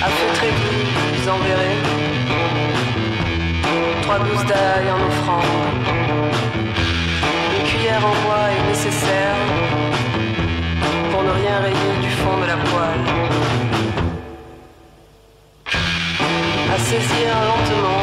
à 0.00 0.08
feu 0.16 0.28
très 0.34 0.50
doux, 0.60 0.84
vous 1.14 1.28
en 1.28 1.38
verrez. 1.38 1.76
Trois 4.02 4.18
gousses 4.20 4.46
d'ail 4.46 4.86
en 4.94 5.00
offrande. 5.08 5.42
Une 7.56 7.64
cuillère 7.68 8.04
en 8.12 8.14
bois 8.24 8.46
est 8.56 8.68
nécessaire 8.68 9.36
pour 11.10 11.22
ne 11.24 11.30
rien 11.30 11.58
rayer 11.66 11.94
du 12.02 12.10
fond 12.20 12.36
de 12.42 12.46
la 12.46 12.58
poêle. 12.68 13.04
À 16.74 16.78
saisir 16.78 17.28
lentement 17.48 18.01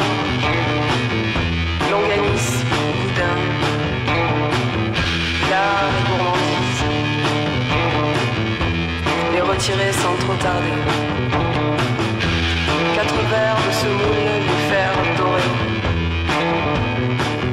Quatre 12.94 13.20
verres 13.28 13.62
de 13.66 13.72
semoule, 13.72 14.24
les 14.46 14.60
faire 14.70 14.94
dorer. 15.18 15.50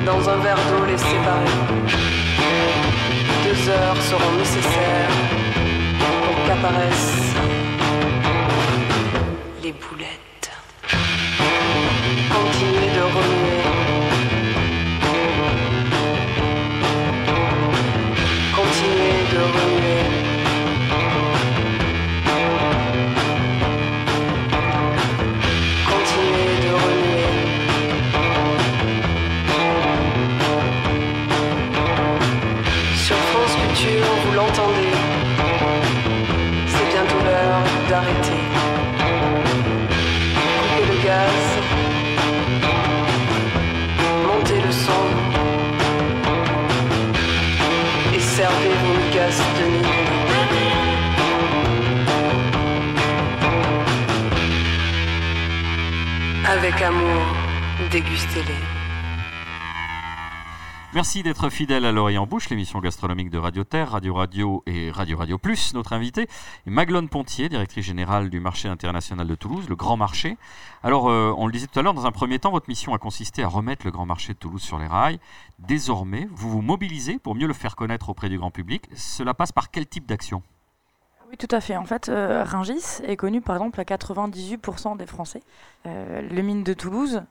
Dans 0.05 0.21
un 0.29 0.37
verre 0.37 0.63
d'eau, 0.69 0.85
les 0.85 0.97
séparer. 0.97 1.55
Deux 3.43 3.69
heures 3.69 4.01
seront 4.01 4.33
nécessaires 4.37 5.15
pour 5.99 6.37
qu'apparaissent 6.45 7.35
les 9.63 9.73
boulettes. 9.73 10.36
Merci 60.97 61.21
d'être 61.21 61.51
fidèle 61.51 61.85
à 61.85 61.91
l'oreille 61.91 62.17
en 62.17 62.25
bouche, 62.25 62.49
l'émission 62.49 62.79
gastronomique 62.79 63.29
de 63.29 63.37
Radio 63.37 63.63
Terre, 63.63 63.91
Radio 63.91 64.15
Radio 64.15 64.63
et 64.65 64.89
Radio 64.89 65.15
Radio 65.15 65.37
Plus. 65.37 65.75
Notre 65.75 65.93
invité 65.93 66.23
est 66.23 66.71
Maglone 66.71 67.07
Pontier, 67.07 67.49
directrice 67.49 67.85
générale 67.85 68.31
du 68.31 68.39
marché 68.39 68.67
international 68.67 69.27
de 69.27 69.35
Toulouse, 69.35 69.69
le 69.69 69.75
Grand 69.75 69.95
Marché. 69.95 70.39
Alors, 70.81 71.07
euh, 71.07 71.31
on 71.37 71.45
le 71.45 71.53
disait 71.53 71.67
tout 71.67 71.77
à 71.77 71.83
l'heure, 71.83 71.93
dans 71.93 72.07
un 72.07 72.11
premier 72.11 72.39
temps, 72.39 72.49
votre 72.49 72.67
mission 72.67 72.95
a 72.95 72.97
consisté 72.97 73.43
à 73.43 73.47
remettre 73.47 73.85
le 73.85 73.91
Grand 73.91 74.07
Marché 74.07 74.33
de 74.33 74.39
Toulouse 74.39 74.63
sur 74.63 74.79
les 74.79 74.87
rails. 74.87 75.19
Désormais, 75.59 76.27
vous 76.31 76.49
vous 76.49 76.63
mobilisez 76.63 77.19
pour 77.19 77.35
mieux 77.35 77.45
le 77.45 77.53
faire 77.53 77.75
connaître 77.75 78.09
auprès 78.09 78.27
du 78.27 78.39
grand 78.39 78.49
public. 78.49 78.89
Cela 78.95 79.35
passe 79.35 79.51
par 79.51 79.69
quel 79.69 79.85
type 79.85 80.07
d'action? 80.07 80.41
Oui, 81.29 81.37
tout 81.37 81.53
à 81.53 81.61
fait. 81.61 81.75
En 81.75 81.85
fait, 81.85 82.09
euh, 82.09 82.43
Rungis 82.43 83.03
est 83.03 83.17
connu 83.17 83.41
par 83.41 83.57
exemple 83.57 83.79
à 83.79 83.83
98% 83.83 84.97
des 84.97 85.05
Français. 85.05 85.41
Euh, 85.85 86.21
le 86.21 86.41
mine 86.41 86.63
de 86.63 86.73
Toulouse, 86.73 87.21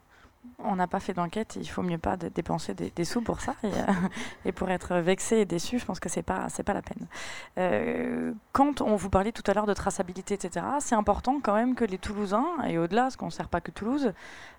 on 0.58 0.76
n'a 0.76 0.86
pas 0.86 1.00
fait 1.00 1.12
d'enquête, 1.12 1.56
il 1.60 1.68
faut 1.68 1.82
mieux 1.82 1.98
pas 1.98 2.16
dépenser 2.16 2.74
des, 2.74 3.04
sous 3.04 3.20
pour 3.22 3.40
ça. 3.40 3.54
Et, 3.62 3.66
euh, 3.66 3.92
et 4.44 4.52
pour 4.52 4.70
être 4.70 4.96
vexé 4.96 5.38
et 5.38 5.44
déçu, 5.44 5.78
je 5.78 5.84
pense 5.84 6.00
que 6.00 6.08
c'est 6.08 6.22
pas 6.22 6.46
pas 6.64 6.72
la 6.72 6.82
peine. 6.82 7.06
Euh, 7.58 8.32
quand 8.52 8.80
on 8.80 8.96
vous 8.96 9.10
parlait 9.10 9.32
tout 9.32 9.42
à 9.46 9.54
l'heure 9.54 9.66
de 9.66 9.74
traçabilité, 9.74 10.34
etc., 10.34 10.64
c'est 10.80 10.94
important 10.94 11.40
quand 11.42 11.54
même 11.54 11.74
que 11.74 11.84
les 11.84 11.98
Toulousains 11.98 12.46
et 12.66 12.78
au-delà, 12.78 13.02
parce 13.02 13.16
qu'on 13.16 13.26
ne 13.26 13.30
sert 13.30 13.48
pas 13.48 13.60
que 13.60 13.70
Toulouse, 13.70 14.12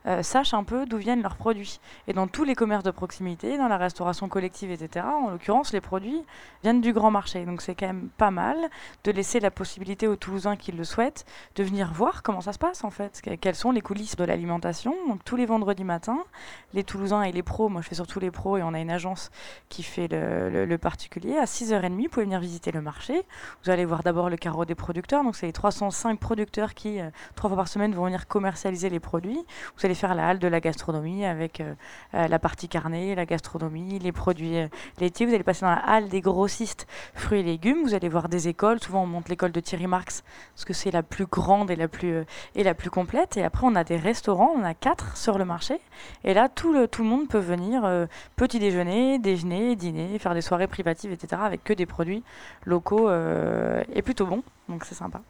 euh, 0.05 0.23
sachent 0.23 0.53
un 0.53 0.63
peu 0.63 0.85
d'où 0.85 0.97
viennent 0.97 1.21
leurs 1.21 1.35
produits. 1.35 1.79
Et 2.07 2.13
dans 2.13 2.27
tous 2.27 2.43
les 2.45 2.55
commerces 2.55 2.83
de 2.83 2.91
proximité, 2.91 3.57
dans 3.57 3.67
la 3.67 3.77
restauration 3.77 4.29
collective, 4.29 4.71
etc., 4.71 5.05
en 5.05 5.31
l'occurrence, 5.31 5.73
les 5.73 5.81
produits 5.81 6.23
viennent 6.63 6.81
du 6.81 6.93
grand 6.93 7.11
marché. 7.11 7.45
Donc 7.45 7.61
c'est 7.61 7.75
quand 7.75 7.87
même 7.87 8.09
pas 8.17 8.31
mal 8.31 8.57
de 9.03 9.11
laisser 9.11 9.39
la 9.39 9.51
possibilité 9.51 10.07
aux 10.07 10.15
Toulousains 10.15 10.55
qui 10.55 10.71
le 10.71 10.83
souhaitent 10.83 11.25
de 11.55 11.63
venir 11.63 11.91
voir 11.93 12.23
comment 12.23 12.41
ça 12.41 12.53
se 12.53 12.59
passe 12.59 12.83
en 12.83 12.89
fait, 12.89 13.21
que- 13.21 13.35
quelles 13.35 13.55
sont 13.55 13.71
les 13.71 13.81
coulisses 13.81 14.15
de 14.15 14.23
l'alimentation. 14.23 14.93
Donc 15.07 15.23
tous 15.25 15.35
les 15.35 15.45
vendredis 15.45 15.76
matins, 15.83 16.23
les 16.73 16.83
Toulousains 16.83 17.23
et 17.23 17.31
les 17.31 17.43
pros, 17.43 17.69
moi 17.69 17.81
je 17.81 17.87
fais 17.87 17.95
surtout 17.95 18.19
les 18.19 18.31
pros 18.31 18.57
et 18.57 18.63
on 18.63 18.73
a 18.73 18.79
une 18.79 18.91
agence 18.91 19.31
qui 19.69 19.83
fait 19.83 20.07
le, 20.09 20.77
particulier. 20.77 21.37
À 21.37 21.45
6h30, 21.45 21.89
vous 21.89 22.09
pouvez 22.09 22.25
venir 22.25 22.39
visiter 22.39 22.71
le 22.71 22.81
marché. 22.81 23.23
Vous 23.63 23.71
allez 23.71 23.85
voir 23.85 24.03
d'abord 24.03 24.29
le 24.29 24.37
carreau 24.37 24.63
des 24.63 24.75
producteurs. 24.75 25.23
Donc, 25.23 25.35
c'est 25.35 25.47
les 25.47 25.53
305 25.53 26.19
producteurs 26.19 26.75
qui, 26.75 26.99
euh, 26.99 27.09
trois 27.35 27.49
fois 27.49 27.57
par 27.57 27.67
semaine, 27.67 27.95
vont 27.95 28.05
venir 28.05 28.27
commercialiser 28.27 28.89
les 28.89 28.99
produits. 28.99 29.43
Vous 29.77 29.85
allez 29.85 29.95
faire 29.95 30.13
la 30.13 30.27
halle 30.27 30.39
de 30.39 30.47
la 30.47 30.59
gastronomie 30.59 31.25
avec 31.25 31.61
euh, 31.61 31.73
euh, 32.13 32.27
la 32.27 32.39
partie 32.39 32.67
carnet, 32.67 33.15
la 33.15 33.25
gastronomie, 33.25 33.99
les 33.99 34.11
produits 34.11 34.57
euh, 34.57 34.67
laitiers. 34.99 35.25
Vous 35.25 35.33
allez 35.33 35.43
passer 35.43 35.61
dans 35.61 35.71
la 35.71 35.77
halle 35.77 36.09
des 36.09 36.21
grossistes 36.21 36.87
fruits 37.13 37.39
et 37.39 37.43
légumes. 37.43 37.83
Vous 37.83 37.93
allez 37.93 38.09
voir 38.09 38.29
des 38.29 38.47
écoles. 38.47 38.79
Souvent, 38.81 39.03
on 39.03 39.07
monte 39.07 39.29
l'école 39.29 39.51
de 39.51 39.59
Thierry 39.59 39.87
Marx 39.87 40.23
parce 40.53 40.65
que 40.65 40.73
c'est 40.73 40.91
la 40.91 41.03
plus 41.03 41.25
grande 41.25 41.71
et 41.71 41.75
la 41.75 41.87
plus, 41.87 42.23
et 42.55 42.63
la 42.63 42.73
plus 42.73 42.89
complète. 42.89 43.37
Et 43.37 43.43
après, 43.43 43.65
on 43.65 43.75
a 43.75 43.83
des 43.83 43.97
restaurants. 43.97 44.53
On 44.55 44.63
a 44.63 44.73
quatre 44.73 45.17
sur 45.17 45.37
le 45.37 45.45
marché. 45.45 45.66
Et 46.23 46.33
là, 46.33 46.49
tout 46.49 46.73
le, 46.73 46.87
tout 46.87 47.03
le 47.03 47.09
monde 47.09 47.27
peut 47.27 47.39
venir 47.39 47.85
euh, 47.85 48.05
petit 48.35 48.59
déjeuner, 48.59 49.19
déjeuner, 49.19 49.75
dîner, 49.75 50.17
faire 50.19 50.33
des 50.33 50.41
soirées 50.41 50.67
privatives, 50.67 51.11
etc. 51.11 51.41
avec 51.43 51.63
que 51.63 51.73
des 51.73 51.85
produits 51.85 52.23
locaux 52.65 53.09
euh, 53.09 53.83
et 53.93 54.01
plutôt 54.01 54.25
bons. 54.25 54.43
Donc 54.69 54.85
c'est 54.85 54.95
sympa. 54.95 55.21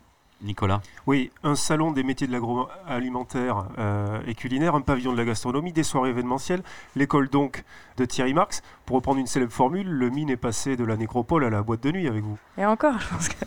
Nicolas. 0.42 0.82
Oui, 1.08 1.32
un 1.44 1.56
salon 1.56 1.92
des 1.92 2.04
métiers 2.04 2.28
de 2.28 2.32
l'agroalimentaire 2.32 3.66
euh, 3.80 4.20
et 4.28 4.36
culinaire, 4.36 4.76
un 4.76 4.82
pavillon 4.82 5.12
de 5.12 5.18
la 5.18 5.26
gastronomie, 5.26 5.74
des 5.74 5.84
soirées 5.84 6.12
événementielles, 6.12 6.62
l'école 6.96 7.28
donc 7.30 7.64
de 7.98 8.06
Thierry 8.06 8.34
Marx. 8.34 8.62
Pour 8.86 8.98
reprendre 8.98 9.20
une 9.20 9.28
célèbre 9.28 9.52
formule, 9.52 9.88
le 9.88 10.10
mine 10.10 10.30
est 10.30 10.38
passé 10.38 10.76
de 10.76 10.84
la 10.84 10.96
nécropole 10.96 11.44
à 11.44 11.50
la 11.50 11.64
boîte 11.64 11.82
de 11.82 11.92
nuit 11.92 12.08
avec 12.08 12.24
vous. 12.24 12.38
Et 12.58 12.66
encore, 12.66 13.00
je 13.00 13.08
pense 13.08 13.30
que 13.30 13.46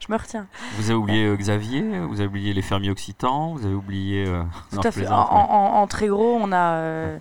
je 0.00 0.12
me 0.12 0.16
retiens. 0.18 0.46
Vous 0.76 0.90
avez 0.90 0.94
oublié 0.98 1.26
euh, 1.26 1.36
Xavier, 1.36 1.82
vous 2.00 2.20
avez 2.20 2.26
oublié 2.28 2.52
les 2.52 2.62
fermiers 2.62 2.90
occitans, 2.90 3.52
vous 3.54 3.64
avez 3.64 3.74
oublié. 3.74 4.26
euh, 4.26 4.42
Tout 4.70 4.76
non, 4.76 4.82
à 4.82 4.90
fait. 4.90 5.06
En 5.08 5.86
très 5.86 6.08
gros, 6.08 6.38
on 6.40 6.52
a 6.52 6.72
euh, 6.74 7.18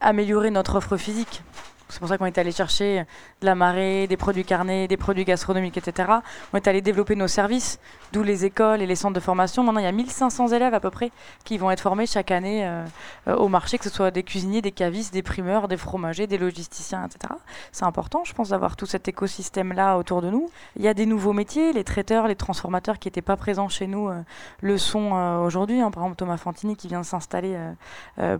amélioré 0.00 0.50
notre 0.50 0.76
offre 0.76 0.96
physique. 0.96 1.42
C'est 1.90 1.98
pour 1.98 2.08
ça 2.08 2.18
qu'on 2.18 2.26
est 2.26 2.38
allé 2.38 2.52
chercher 2.52 3.04
de 3.40 3.46
la 3.46 3.54
marée, 3.54 4.06
des 4.06 4.16
produits 4.16 4.44
carnés, 4.44 4.88
des 4.88 4.96
produits 4.96 5.24
gastronomiques, 5.24 5.76
etc. 5.76 6.08
On 6.52 6.56
est 6.56 6.68
allé 6.68 6.80
développer 6.80 7.16
nos 7.16 7.28
services, 7.28 7.78
d'où 8.12 8.22
les 8.22 8.44
écoles 8.44 8.82
et 8.82 8.86
les 8.86 8.96
centres 8.96 9.14
de 9.14 9.20
formation. 9.20 9.62
Maintenant, 9.62 9.80
il 9.80 9.84
y 9.84 9.86
a 9.86 9.92
1500 9.92 10.48
élèves 10.48 10.74
à 10.74 10.80
peu 10.80 10.90
près 10.90 11.10
qui 11.44 11.58
vont 11.58 11.70
être 11.70 11.80
formés 11.80 12.06
chaque 12.06 12.30
année 12.30 12.66
euh, 12.66 12.84
euh, 13.28 13.36
au 13.36 13.48
marché, 13.48 13.78
que 13.78 13.84
ce 13.84 13.90
soit 13.90 14.10
des 14.10 14.22
cuisiniers, 14.22 14.62
des 14.62 14.72
cavistes, 14.72 15.12
des 15.12 15.22
primeurs, 15.22 15.68
des 15.68 15.76
fromagers, 15.76 16.26
des 16.26 16.38
logisticiens, 16.38 17.06
etc. 17.06 17.34
C'est 17.72 17.84
important, 17.84 18.22
je 18.24 18.32
pense, 18.32 18.50
d'avoir 18.50 18.76
tout 18.76 18.86
cet 18.86 19.08
écosystème-là 19.08 19.96
autour 19.96 20.22
de 20.22 20.30
nous. 20.30 20.50
Il 20.76 20.82
y 20.82 20.88
a 20.88 20.94
des 20.94 21.06
nouveaux 21.06 21.32
métiers, 21.32 21.72
les 21.72 21.84
traiteurs, 21.84 22.28
les 22.28 22.36
transformateurs 22.36 22.98
qui 22.98 23.08
n'étaient 23.08 23.22
pas 23.22 23.36
présents 23.36 23.68
chez 23.68 23.86
nous 23.86 24.08
euh, 24.08 24.20
le 24.60 24.78
sont 24.78 25.12
aujourd'hui. 25.44 25.80
hein. 25.80 25.90
Par 25.90 26.02
exemple, 26.02 26.16
Thomas 26.16 26.36
Fantini 26.36 26.76
qui 26.76 26.88
vient 26.88 27.00
de 27.00 27.06
s'installer 27.06 27.56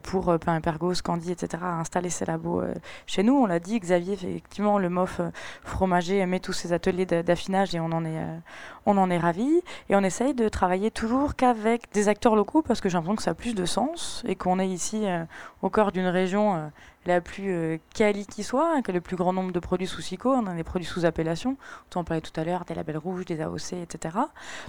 pour 0.03 0.39
Pain 0.39 0.57
et 0.57 0.61
Pergos, 0.61 0.95
Candy, 1.03 1.33
etc., 1.33 1.63
a 1.63 1.81
installé 1.81 2.11
ses 2.11 2.25
labos 2.25 2.63
chez 3.07 3.23
nous. 3.23 3.40
On 3.41 3.47
l'a 3.47 3.59
dit, 3.61 3.79
Xavier, 3.79 4.15
effectivement, 4.15 4.79
le 4.79 4.89
MOF 4.89 5.21
euh, 5.21 5.31
fromager 5.65 6.25
met 6.27 6.41
tous 6.41 6.53
ses 6.53 6.73
ateliers 6.73 7.07
d'a- 7.07 7.23
d'affinage 7.23 7.75
et 7.75 7.81
on 7.81 7.87
en 7.93 8.05
est, 8.05 8.19
euh, 8.19 8.39
on 8.87 8.97
en 8.99 9.11
est 9.11 9.19
ravis. 9.19 9.63
Et 9.89 9.97
on 9.97 10.01
essaye 10.03 10.35
de 10.35 10.49
travailler 10.49 10.91
toujours 10.91 11.35
qu'avec 11.37 11.93
des 11.93 12.09
acteurs 12.09 12.37
locaux 12.37 12.63
parce 12.63 12.81
que 12.81 12.89
j'ai 12.89 12.95
l'impression 12.97 13.17
que 13.17 13.23
ça 13.23 13.33
a 13.33 13.35
plus 13.35 13.55
de 13.55 13.65
sens 13.65 14.23
et 14.27 14.35
qu'on 14.37 14.59
est 14.59 14.69
ici 14.69 15.07
euh, 15.07 15.25
au 15.63 15.71
cœur 15.71 15.93
d'une 15.93 16.07
région 16.07 16.55
euh, 16.55 16.67
la 17.07 17.21
plus 17.23 17.51
euh, 17.51 17.79
quali 17.95 18.27
qui 18.27 18.43
soit, 18.43 18.75
hein, 18.77 18.83
que 18.83 18.93
le 18.93 19.01
plus 19.01 19.17
grand 19.17 19.33
nombre 19.33 19.53
de 19.53 19.59
produits 19.59 19.87
sous 19.87 20.03
SICO, 20.03 20.33
on 20.35 20.47
a 20.47 20.55
des 20.55 20.65
produits 20.65 20.87
sous 20.87 21.07
appellation, 21.07 21.57
on 21.97 22.05
parlait 22.05 22.21
tout 22.21 22.39
à 22.39 22.45
l'heure, 22.45 22.65
des 22.67 22.75
labels 22.75 22.99
rouges, 22.99 23.25
des 23.25 23.41
AOC, 23.41 23.73
etc. 23.83 24.17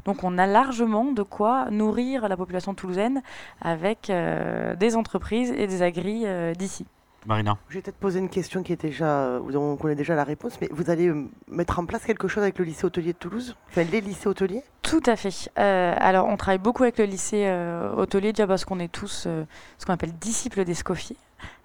Donc 0.05 0.23
on 0.23 0.37
a 0.37 0.47
largement 0.47 1.05
de 1.11 1.23
quoi 1.23 1.69
nourrir 1.71 2.29
la 2.29 2.37
population 2.37 2.73
toulousaine 2.73 3.21
avec 3.61 4.09
euh, 4.09 4.75
des 4.75 4.95
entreprises 4.95 5.51
et 5.51 5.67
des 5.67 5.81
agris 5.81 6.23
euh, 6.25 6.53
d'ici. 6.53 6.85
Marina. 7.25 7.57
Je 7.69 7.75
vais 7.75 7.81
peut-être 7.81 7.97
poser 7.97 8.19
une 8.19 8.29
question 8.29 8.63
qui 8.63 8.73
est 8.73 8.81
déjà, 8.81 9.05
euh, 9.05 9.51
dont 9.51 9.73
on 9.73 9.75
connaît 9.77 9.95
déjà 9.95 10.15
la 10.15 10.23
réponse, 10.23 10.59
mais 10.61 10.69
vous 10.71 10.89
allez 10.89 11.07
euh, 11.07 11.29
mettre 11.47 11.79
en 11.79 11.85
place 11.85 12.03
quelque 12.03 12.27
chose 12.27 12.43
avec 12.43 12.57
le 12.59 12.65
lycée 12.65 12.85
hôtelier 12.85 13.13
de 13.13 13.17
Toulouse? 13.17 13.55
Enfin, 13.69 13.83
les 13.83 14.01
lycées 14.01 14.27
hôteliers? 14.27 14.63
Tout 14.81 15.03
à 15.05 15.15
fait. 15.15 15.49
Euh, 15.59 15.93
alors, 15.97 16.27
on 16.27 16.35
travaille 16.35 16.57
beaucoup 16.57 16.83
avec 16.83 16.97
le 16.97 17.05
lycée 17.05 17.45
euh, 17.45 17.93
hôtelier, 17.95 18.33
déjà 18.33 18.47
parce 18.47 18.65
qu'on 18.65 18.79
est 18.79 18.91
tous 18.91 19.25
euh, 19.27 19.45
ce 19.77 19.85
qu'on 19.85 19.93
appelle 19.93 20.13
disciples 20.13 20.65
d'Escoffier, 20.65 21.15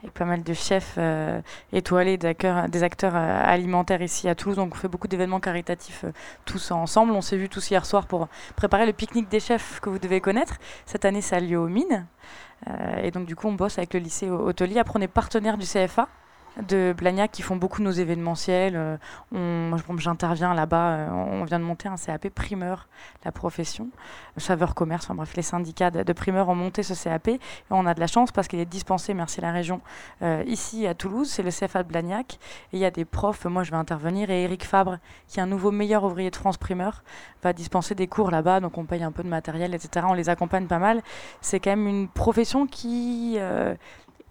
avec 0.00 0.12
pas 0.12 0.24
mal 0.24 0.42
de 0.42 0.52
chefs 0.52 0.94
euh, 0.98 1.40
étoilés, 1.72 2.16
des 2.18 2.82
acteurs 2.82 3.14
euh, 3.14 3.42
alimentaires 3.44 4.02
ici 4.02 4.28
à 4.28 4.34
Toulouse. 4.34 4.56
Donc, 4.56 4.74
on 4.74 4.76
fait 4.76 4.88
beaucoup 4.88 5.08
d'événements 5.08 5.40
caritatifs 5.40 6.04
euh, 6.04 6.12
tous 6.44 6.70
ensemble. 6.70 7.12
On 7.12 7.20
s'est 7.20 7.36
vus 7.36 7.48
tous 7.48 7.70
hier 7.70 7.84
soir 7.86 8.06
pour 8.06 8.28
préparer 8.56 8.86
le 8.86 8.92
pique-nique 8.92 9.28
des 9.28 9.40
chefs 9.40 9.80
que 9.80 9.90
vous 9.90 9.98
devez 9.98 10.20
connaître. 10.20 10.56
Cette 10.84 11.04
année, 11.04 11.20
ça 11.20 11.36
a 11.36 11.40
lieu 11.40 11.58
aux 11.58 11.68
mines. 11.68 12.06
Et 13.02 13.10
donc, 13.10 13.26
du 13.26 13.36
coup, 13.36 13.48
on 13.48 13.52
bosse 13.52 13.78
avec 13.78 13.92
le 13.92 14.00
lycée 14.00 14.30
hôtelier. 14.30 14.78
Après, 14.78 14.98
on 14.98 15.02
est 15.02 15.08
partenaire 15.08 15.58
du 15.58 15.66
CFA 15.66 16.08
de 16.62 16.94
Blagnac 16.96 17.30
qui 17.32 17.42
font 17.42 17.56
beaucoup 17.56 17.82
nos 17.82 17.90
événementiels. 17.90 18.74
Euh, 18.76 18.96
on- 19.32 19.76
j'interviens 19.98 20.54
là-bas. 20.54 20.88
euh, 20.90 21.10
on 21.10 21.44
vient 21.44 21.58
de 21.58 21.64
monter 21.64 21.88
un 21.88 21.96
CAP 21.96 22.28
primeur, 22.30 22.88
la 23.24 23.32
profession. 23.32 23.88
Saveur 24.36 24.74
Commerce, 24.74 25.04
enfin 25.04 25.14
bref, 25.14 25.34
les 25.36 25.42
syndicats 25.42 25.90
de, 25.90 26.02
de 26.02 26.12
primeurs 26.12 26.48
ont 26.48 26.54
monté 26.54 26.82
ce 26.82 26.94
CAP. 26.94 27.30
On 27.70 27.86
a 27.86 27.94
de 27.94 28.00
la 28.00 28.06
chance 28.06 28.32
parce 28.32 28.48
qu'il 28.48 28.58
est 28.60 28.64
dispensé, 28.64 29.14
merci 29.14 29.40
la 29.40 29.52
région, 29.52 29.80
euh, 30.22 30.42
ici 30.46 30.86
à 30.86 30.94
Toulouse. 30.94 31.28
C'est 31.30 31.42
le 31.42 31.50
CFA 31.50 31.82
de 31.82 31.88
Blagnac. 31.88 32.38
Et 32.72 32.76
il 32.76 32.80
y 32.80 32.84
a 32.84 32.90
des 32.90 33.04
profs, 33.04 33.44
moi 33.46 33.62
je 33.62 33.70
vais 33.70 33.76
intervenir. 33.76 34.30
Et 34.30 34.44
Eric 34.44 34.64
Fabre, 34.64 34.98
qui 35.28 35.38
est 35.40 35.42
un 35.42 35.46
nouveau 35.46 35.70
meilleur 35.70 36.04
ouvrier 36.04 36.30
de 36.30 36.36
France 36.36 36.56
primeur, 36.56 37.02
va 37.42 37.52
dispenser 37.52 37.94
des 37.94 38.06
cours 38.06 38.30
là-bas. 38.30 38.60
Donc 38.60 38.78
on 38.78 38.84
paye 38.84 39.02
un 39.02 39.12
peu 39.12 39.22
de 39.22 39.28
matériel, 39.28 39.74
etc. 39.74 40.06
On 40.08 40.14
les 40.14 40.28
accompagne 40.28 40.66
pas 40.66 40.78
mal. 40.78 41.02
C'est 41.40 41.60
quand 41.60 41.70
même 41.70 41.86
une 41.86 42.08
profession 42.08 42.66
qui 42.66 43.38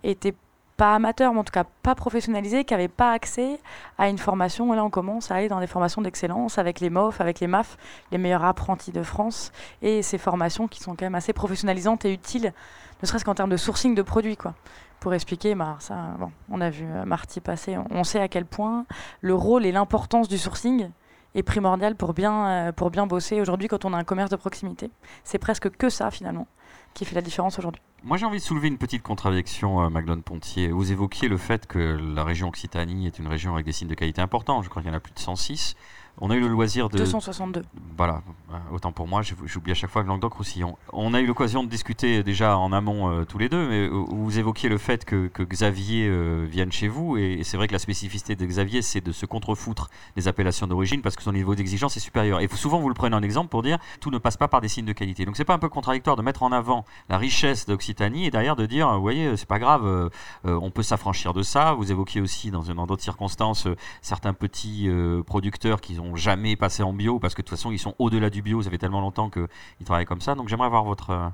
était 0.04 0.34
pas 0.78 0.96
amateur, 0.96 1.34
mais 1.34 1.40
en 1.40 1.44
tout 1.44 1.52
cas 1.52 1.66
pas 1.84 1.96
professionnalisé, 1.96 2.66
qui 2.66 2.74
n'avait 2.74 2.88
pas 2.88 3.12
accès 3.12 3.60
à 3.98 4.10
une 4.10 4.18
formation. 4.18 4.74
Et 4.74 4.76
là, 4.76 4.84
on 4.84 4.90
commence 4.90 5.32
à 5.32 5.36
aller 5.36 5.48
dans 5.48 5.60
des 5.60 5.68
formations 5.68 6.02
d'excellence 6.02 6.58
avec 6.58 6.80
les 6.80 6.90
MOF, 6.90 7.22
avec 7.22 7.40
les 7.40 7.48
MAF, 7.48 7.78
les 8.12 8.18
meilleurs 8.18 8.44
apprentis 8.44 8.92
de 8.92 9.04
France, 9.04 9.52
et 9.82 10.02
ces 10.02 10.18
formations 10.18 10.68
qui 10.68 10.82
sont 10.82 10.92
quand 10.92 11.06
même 11.06 11.16
assez 11.16 11.34
professionnalisantes 11.34 12.06
et 12.06 12.14
utiles, 12.14 12.54
ne 13.02 13.08
serait-ce 13.08 13.26
qu'en 13.26 13.36
termes 13.36 13.50
de 13.50 13.58
sourcing 13.58 13.96
de 13.96 14.02
produits, 14.02 14.38
quoi. 14.38 14.54
Pour 15.00 15.14
expliquer, 15.14 15.56
bah, 15.56 15.76
ça, 15.80 15.96
bon, 16.20 16.32
on 16.50 16.62
a 16.62 16.70
vu 16.70 16.86
euh, 16.86 17.06
Marty 17.06 17.40
passer, 17.40 17.78
on, 17.78 17.86
on 17.92 18.04
sait 18.04 18.20
à 18.20 18.28
quel 18.28 18.46
point 18.46 18.86
le 19.22 19.36
rôle 19.36 19.66
et 19.66 19.72
l'importance 19.72 20.28
du 20.28 20.38
sourcing 20.38 20.90
est 21.36 21.44
primordial 21.44 21.96
pour 21.96 22.14
bien, 22.14 22.48
euh, 22.48 22.72
pour 22.72 22.90
bien 22.90 23.06
bosser 23.06 23.42
aujourd'hui 23.42 23.68
quand 23.68 23.86
on 23.86 23.94
a 23.94 23.98
un 23.98 24.04
commerce 24.04 24.32
de 24.32 24.38
proximité. 24.38 24.90
C'est 25.24 25.38
presque 25.38 25.70
que 25.70 25.90
ça, 25.90 26.10
finalement, 26.10 26.48
qui 26.96 27.06
fait 27.06 27.14
la 27.14 27.22
différence 27.22 27.60
aujourd'hui. 27.60 27.82
Moi, 28.04 28.18
j'ai 28.18 28.26
envie 28.26 28.40
de 28.40 28.44
soulever 28.44 28.70
une 28.70 28.78
petite 28.78 29.04
contradiction, 29.04 29.84
euh, 29.84 29.90
Magdone 29.90 30.24
Pontier. 30.24 30.70
Vous 30.70 30.92
évoquiez 30.92 31.28
le 31.28 31.38
fait 31.38 31.68
que 31.68 31.78
la 31.78 32.24
région 32.24 32.48
Occitanie 32.48 33.06
est 33.06 33.20
une 33.20 33.28
région 33.28 33.54
avec 33.54 33.66
des 33.66 33.74
signes 33.74 33.90
de 33.90 33.96
qualité 33.96 34.22
importants. 34.22 34.62
Je 34.64 34.70
crois 34.70 34.82
qu'il 34.82 34.90
y 34.90 34.94
en 34.94 34.98
a 34.98 35.02
plus 35.02 35.14
de 35.14 35.20
106. 35.20 35.76
On 36.22 36.30
a 36.30 36.36
eu 36.36 36.40
le 36.40 36.48
loisir 36.48 36.88
de. 36.90 36.98
262. 36.98 37.64
Voilà, 37.98 38.22
euh, 38.52 38.56
autant 38.74 38.92
pour 38.92 39.08
moi, 39.08 39.22
j'oublie 39.46 39.72
à 39.72 39.76
chaque 39.76 39.90
fois 39.90 40.02
le 40.02 40.08
Languedoc-Roussillon. 40.08 40.78
On 40.94 41.14
a 41.14 41.20
eu 41.22 41.26
l'occasion 41.26 41.64
de 41.64 41.70
discuter 41.70 42.24
déjà 42.24 42.58
en 42.58 42.72
amont 42.72 43.10
euh, 43.10 43.26
tous 43.26 43.38
les 43.38 43.50
deux, 43.50 43.68
mais 43.68 43.88
euh, 43.88 43.90
vous 44.10 44.40
évoquiez 44.40 44.70
le 44.70 44.78
fait 44.78 45.04
que, 45.06 45.28
que 45.28 45.44
Xavier 45.44 46.08
euh, 46.08 46.46
vienne 46.50 46.72
chez 46.72 46.88
vous, 46.88 47.18
et, 47.18 47.34
et 47.40 47.44
c'est 47.44 47.58
vrai 47.58 47.68
que 47.68 47.74
la 47.74 47.80
spécificité 47.80 48.36
de 48.36 48.46
Xavier, 48.46 48.82
c'est 48.82 49.02
de 49.02 49.12
se 49.12 49.26
contrefoutre 49.26 49.90
des 50.16 50.28
appellations 50.28 50.68
d'origine 50.68 51.02
parce 51.02 51.16
que 51.18 51.24
son 51.24 51.34
niveau 51.34 51.54
d'exigence 51.56 51.96
est 51.98 52.02
supérieur. 52.02 52.40
Et 52.40 52.48
vous- 52.48 52.56
souvent, 52.58 52.80
vous 52.80 52.88
le 52.90 52.96
prenez 52.96 53.16
en 53.16 53.22
exemple 53.24 53.50
pour 53.50 53.62
dire 53.62 53.78
tout 54.00 54.12
ne 54.12 54.18
passe 54.18 54.38
pas 54.38 54.48
par 54.48 54.62
des 54.62 54.68
signes 54.70 54.86
de 54.86 54.94
qualité. 54.94 55.26
Donc, 55.26 55.36
c'est 55.38 55.46
pas 55.46 55.54
un 55.56 55.60
peu 55.60 55.70
contradictoire 55.70 56.16
de 56.16 56.22
mettre 56.22 56.44
en 56.44 56.52
avant 56.54 56.86
la 57.10 57.18
richesse 57.18 57.66
d'Occitanie 57.66 58.26
et 58.26 58.32
derrière 58.32 58.56
de 58.56 58.66
dire, 58.66 58.94
vous 58.94 59.02
voyez, 59.02 59.36
c'est 59.38 59.48
pas 59.50 59.60
grave, 59.60 59.86
euh, 59.86 60.10
on 60.46 60.72
peut 60.72 60.84
s'affranchir 60.84 61.34
de 61.34 61.44
ça. 61.44 61.74
Vous 61.74 61.92
évoquiez 61.92 62.22
aussi 62.22 62.52
dans 62.52 62.64
dans 62.64 62.86
d'autres 62.88 63.04
circonstances 63.04 63.68
certains 64.02 64.34
petits 64.34 64.90
producteurs 65.26 65.82
qui 65.82 66.00
jamais 66.16 66.56
passé 66.56 66.84
en 66.84 66.94
bio 66.94 67.20
parce 67.20 67.34
que 67.34 67.42
de 67.42 67.48
toute 67.48 67.58
façon 67.58 67.72
ils 67.72 67.80
sont 67.80 67.96
au-delà 68.00 68.30
du 68.30 68.42
bio, 68.42 68.62
ça 68.62 68.70
fait 68.70 68.78
tellement 68.78 69.02
longtemps 69.02 69.30
qu'ils 69.30 69.86
travaillent 69.86 70.06
comme 70.06 70.22
ça. 70.22 70.36
Donc 70.36 70.48
j'aimerais 70.48 70.68
avoir 70.68 70.84
votre, 70.84 71.10
euh, 71.10 71.30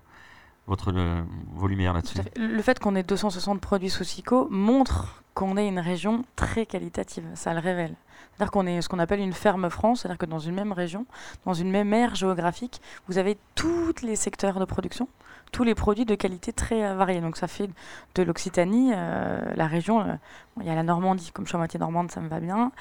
votre, 0.68 0.92
euh, 0.96 1.22
vos 1.54 1.68
lumières 1.68 1.94
là-dessus. 1.94 2.20
Le 2.36 2.62
fait 2.62 2.80
qu'on 2.80 2.96
ait 2.96 3.04
260 3.04 3.60
produits 3.60 3.90
sous 3.90 4.04
SICO 4.04 4.48
montre 4.50 5.24
qu'on 5.34 5.58
est 5.58 5.68
une 5.68 5.80
région 5.80 6.24
très 6.36 6.66
qualitative. 6.66 7.26
Ça 7.36 7.54
le 7.54 7.60
révèle. 7.60 7.96
C'est-à-dire 8.34 8.52
qu'on 8.52 8.66
est 8.66 8.82
ce 8.82 8.90
qu'on 8.90 9.00
appelle 9.00 9.20
une 9.20 9.34
ferme 9.34 9.70
France, 9.70 10.02
c'est-à-dire 10.02 10.18
que 10.18 10.26
dans 10.26 10.40
une 10.40 10.56
même 10.56 10.72
région, 10.72 11.06
dans 11.46 11.54
une 11.54 11.70
même 11.70 11.94
aire 11.94 12.16
géographique, 12.16 12.82
vous 13.08 13.18
avez 13.18 13.38
tous 13.56 13.94
les 14.04 14.16
secteurs 14.16 14.60
de 14.60 14.66
production, 14.66 15.08
tous 15.52 15.64
les 15.64 15.76
produits 15.76 16.06
de 16.06 16.16
qualité 16.16 16.54
très 16.54 16.84
euh, 16.84 16.96
variés. 16.96 17.22
Donc 17.22 17.38
ça 17.38 17.48
fait 17.48 17.70
de 18.16 18.24
l'Occitanie, 18.24 18.92
euh, 18.96 19.40
la 19.56 19.68
région, 19.68 20.02
euh, 20.02 20.16
il 20.60 20.66
y 20.66 20.70
a 20.70 20.76
la 20.76 20.84
Normandie, 20.84 21.32
comme 21.32 21.46
je 21.46 21.50
suis 21.50 21.56
à 21.56 21.60
moitié 21.60 21.80
normande, 21.80 22.12
ça 22.12 22.20
me 22.22 22.28
va 22.28 22.40
bien, 22.40 22.72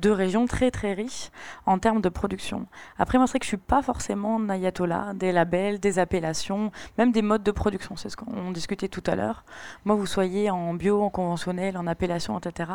deux 0.00 0.12
régions 0.12 0.46
très 0.46 0.70
très 0.70 0.92
riches 0.92 1.30
en 1.66 1.78
termes 1.78 2.00
de 2.00 2.08
production. 2.08 2.66
Après, 2.96 3.18
moi, 3.18 3.26
c'est 3.26 3.32
vrai 3.32 3.38
que 3.40 3.44
je 3.44 3.50
suis 3.50 3.56
pas 3.56 3.82
forcément 3.82 4.38
ayatollah 4.48 5.14
des 5.14 5.32
labels, 5.32 5.80
des 5.80 5.98
appellations, 5.98 6.70
même 6.96 7.10
des 7.10 7.22
modes 7.22 7.42
de 7.42 7.50
production. 7.50 7.96
C'est 7.96 8.08
ce 8.08 8.16
qu'on 8.16 8.52
discutait 8.52 8.88
tout 8.88 9.02
à 9.06 9.16
l'heure. 9.16 9.44
Moi, 9.84 9.96
vous 9.96 10.06
soyez 10.06 10.48
en 10.48 10.74
bio, 10.74 11.02
en 11.02 11.10
conventionnel, 11.10 11.76
en 11.76 11.88
appellation, 11.88 12.38
etc. 12.38 12.70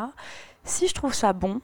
Si 0.66 0.88
je 0.90 0.94
trouve 0.94 1.14
ça 1.14 1.32
bon, 1.32 1.62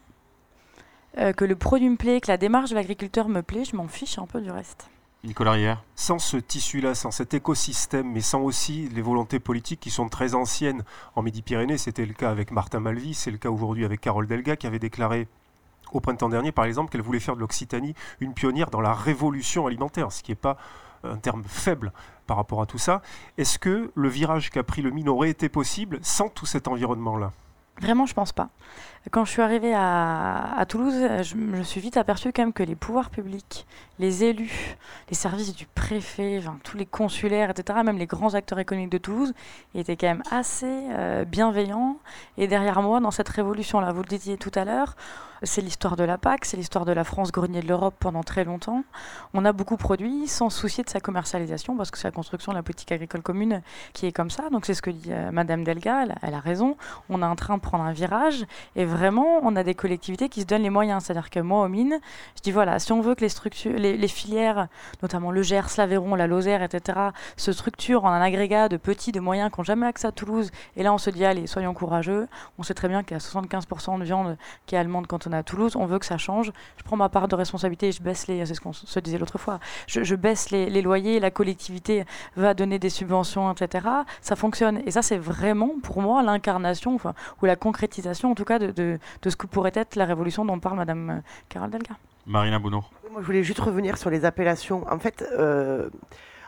que 1.18 1.44
le 1.46 1.56
produit 1.58 1.90
me 1.90 1.98
plaît, 1.98 2.22
que 2.22 2.32
la 2.32 2.38
démarche 2.38 2.70
de 2.70 2.76
l'agriculteur 2.76 3.28
me 3.28 3.42
plaît, 3.42 3.66
je 3.66 3.76
m'en 3.76 3.90
fiche 3.90 4.18
un 4.20 4.26
peu 4.26 4.40
du 4.40 4.52
reste. 4.52 4.90
Nicolas 5.26 5.52
Rière 5.52 5.84
sans 5.96 6.18
ce 6.18 6.38
tissu-là, 6.38 6.96
sans 6.96 7.12
cet 7.12 7.34
écosystème, 7.34 8.10
mais 8.10 8.22
sans 8.22 8.40
aussi 8.40 8.88
les 8.88 9.02
volontés 9.02 9.40
politiques 9.40 9.82
qui 9.82 9.90
sont 9.90 10.08
très 10.08 10.34
anciennes 10.34 10.84
en 11.16 11.22
Midi-Pyrénées, 11.22 11.78
c'était 11.78 12.06
le 12.06 12.14
cas 12.14 12.32
avec 12.32 12.52
Martin 12.52 12.80
Malvy, 12.80 13.14
c'est 13.14 13.32
le 13.32 13.38
cas 13.38 13.50
aujourd'hui 13.50 13.84
avec 13.84 14.00
Carole 14.00 14.28
Delga 14.28 14.56
qui 14.56 14.66
avait 14.66 14.80
déclaré 14.80 15.28
au 15.92 16.00
printemps 16.00 16.30
dernier, 16.30 16.52
par 16.52 16.66
exemple, 16.66 16.92
qu'elle 16.92 17.02
voulait 17.02 17.20
faire 17.20 17.36
de 17.36 17.42
l'Occitanie 17.42 17.96
une 18.22 18.34
pionnière 18.34 18.70
dans 18.70 18.80
la 18.80 18.94
révolution 18.94 19.68
alimentaire, 19.68 20.12
ce 20.12 20.24
qui 20.24 20.32
n'est 20.32 20.36
pas 20.36 20.56
un 21.04 21.18
terme 21.18 21.44
faible 21.44 21.92
par 22.26 22.38
rapport 22.38 22.62
à 22.62 22.66
tout 22.66 22.78
ça. 22.78 23.02
Est-ce 23.38 23.60
que 23.60 23.92
le 23.94 24.08
virage 24.08 24.52
qu'a 24.52 24.64
pris 24.64 24.82
le 24.82 24.92
mine 24.92 25.10
aurait 25.10 25.30
été 25.30 25.50
possible 25.50 26.00
sans 26.02 26.30
tout 26.30 26.46
cet 26.46 26.68
environnement-là? 26.68 27.34
Vraiment, 27.82 28.06
je 28.06 28.14
pense 28.14 28.34
pas. 28.34 28.50
Quand 29.12 29.26
je 29.26 29.32
suis 29.32 29.42
arrivée 29.42 29.74
à, 29.74 30.64
Toulouse, 30.68 30.94
je 31.24 31.36
me 31.36 31.64
suis 31.64 31.80
vite 31.80 31.98
aperçue 31.98 32.32
quand 32.34 32.44
même 32.44 32.54
que 32.54 32.64
les 32.64 32.76
pouvoirs 32.76 33.10
publics, 33.10 33.66
les 33.98 34.24
élus, 34.26 34.78
les 35.10 35.16
services 35.16 35.56
du 35.56 35.66
préfet, 35.66 36.42
tous 36.64 36.78
les 36.78 36.86
consulaires, 36.86 37.50
etc., 37.50 37.80
même 37.84 37.98
les 37.98 38.06
grands 38.06 38.36
acteurs 38.36 38.60
économiques 38.60 38.92
de 38.92 38.98
Toulouse, 38.98 39.34
étaient 39.74 39.96
quand 39.96 40.08
même 40.08 40.24
assez 40.30 40.84
euh, 40.92 41.24
bienveillants. 41.24 41.98
Et 42.38 42.48
derrière 42.48 42.82
moi, 42.82 43.00
dans 43.00 43.12
cette 43.12 43.30
révolution-là, 43.30 43.94
vous 43.94 44.02
le 44.02 44.08
disiez 44.08 44.38
tout 44.38 44.52
à 44.54 44.66
l'heure, 44.66 44.96
c'est 45.44 45.62
l'histoire 45.62 45.96
de 45.96 46.04
la 46.04 46.18
PAC, 46.18 46.46
c'est 46.46 46.58
l'histoire 46.58 46.86
de 46.86 46.92
la 46.92 47.04
France 47.04 47.32
grenier 47.32 47.62
de 47.62 47.68
l'Europe 47.68 47.96
pendant 48.00 48.24
très 48.24 48.44
longtemps. 48.44 48.84
On 49.34 49.46
a 49.46 49.54
beaucoup 49.54 49.78
produit 49.78 50.28
sans 50.28 50.50
soucier 50.50 50.84
de 50.84 50.90
sa 50.90 51.00
commercialisation, 51.00 51.78
parce 51.78 51.92
que 51.92 51.98
c'est 51.98 52.08
la 52.08 52.12
construction 52.12 52.52
de 52.52 52.58
la 52.58 52.64
politique 52.64 52.92
agricole 52.92 53.22
commune 53.22 53.62
qui 53.94 54.06
est 54.06 54.12
comme 54.12 54.30
ça. 54.30 54.50
Donc 54.50 54.66
c'est 54.66 54.74
ce 54.74 54.82
que 54.82 54.90
dit 54.90 55.12
euh, 55.12 55.32
Madame 55.32 55.64
Delga, 55.64 56.06
elle, 56.22 56.34
a 56.34 56.40
raison. 56.40 56.76
On 57.10 57.22
est 57.22 57.26
en 57.26 57.36
train 57.36 57.56
de 57.56 57.62
prendre 57.62 57.84
un 57.84 57.94
virage, 57.94 58.46
et 58.76 58.86
on 59.08 59.56
a 59.56 59.64
des 59.64 59.76
collectivités 59.76 60.30
qui 60.30 60.42
se 60.42 60.46
donnent 60.46 60.64
les 60.64 60.70
moyens. 60.70 61.04
C'est-à-dire 61.04 61.30
que 61.30 61.40
moi, 61.40 61.66
aux 61.66 61.70
mines, 61.70 62.00
je 62.36 62.42
dis 62.42 62.52
voilà, 62.52 62.80
si 62.80 62.92
on 62.92 63.02
veut 63.02 63.16
que 63.16 63.22
les, 63.22 63.30
structures, 63.30 63.74
les, 63.74 64.08
filières, 64.08 64.68
notamment 65.02 65.32
le 65.32 65.42
Gers, 65.42 65.78
l'Aveyron, 65.78 66.16
la 66.16 66.28
Lozère, 66.28 66.64
etc., 66.64 67.00
se 67.38 67.52
structurent 67.52 68.06
en 68.06 68.10
un 68.10 68.22
agrégat 68.22 68.70
de 68.70 68.78
petits, 68.78 69.12
de 69.12 69.20
moyens 69.20 69.52
qui 69.52 69.60
n'ont 69.60 69.64
jamais 69.64 69.88
accès 69.88 70.08
à 70.08 70.12
Toulouse, 70.12 70.52
et 70.76 70.84
là 70.84 70.94
on 70.94 70.98
se 70.98 71.10
dit 71.10 71.26
allez, 71.26 71.48
soyons 71.48 71.74
courageux. 71.74 72.28
On 72.58 72.64
sait 72.64 72.74
très 72.74 72.88
bien 72.88 73.04
qu'il 73.04 73.16
y 73.16 73.20
a 73.20 73.20
75% 73.20 74.00
de 74.00 74.04
viande 74.04 74.38
qui 74.66 74.76
est 74.76 74.78
allemande 74.78 75.08
quand 75.08 75.28
on 75.28 75.32
est 75.32 75.38
à 75.38 75.44
Toulouse. 75.44 75.76
On 75.76 75.86
veut 75.86 76.00
que 76.00 76.06
ça 76.06 76.18
change. 76.18 76.52
Je 76.78 76.84
prends 76.84 76.98
ma 76.98 77.10
part 77.10 77.28
de 77.28 77.36
responsabilité 77.36 77.88
et 77.88 77.92
je 77.92 78.02
baisse 78.02 78.28
les. 78.28 78.46
C'est 78.46 78.54
ce 78.54 78.62
qu'on 78.62 78.74
se 78.74 79.00
disait 79.00 79.18
l'autre 79.18 79.38
fois. 79.38 79.60
Je, 79.88 80.16
baisse 80.16 80.50
les, 80.52 80.82
loyers, 80.82 81.20
la 81.20 81.32
collectivité 81.32 82.06
va 82.36 82.54
donner 82.54 82.80
des 82.80 82.90
subventions, 82.90 83.52
etc. 83.52 83.88
Ça 84.22 84.36
fonctionne. 84.36 84.82
Et 84.86 84.92
ça, 84.92 85.02
c'est 85.02 85.18
vraiment 85.18 85.72
pour 85.84 86.02
moi 86.02 86.24
l'incarnation, 86.24 86.98
ou 87.42 87.46
la 87.46 87.56
concrétisation 87.56 88.32
en 88.32 88.36
tout 88.36 88.46
cas 88.46 88.60
de, 88.60 88.79
de 88.80 89.30
ce 89.30 89.36
que 89.36 89.48
pourrait 89.48 89.72
être 89.76 89.96
la 89.96 90.06
révolution 90.06 90.46
dont 90.46 90.60
parle 90.60 90.78
Madame 90.78 91.10
euh, 91.10 91.20
Carole 91.50 91.70
Delga. 91.70 91.96
Marina 92.26 92.60
Bounot. 92.60 92.84
Moi, 93.12 93.22
je 93.22 93.26
voulais 93.26 93.44
juste 93.44 93.60
revenir 93.60 93.98
sur 93.98 94.10
les 94.10 94.24
appellations. 94.26 94.86
En 94.92 95.00
fait, 95.00 95.24
euh, 95.38 95.90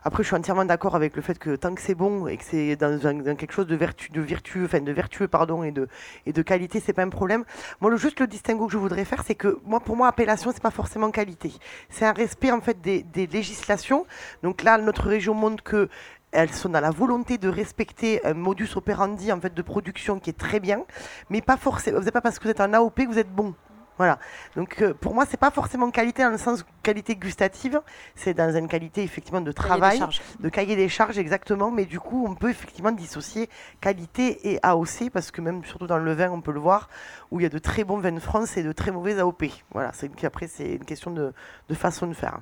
après, 0.03 0.23
je 0.23 0.27
suis 0.27 0.35
entièrement 0.35 0.65
d'accord 0.65 0.95
avec 0.95 1.15
le 1.15 1.21
fait 1.21 1.37
que 1.39 1.55
tant 1.55 1.73
que 1.75 1.81
c'est 1.81 1.95
bon 1.95 2.27
et 2.27 2.37
que 2.37 2.43
c'est 2.43 2.75
dans, 2.75 3.05
un- 3.07 3.13
dans 3.13 3.35
quelque 3.35 3.51
chose 3.53 3.67
de, 3.67 3.75
vertu, 3.75 4.11
de 4.11 4.21
vertueux, 4.21 4.65
enfin 4.65 4.79
de 4.81 4.91
vertueux 4.91 5.27
pardon, 5.27 5.63
et 5.63 5.71
de, 5.71 5.87
et 6.25 6.33
de 6.33 6.41
qualité, 6.41 6.79
c'est 6.79 6.93
pas 6.93 7.03
un 7.03 7.09
problème. 7.09 7.43
Moi, 7.81 7.89
le, 7.91 7.97
juste 7.97 8.19
le 8.19 8.27
distinguo 8.27 8.65
que 8.67 8.73
je 8.73 8.77
voudrais 8.77 9.05
faire, 9.05 9.23
c'est 9.25 9.35
que 9.35 9.59
moi, 9.65 9.79
pour 9.79 9.95
moi, 9.95 10.07
appellation, 10.07 10.51
c'est 10.53 10.61
pas 10.61 10.71
forcément 10.71 11.09
qualité. 11.11 11.51
C'est 11.89 12.05
un 12.05 12.13
respect 12.13 12.51
en 12.51 12.61
fait 12.61 12.79
des, 12.81 13.03
des 13.03 13.25
législations. 13.27 14.05
Donc 14.43 14.63
là, 14.63 14.77
notre 14.77 15.07
région 15.07 15.33
montre 15.33 15.63
que 15.63 15.89
elles 16.31 16.53
sont 16.53 16.69
dans 16.69 16.79
la 16.79 16.91
volonté 16.91 17.37
de 17.37 17.49
respecter 17.49 18.25
un 18.25 18.33
modus 18.33 18.69
operandi 18.75 19.31
en 19.31 19.39
fait 19.39 19.53
de 19.53 19.61
production 19.61 20.19
qui 20.19 20.29
est 20.29 20.37
très 20.37 20.59
bien, 20.59 20.83
mais 21.29 21.41
pas 21.41 21.57
forcément. 21.57 21.99
Vous 21.99 22.05
n'êtes 22.05 22.13
pas 22.13 22.21
parce 22.21 22.39
que 22.39 22.45
vous 22.45 22.51
êtes 22.51 22.61
en 22.61 22.73
AOP 22.73 22.95
que 22.95 23.07
vous 23.07 23.19
êtes 23.19 23.31
bon. 23.33 23.53
Voilà. 23.97 24.17
Donc 24.55 24.81
euh, 24.81 24.95
pour 24.95 25.13
moi, 25.13 25.25
c'est 25.29 25.37
pas 25.37 25.51
forcément 25.51 25.91
qualité 25.91 26.23
dans 26.23 26.31
le 26.31 26.39
sens 26.39 26.65
qualité 26.81 27.15
gustative, 27.15 27.81
c'est 28.15 28.33
dans 28.33 28.55
une 28.55 28.67
qualité 28.67 29.03
effectivement 29.03 29.41
de 29.41 29.51
travail, 29.51 30.01
de 30.39 30.49
cahier 30.49 30.75
des 30.75 30.89
charges 30.89 31.19
exactement, 31.19 31.69
mais 31.69 31.85
du 31.85 31.99
coup, 31.99 32.25
on 32.27 32.33
peut 32.33 32.49
effectivement 32.49 32.91
dissocier 32.91 33.47
qualité 33.79 34.53
et 34.53 34.59
AOC 34.63 35.11
parce 35.13 35.29
que 35.29 35.41
même 35.41 35.63
surtout 35.65 35.85
dans 35.85 35.99
le 35.99 36.13
vin, 36.13 36.31
on 36.31 36.41
peut 36.41 36.51
le 36.51 36.59
voir 36.59 36.89
où 37.29 37.39
il 37.39 37.43
y 37.43 37.45
a 37.45 37.49
de 37.49 37.59
très 37.59 37.83
bons 37.83 37.99
vins 37.99 38.11
de 38.11 38.19
France 38.19 38.57
et 38.57 38.63
de 38.63 38.71
très 38.71 38.89
mauvais 38.89 39.19
AOP. 39.19 39.43
Voilà, 39.71 39.91
c'est 39.93 40.09
après 40.25 40.47
c'est 40.47 40.73
une 40.73 40.85
question 40.85 41.11
de, 41.11 41.31
de 41.69 41.75
façon 41.75 42.07
de 42.07 42.15
faire. 42.15 42.39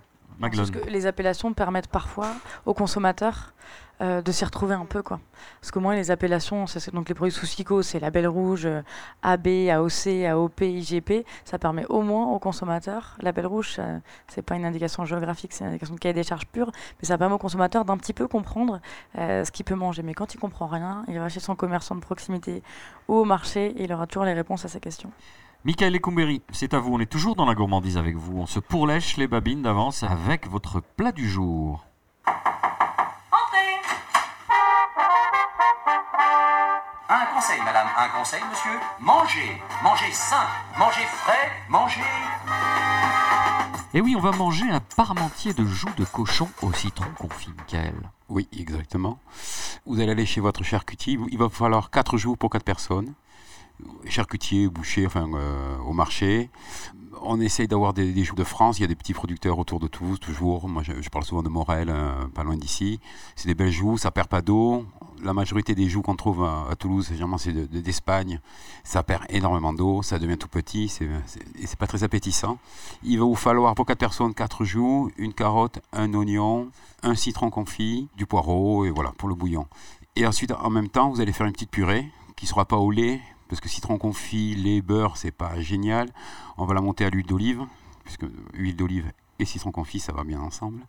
Parce 0.57 0.71
que 0.71 0.89
les 0.89 1.05
appellations 1.05 1.53
permettent 1.53 1.87
parfois 1.89 2.27
aux 2.65 2.73
consommateurs 2.73 3.53
euh, 4.01 4.21
de 4.21 4.31
s'y 4.31 4.45
retrouver 4.45 4.73
un 4.75 4.85
peu. 4.85 5.03
Quoi. 5.03 5.19
Parce 5.59 5.71
que 5.71 5.79
moi, 5.79 5.93
les 5.93 6.09
appellations, 6.09 6.65
c'est 6.67 6.93
donc 6.93 7.09
les 7.09 7.15
produits 7.15 7.33
sous 7.35 7.45
SICO, 7.45 7.81
c'est 7.81 7.99
label 7.99 8.27
rouge, 8.29 8.65
euh, 8.65 8.81
AB, 9.23 9.47
AOC, 9.69 10.23
AOP, 10.25 10.61
IGP. 10.61 11.25
Ça 11.43 11.59
permet 11.59 11.85
au 11.87 12.01
moins 12.01 12.27
aux 12.27 12.39
consommateurs, 12.39 13.17
label 13.21 13.45
rouge, 13.45 13.73
ça- 13.73 13.99
c'est 14.29 14.41
pas 14.41 14.55
une 14.55 14.63
indication 14.63 15.03
géographique, 15.03 15.51
c'est 15.51 15.65
une 15.65 15.71
indication 15.71 15.95
de 15.95 15.99
cahier 15.99 16.13
des 16.13 16.23
charges 16.23 16.47
pure, 16.47 16.71
mais 17.01 17.07
ça 17.09 17.17
permet 17.17 17.35
aux 17.35 17.39
consommateurs 17.39 17.83
d'un 17.83 17.97
petit 17.97 18.13
peu 18.13 18.29
comprendre 18.29 18.79
euh, 19.17 19.43
ce 19.43 19.51
qu'il 19.51 19.65
peut 19.65 19.75
manger. 19.75 20.01
Mais 20.01 20.13
quand 20.13 20.33
il 20.33 20.37
comprend 20.37 20.67
rien, 20.67 21.03
il 21.09 21.19
va 21.19 21.27
chez 21.27 21.41
son 21.41 21.55
commerçant 21.57 21.95
de 21.95 21.99
proximité 22.01 22.63
ou 23.09 23.15
au 23.15 23.25
marché 23.25 23.65
et 23.75 23.83
il 23.83 23.91
aura 23.91 24.07
toujours 24.07 24.23
les 24.23 24.33
réponses 24.33 24.63
à 24.63 24.69
ses 24.69 24.79
questions. 24.79 25.11
Michael 25.65 25.91
Lecumberi, 25.91 26.41
c'est 26.53 26.73
à 26.73 26.79
vous. 26.79 26.93
On 26.93 27.01
est 27.01 27.05
toujours 27.05 27.35
dans 27.35 27.45
la 27.45 27.53
gourmandise 27.53 27.97
avec 27.97 28.15
vous. 28.15 28.39
On 28.39 28.45
se 28.45 28.61
pourlèche 28.61 29.17
les 29.17 29.27
babines 29.27 29.61
d'avance 29.61 30.03
avec 30.03 30.47
votre 30.47 30.79
plat 30.79 31.11
du 31.11 31.29
jour. 31.29 31.83
Un 37.09 37.25
conseil, 37.35 37.59
madame, 37.65 37.87
un 37.97 38.07
conseil, 38.17 38.39
monsieur. 38.49 38.79
Mangez, 39.01 39.61
mangez 39.83 40.11
sain, 40.13 40.47
mangez 40.77 41.03
frais, 41.03 41.51
mangez... 41.67 41.99
Et 43.93 43.99
oui, 43.99 44.15
on 44.15 44.21
va 44.21 44.31
manger 44.31 44.69
un 44.69 44.79
parmentier 44.95 45.53
de 45.53 45.65
joues 45.65 45.89
de 45.97 46.05
cochon 46.05 46.47
au 46.61 46.71
citron 46.71 47.09
confit, 47.17 47.51
Michael. 47.57 47.95
Oui, 48.29 48.47
exactement. 48.57 49.19
Vous 49.85 49.99
allez 49.99 50.11
aller 50.11 50.25
chez 50.25 50.39
votre 50.39 50.63
charcutier. 50.63 51.19
Il 51.31 51.37
va 51.37 51.47
vous 51.47 51.55
falloir 51.55 51.89
4 51.89 52.15
jours 52.15 52.37
pour 52.37 52.49
4 52.49 52.63
personnes. 52.63 53.13
Charcutier, 54.05 54.67
boucher, 54.67 55.05
enfin 55.05 55.27
euh, 55.33 55.77
au 55.85 55.93
marché. 55.93 56.49
On 57.21 57.41
essaye 57.41 57.67
d'avoir 57.67 57.93
des, 57.93 58.23
joues 58.23 58.35
de 58.35 58.45
France. 58.45 58.79
Il 58.79 58.81
y 58.81 58.85
a 58.85 58.87
des 58.87 58.95
petits 58.95 59.13
producteurs 59.13 59.59
autour 59.59 59.79
de 59.79 59.87
Toulouse, 59.87 60.19
toujours. 60.19 60.69
Moi, 60.69 60.83
je, 60.83 61.09
parle 61.09 61.25
souvent 61.25 61.43
de 61.43 61.49
Morel, 61.49 61.89
euh, 61.89 62.27
pas 62.33 62.43
loin 62.43 62.55
d'ici. 62.55 62.99
C'est 63.35 63.47
des 63.47 63.55
belles 63.55 63.71
joues, 63.71 63.97
ça 63.97 64.09
perd 64.09 64.29
pas 64.29 64.41
d'eau. 64.41 64.85
La 65.21 65.33
majorité 65.33 65.75
des 65.75 65.89
joues 65.89 66.01
qu'on 66.01 66.15
trouve 66.15 66.45
à, 66.45 66.73
Toulouse, 66.77 67.09
généralement, 67.09 67.37
c'est 67.37 67.51
de- 67.51 67.65
de- 67.65 67.81
d'Espagne. 67.81 68.39
ça 68.85 69.03
perd 69.03 69.23
énormément 69.29 69.73
d'eau, 69.73 70.01
ça 70.01 70.17
devient 70.17 70.37
tout 70.37 70.47
petit, 70.47 70.87
c'est 70.87 71.75
pas 71.77 71.87
très 71.87 72.03
appétissant. 72.05 72.57
Il 73.03 73.19
va 73.19 73.25
vous 73.25 73.35
falloir 73.35 73.75
pour 73.75 73.85
4 73.85 73.97
personnes 73.99 74.33
4 74.33 74.63
joues, 74.63 75.11
une 75.17 75.33
carotte, 75.33 75.79
un 75.91 76.13
oignon, 76.13 76.69
un 77.03 77.15
citron 77.15 77.49
confit, 77.49 78.07
du 78.15 78.25
poireau, 78.25 78.85
et 78.85 78.91
voilà, 78.91 79.11
pour 79.17 79.27
le 79.27 79.35
bouillon. 79.35 79.67
Et 80.15 80.25
ensuite, 80.25 80.51
en 80.53 80.69
même 80.69 80.87
temps, 80.89 81.09
vous 81.09 81.21
allez 81.21 81.33
faire 81.33 81.45
une 81.45 81.53
petite 81.53 81.71
purée 81.71 82.09
qui 82.35 82.47
sera 82.47 82.63
pas 82.65 82.77
au 82.77 82.91
lait, 82.91 83.19
parce 83.49 83.59
que 83.59 83.67
citron 83.67 83.97
confit, 83.97 84.55
lait, 84.55 84.81
beurre, 84.81 85.17
c'est 85.17 85.31
pas 85.31 85.59
génial. 85.59 86.09
On 86.57 86.65
va 86.65 86.73
la 86.73 86.81
monter 86.81 87.03
à 87.05 87.09
l'huile 87.09 87.25
d'olive, 87.25 87.61
puisque 88.05 88.25
huile 88.53 88.75
d'olive 88.77 89.11
et 89.41 89.45
citron 89.45 89.71
confit, 89.71 89.99
ça 90.01 90.11
va 90.11 90.25
bien 90.25 90.41
ensemble. 90.41 90.81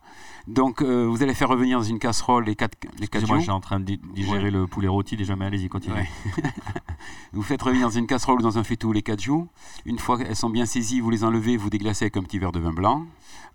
Donc, 0.45 0.81
euh, 0.81 1.05
vous 1.07 1.23
allez 1.23 1.33
faire 1.33 1.47
revenir 1.47 1.77
dans 1.79 1.83
une 1.85 1.99
casserole 1.99 2.43
les 2.43 2.55
4 2.55 2.77
les 2.99 3.07
quatre 3.07 3.25
joues. 3.25 3.39
suis 3.39 3.49
en 3.49 3.61
train 3.61 3.79
de 3.79 3.85
di- 3.85 3.99
digérer 4.13 4.43
Ouais. 4.45 4.51
le 4.51 4.67
poulet 4.67 4.89
rôti 4.89 5.15
déjà, 5.15 5.37
mais 5.37 5.45
allez-y, 5.45 5.69
continuez. 5.69 5.99
Ouais. 5.99 6.09
Vous 7.33 7.43
faites 7.43 7.61
revenir 7.61 7.87
dans 7.87 7.93
une 7.97 8.07
casserole 8.07 8.39
ou 8.39 8.41
dans 8.43 8.57
un 8.57 8.63
faitout 8.65 8.91
les 8.91 9.01
4 9.01 9.21
joues. 9.21 9.47
Une 9.85 9.99
fois 9.99 10.17
qu'elles 10.17 10.35
sont 10.35 10.49
bien 10.49 10.65
saisies, 10.65 10.99
vous 10.99 11.09
les 11.09 11.23
enlevez, 11.23 11.55
vous 11.55 11.69
déglacez 11.69 12.03
avec 12.05 12.17
un 12.17 12.23
petit 12.23 12.39
verre 12.39 12.51
de 12.51 12.59
vin 12.59 12.73
blanc. 12.73 13.05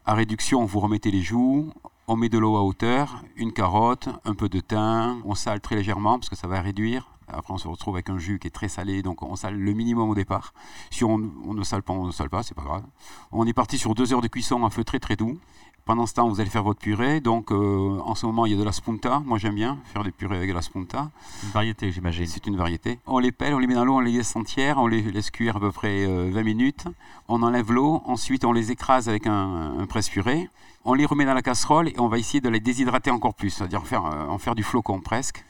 À 0.07 0.15
réduction, 0.15 0.65
vous 0.65 0.81
remettez 0.81 1.11
les 1.11 1.21
joues. 1.23 1.71
On 2.09 2.17
met 2.17 2.29
de 2.31 2.39
l'eau 2.39 2.57
à 2.57 2.63
hauteur, 2.63 3.23
une 3.37 3.53
carotte, 3.53 4.09
un 4.25 4.35
peu 4.35 4.49
de 4.49 4.61
thym. 4.61 5.21
On 5.27 5.35
sale 5.35 5.61
très 5.61 5.75
légèrement 5.77 6.19
parce 6.19 6.31
que 6.31 6.37
ça 6.37 6.47
va 6.49 6.61
réduire 6.63 7.09
Après, 7.29 7.53
on 7.53 7.59
se 7.59 7.69
retrouve 7.69 7.97
avec 7.97 8.11
un 8.11 8.19
jus 8.19 8.39
qui 8.39 8.49
est 8.49 8.51
très 8.51 8.69
salé, 8.69 9.03
donc 9.03 9.23
on 9.23 9.37
sale 9.37 9.57
le 9.57 9.73
minimum 9.73 10.11
au 10.11 10.15
départ. 10.15 10.55
Si 10.91 11.05
on, 11.05 11.21
on 11.45 11.55
ne 11.55 11.63
sale 11.65 11.83
pas, 11.83 11.93
on 11.93 12.07
ne 12.07 12.13
sale 12.13 12.31
pas, 12.31 12.43
c'est 12.43 12.55
pas 12.55 12.63
grave. 12.63 12.85
On 13.33 13.47
est 13.47 13.53
parti 13.53 13.79
sur 13.79 13.95
deux 13.95 14.13
heures 14.13 14.23
de 14.23 14.29
cuisson 14.29 14.65
à 14.65 14.71
feu 14.71 14.85
très 14.85 14.99
très 14.99 15.17
doux. 15.17 15.39
Pendant 15.87 16.07
ce 16.07 16.15
temps, 16.15 16.29
vous 16.29 16.41
allez 16.41 16.51
faire 16.51 16.65
votre 16.65 16.81
purée. 16.81 17.21
Donc, 17.21 17.53
euh, 17.53 18.01
en 18.05 18.17
ce 18.17 18.27
moment, 18.27 18.45
il 18.45 18.51
y 18.51 18.57
a 18.57 18.59
de 18.59 18.65
la 18.65 18.73
spunta. 18.73 19.23
Moi, 19.25 19.39
j'aime 19.39 19.55
bien 19.55 19.79
faire 19.85 20.03
des 20.03 20.11
purées 20.11 20.37
avec 20.37 20.49
de 20.49 20.55
la 20.55 20.61
spunta. 20.61 21.13
Une 21.45 21.51
variété, 21.51 21.93
j'imagine. 21.93 22.27
C'est 22.27 22.45
une 22.49 22.57
variété. 22.57 22.99
On 23.07 23.21
les 23.21 23.31
pèle, 23.31 23.55
on 23.55 23.61
les 23.61 23.69
met 23.69 23.75
dans 23.75 23.85
l'eau, 23.85 23.95
on 23.95 24.01
les 24.01 24.11
laisse 24.11 24.35
entières, 24.35 24.79
on 24.79 24.89
les 24.89 25.01
laisse 25.01 25.31
cuire 25.31 25.59
à 25.59 25.61
peu 25.61 25.71
près 25.71 26.05
euh, 26.05 26.29
20 26.33 26.43
minutes. 26.43 26.87
On 27.29 27.41
enlève 27.45 27.71
l'eau. 27.71 28.03
Ensuite, 28.05 28.45
on 28.45 28.51
les 28.51 28.73
écrase 28.73 29.09
avec 29.09 29.29
un, 29.29 29.79
un 29.79 29.87
presse-purée. 29.87 30.51
On 30.85 30.95
les 30.95 31.07
remet 31.07 31.25
dans 31.25 31.35
la 31.35 31.43
casserole 31.43 31.87
et 31.89 32.01
on 32.01 32.09
va 32.09 32.19
essayer 32.19 32.41
de 32.41 32.49
les 32.49 32.59
déshydrater 32.59 33.13
encore 33.13 33.35
plus, 33.35 33.51
c'est-à-dire 33.51 33.87
faire, 33.87 34.07
euh, 34.07 34.27
en 34.27 34.39
faire 34.39 34.57
du 34.57 34.65
flocon 34.65 34.99
presque 35.01 35.45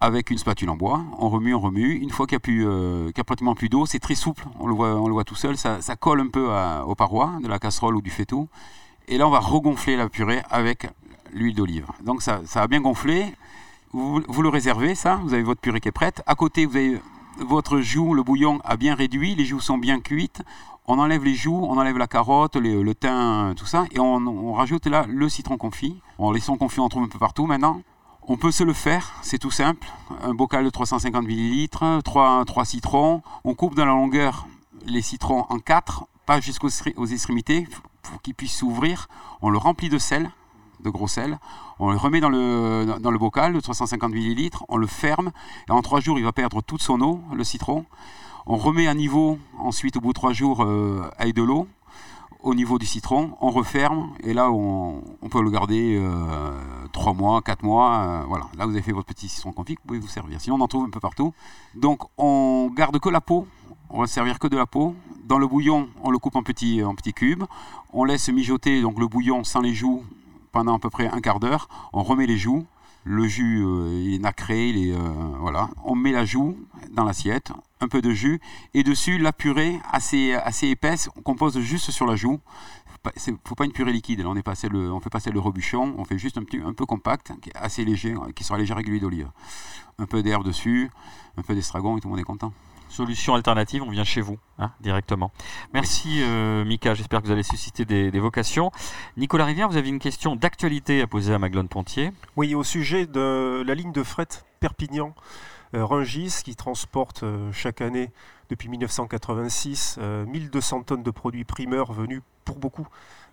avec 0.00 0.30
une 0.30 0.38
spatule 0.38 0.70
en 0.70 0.76
bois. 0.76 1.02
On 1.18 1.28
remue, 1.28 1.54
on 1.54 1.60
remue. 1.60 1.92
Une 1.92 2.10
fois 2.10 2.26
qu'il 2.26 2.38
n'y 2.48 2.64
a, 2.64 2.68
euh, 2.68 3.12
pratiquement 3.26 3.54
plus 3.54 3.68
d'eau, 3.68 3.86
c'est 3.86 3.98
très 3.98 4.14
souple. 4.14 4.44
On 4.58 4.66
le 4.66 4.74
voit, 4.74 4.94
on 4.94 5.06
le 5.06 5.12
voit 5.12 5.24
tout 5.24 5.34
seul. 5.34 5.56
Ça, 5.56 5.78
colle 5.98 6.20
un 6.20 6.28
peu 6.28 6.48
aux 6.86 6.94
parois 6.94 7.32
de 7.42 7.48
la 7.48 7.58
casserole 7.58 7.96
ou 7.96 8.00
du 8.00 8.10
faitout. 8.10 8.48
Et 9.08 9.18
là, 9.18 9.26
on 9.26 9.30
va 9.30 9.40
regonfler 9.40 9.96
la 9.96 10.08
purée 10.08 10.42
avec 10.50 10.88
l'huile 11.32 11.54
d'olive. 11.54 11.86
Donc 12.02 12.22
ça, 12.22 12.40
ça 12.46 12.62
a 12.62 12.66
bien 12.66 12.80
gonflé. 12.80 13.34
Vous, 13.92 14.20
le 14.20 14.48
réservez, 14.48 14.94
ça? 14.94 15.20
Vous 15.24 15.34
avez 15.34 15.42
votre 15.42 15.60
purée 15.60 15.80
qui 15.80 15.88
est 15.88 15.92
prête. 15.92 16.22
À 16.26 16.34
côté, 16.34 16.64
vous 16.64 16.76
avez 16.76 17.00
votre 17.38 17.80
joue, 17.80 18.14
le 18.14 18.22
bouillon 18.22 18.60
a 18.64 18.76
bien 18.76 18.94
réduit. 18.94 19.34
Les 19.34 19.44
joues 19.44 19.60
sont 19.60 19.78
bien 19.78 20.00
cuites. 20.00 20.42
On 20.86 20.98
enlève 20.98 21.24
les 21.24 21.34
joues, 21.34 21.66
on 21.68 21.76
enlève 21.76 21.98
la 21.98 22.06
carotte, 22.06 22.56
le 22.56 22.94
thym, 22.94 23.54
tout 23.56 23.66
ça. 23.66 23.84
Et 23.90 24.00
on, 24.00 24.14
on 24.26 24.54
rajoute 24.54 24.86
là 24.86 25.04
le 25.08 25.28
citron 25.28 25.56
confit. 25.56 26.00
Bon, 26.18 26.32
les 26.32 26.40
citrons 26.40 26.56
confits, 26.56 26.80
on 26.80 26.88
trouve 26.88 27.04
un 27.04 27.08
peu 27.08 27.18
partout 27.18 27.46
maintenant. 27.46 27.82
On 28.28 28.36
peut 28.36 28.52
se 28.52 28.62
le 28.62 28.72
faire, 28.72 29.14
c'est 29.22 29.38
tout 29.38 29.50
simple. 29.50 29.86
Un 30.22 30.34
bocal 30.34 30.64
de 30.64 30.70
350 30.70 31.26
ml, 31.26 32.02
3, 32.02 32.44
citrons. 32.64 33.22
On 33.44 33.54
coupe 33.54 33.74
dans 33.74 33.84
la 33.84 33.92
longueur 33.92 34.46
les 34.86 35.02
citrons 35.02 35.46
en 35.48 35.58
4, 35.58 36.04
pas 36.26 36.40
jusqu'aux 36.40 36.68
extrémités, 36.68 37.66
pour 38.02 38.20
qu'ils 38.22 38.34
puissent 38.34 38.56
s'ouvrir. 38.56 39.08
On 39.42 39.50
le 39.50 39.58
remplit 39.58 39.88
de 39.88 39.98
sel, 39.98 40.30
de 40.80 40.90
gros 40.90 41.08
sel. 41.08 41.38
On 41.78 41.90
le 41.90 41.96
remet 41.96 42.20
dans 42.20 42.28
le, 42.28 43.18
bocal 43.18 43.52
de 43.52 43.60
350 43.60 44.12
ml, 44.12 44.50
on 44.68 44.76
le 44.76 44.86
ferme. 44.86 45.32
Et 45.68 45.72
en 45.72 45.82
3 45.82 46.00
jours, 46.00 46.18
il 46.18 46.24
va 46.24 46.32
perdre 46.32 46.62
toute 46.62 46.82
son 46.82 47.00
eau, 47.00 47.20
le 47.34 47.42
citron. 47.42 47.84
On 48.46 48.56
remet 48.56 48.86
à 48.86 48.94
niveau, 48.94 49.38
ensuite, 49.58 49.96
au 49.96 50.00
bout 50.00 50.08
de 50.08 50.14
3 50.14 50.32
jours, 50.32 50.62
euh, 50.62 51.10
avec 51.18 51.34
de 51.34 51.42
l'eau 51.42 51.66
au 52.42 52.54
niveau 52.54 52.78
du 52.78 52.86
citron, 52.86 53.36
on 53.40 53.50
referme 53.50 54.12
et 54.22 54.32
là 54.32 54.50
on, 54.50 55.02
peut 55.30 55.42
le 55.42 55.50
garder 55.50 56.02
3 56.92 57.14
mois, 57.14 57.42
4 57.42 57.62
mois. 57.62 57.98
euh, 58.00 58.22
voilà, 58.26 58.46
là 58.56 58.66
vous 58.66 58.72
avez 58.72 58.82
fait 58.82 58.92
votre 58.92 59.06
petit 59.06 59.28
citron 59.28 59.52
confit, 59.52 59.74
vous 59.74 59.86
pouvez 59.86 60.00
vous 60.00 60.08
servir. 60.08 60.40
Sinon 60.40 60.56
on 60.56 60.60
en 60.60 60.68
trouve 60.68 60.84
un 60.84 60.90
peu 60.90 61.00
partout. 61.00 61.32
Donc 61.74 62.02
on 62.18 62.70
garde 62.74 62.98
que 62.98 63.08
la 63.08 63.20
peau, 63.20 63.46
on 63.90 64.00
va 64.00 64.06
servir 64.06 64.38
que 64.38 64.48
de 64.48 64.56
la 64.56 64.66
peau. 64.66 64.94
Dans 65.24 65.38
le 65.38 65.46
bouillon, 65.46 65.88
on 66.02 66.10
le 66.10 66.18
coupe 66.18 66.36
en 66.36 66.42
petits, 66.42 66.82
en 66.82 66.94
petits 66.94 67.12
cubes. 67.12 67.44
On 67.92 68.04
laisse 68.04 68.28
mijoter 68.28 68.82
donc 68.82 68.98
le 68.98 69.06
bouillon 69.06 69.44
sans 69.44 69.60
les 69.60 69.74
joues 69.74 70.04
pendant 70.52 70.76
à 70.76 70.78
peu 70.78 70.90
près 70.90 71.08
un 71.08 71.20
quart 71.20 71.40
d'heure. 71.40 71.68
On 71.92 72.02
remet 72.02 72.26
les 72.26 72.36
joues. 72.36 72.66
Le 73.04 73.26
jus 73.26 73.64
euh, 73.64 74.02
il 74.04 74.14
est 74.14 74.18
nacré, 74.18 74.68
il 74.68 74.92
euh. 74.92 75.66
On 75.84 75.94
met 75.94 76.12
la 76.12 76.24
joue 76.24 76.58
dans 76.92 77.04
l'assiette, 77.04 77.50
un 77.80 77.88
peu 77.88 78.02
de 78.02 78.10
jus, 78.10 78.40
et 78.74 78.82
dessus 78.82 79.18
la 79.18 79.32
purée 79.32 79.80
assez, 79.90 80.34
assez 80.34 80.68
épaisse 80.68 81.08
qu'on 81.24 81.34
pose 81.34 81.58
juste 81.60 81.90
sur 81.90 82.06
la 82.06 82.16
joue. 82.16 82.40
Il 83.26 83.32
ne 83.32 83.38
faut 83.46 83.54
pas 83.54 83.64
une 83.64 83.72
purée 83.72 83.92
liquide, 83.92 84.20
là 84.20 84.28
on, 84.28 84.36
est 84.36 84.42
passé 84.42 84.68
le, 84.68 84.92
on 84.92 85.00
fait 85.00 85.08
passer 85.08 85.30
le 85.30 85.40
rebuchon, 85.40 85.94
on 85.96 86.04
fait 86.04 86.18
juste 86.18 86.36
un, 86.36 86.42
petit, 86.42 86.58
un 86.58 86.74
peu 86.74 86.84
compact, 86.84 87.32
assez 87.54 87.82
léger, 87.82 88.14
qui 88.36 88.44
sera 88.44 88.58
léger 88.58 88.72
avec 88.72 88.86
l'huile 88.86 89.00
d'olive. 89.00 89.30
Un 89.98 90.04
peu 90.04 90.22
d'herbe 90.22 90.44
dessus, 90.44 90.90
un 91.38 91.42
peu 91.42 91.54
d'estragon 91.54 91.96
et 91.96 92.00
tout 92.00 92.08
le 92.08 92.10
monde 92.10 92.20
est 92.20 92.24
content. 92.24 92.52
Solution 92.90 93.34
alternative, 93.36 93.82
on 93.84 93.90
vient 93.90 94.04
chez 94.04 94.20
vous 94.20 94.36
hein, 94.58 94.72
directement. 94.80 95.30
Merci 95.72 96.22
euh, 96.22 96.64
Mika, 96.64 96.94
j'espère 96.94 97.22
que 97.22 97.26
vous 97.26 97.32
allez 97.32 97.44
susciter 97.44 97.84
des, 97.84 98.10
des 98.10 98.18
vocations. 98.20 98.72
Nicolas 99.16 99.44
Rivière, 99.44 99.68
vous 99.68 99.76
avez 99.76 99.88
une 99.88 100.00
question 100.00 100.34
d'actualité 100.36 101.00
à 101.00 101.06
poser 101.06 101.32
à 101.32 101.38
Maglone 101.38 101.68
Pontier. 101.68 102.10
Oui, 102.36 102.54
au 102.54 102.64
sujet 102.64 103.06
de 103.06 103.62
la 103.64 103.74
ligne 103.74 103.92
de 103.92 104.02
fret 104.02 104.26
Perpignan. 104.58 105.14
euh, 105.74 105.84
Rungis 105.84 106.40
qui 106.44 106.56
transporte 106.56 107.22
euh, 107.22 107.52
chaque 107.52 107.80
année 107.80 108.10
depuis 108.50 108.68
1986 108.68 109.98
euh, 110.00 110.26
1200 110.26 110.82
tonnes 110.82 111.02
de 111.04 111.10
produits 111.12 111.44
primeurs 111.44 111.92
venus 111.92 112.22
pour 112.44 112.58
beaucoup 112.58 112.86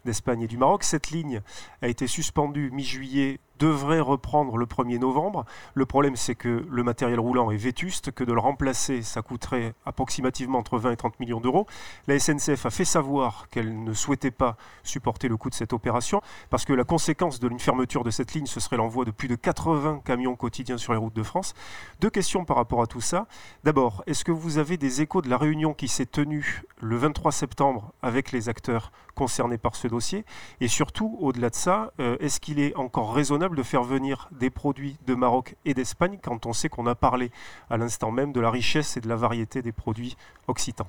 d'Espagne 0.06 0.44
et 0.44 0.48
du 0.48 0.58
Maroc. 0.58 0.84
Cette 0.84 1.10
ligne 1.10 1.42
a 1.82 1.88
été 1.88 2.06
suspendue 2.06 2.70
mi-juillet, 2.72 3.40
devrait 3.60 4.00
reprendre 4.00 4.58
le 4.58 4.66
1er 4.66 5.00
novembre. 5.00 5.46
Le 5.74 5.86
problème, 5.86 6.16
c'est 6.16 6.36
que 6.36 6.66
le 6.70 6.84
matériel 6.84 7.20
roulant 7.20 7.52
est 7.52 7.58
vétuste, 7.58 8.12
que 8.12 8.24
de 8.24 8.34
le 8.34 8.40
remplacer, 8.40 9.02
ça 9.02 9.22
coûterait 9.22 9.74
approximativement 9.86 10.60
entre 10.60 10.78
20 10.78 10.92
et 10.92 10.98
30 10.98 11.20
millions 11.20 11.42
d'euros. 11.42 11.68
La 12.08 12.20
SNCF 12.20 12.66
a 12.66 12.70
fait 12.70 12.86
savoir 12.86 13.50
qu'elle 13.50 13.84
ne 13.84 13.94
souhaitait 13.94 14.32
pas 14.32 14.58
supporter 14.84 15.28
le 15.28 15.38
coût 15.38 15.50
de 15.50 15.56
cette 15.56 15.74
opération, 15.74 16.22
parce 16.50 16.66
que 16.66 16.74
la 16.74 16.84
conséquence 16.84 17.40
de 17.40 17.50
fermeture 17.58 18.04
de 18.04 18.12
cette 18.12 18.34
ligne, 18.34 18.46
ce 18.46 18.60
serait 18.60 18.78
l'envoi 18.78 19.06
de 19.06 19.12
plus 19.12 19.28
de 19.28 19.36
80 19.36 20.02
camions 20.06 20.36
quotidiens 20.36 20.78
sur 20.78 20.94
les 20.94 21.00
routes 21.00 21.16
de 21.16 21.24
France. 21.24 21.54
Deux 22.02 22.10
questions 22.10 22.46
par 22.46 22.58
rapport 22.58 22.82
à 22.82 22.88
tout 22.88 23.02
ça. 23.02 23.28
D'abord, 23.64 24.04
est-ce 24.08 24.24
que 24.24 24.32
vous 24.32 24.58
avez 24.58 24.78
des 24.78 25.02
échos 25.02 25.22
de 25.22 25.30
la 25.30 25.38
réunion 25.38 25.74
qui 25.74 25.88
s'est 25.88 26.06
tenue 26.06 26.64
le 26.82 26.98
23 26.98 27.32
septembre 27.32 27.94
avec 28.02 28.32
les 28.32 28.50
acteurs 28.50 28.92
concernés 29.16 29.58
par 29.58 29.76
ce 29.76 29.88
dossier? 29.88 30.26
Et 30.62 30.68
surtout, 30.68 31.18
au-delà 31.20 31.50
de 31.50 31.56
ça, 31.56 31.92
euh, 32.00 32.18
est-ce 32.20 32.40
qu'il 32.40 32.60
est 32.60 32.76
encore 32.76 33.14
raisonnable 33.14 33.47
de 33.56 33.64
faire 33.64 33.84
venir 33.84 34.30
des 34.32 34.50
produits 34.50 34.98
de 35.06 35.16
Maroc 35.16 35.56
et 35.66 35.74
d'Espagne 35.74 36.20
quand 36.22 36.46
on 36.46 36.54
sait 36.54 36.70
qu'on 36.70 36.88
a 36.88 36.96
parlé 36.96 37.32
à 37.70 37.78
l'instant 37.78 38.12
même 38.12 38.32
de 38.32 38.40
la 38.40 38.50
richesse 38.50 38.98
et 38.98 39.02
de 39.02 39.08
la 39.08 39.16
variété 39.16 39.62
des 39.62 39.72
produits 39.72 40.18
occitans 40.48 40.88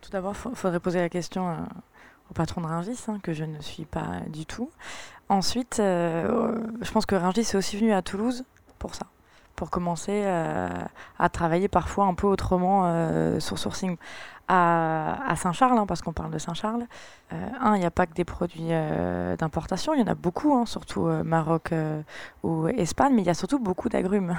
Tout 0.00 0.10
d'abord, 0.10 0.34
il 0.50 0.56
faudrait 0.56 0.80
poser 0.80 1.00
la 1.00 1.08
question 1.08 1.48
euh, 1.48 1.56
au 2.30 2.34
patron 2.34 2.60
de 2.60 2.66
Rungis, 2.66 3.04
hein, 3.08 3.18
que 3.22 3.32
je 3.32 3.44
ne 3.44 3.60
suis 3.60 3.84
pas 3.84 4.20
du 4.28 4.46
tout. 4.46 4.70
Ensuite, 5.28 5.80
euh, 5.80 6.58
je 6.80 6.90
pense 6.90 7.06
que 7.06 7.14
Rungis 7.14 7.40
est 7.40 7.56
aussi 7.56 7.76
venu 7.76 7.92
à 7.92 8.02
Toulouse 8.02 8.44
pour 8.78 8.94
ça, 8.94 9.06
pour 9.56 9.70
commencer 9.70 10.22
euh, 10.24 10.68
à 11.18 11.28
travailler 11.28 11.68
parfois 11.68 12.06
un 12.06 12.14
peu 12.14 12.26
autrement 12.26 13.38
sur 13.40 13.58
sourcing. 13.58 13.96
À, 14.46 15.34
Saint-Charles, 15.36 15.78
hein, 15.78 15.86
parce 15.86 16.02
qu'on 16.02 16.12
parle 16.12 16.30
de 16.30 16.38
Saint-Charles, 16.38 16.86
euh, 17.32 17.48
un, 17.60 17.76
il 17.76 17.80
n'y 17.80 17.86
a 17.86 17.90
pas 17.90 18.06
que 18.06 18.12
des 18.12 18.24
produits 18.24 18.68
euh, 18.70 19.36
d'importation, 19.36 19.94
il 19.94 20.00
y 20.00 20.02
en 20.02 20.06
a 20.06 20.14
beaucoup, 20.14 20.54
hein, 20.54 20.66
surtout 20.66 21.06
euh, 21.06 21.24
Maroc 21.24 21.72
ou 22.42 22.68
Espagne, 22.68 23.14
mais 23.14 23.22
il 23.22 23.26
y 23.26 23.30
a 23.30 23.34
surtout 23.34 23.58
beaucoup 23.58 23.88
d'agrumes. 23.88 24.36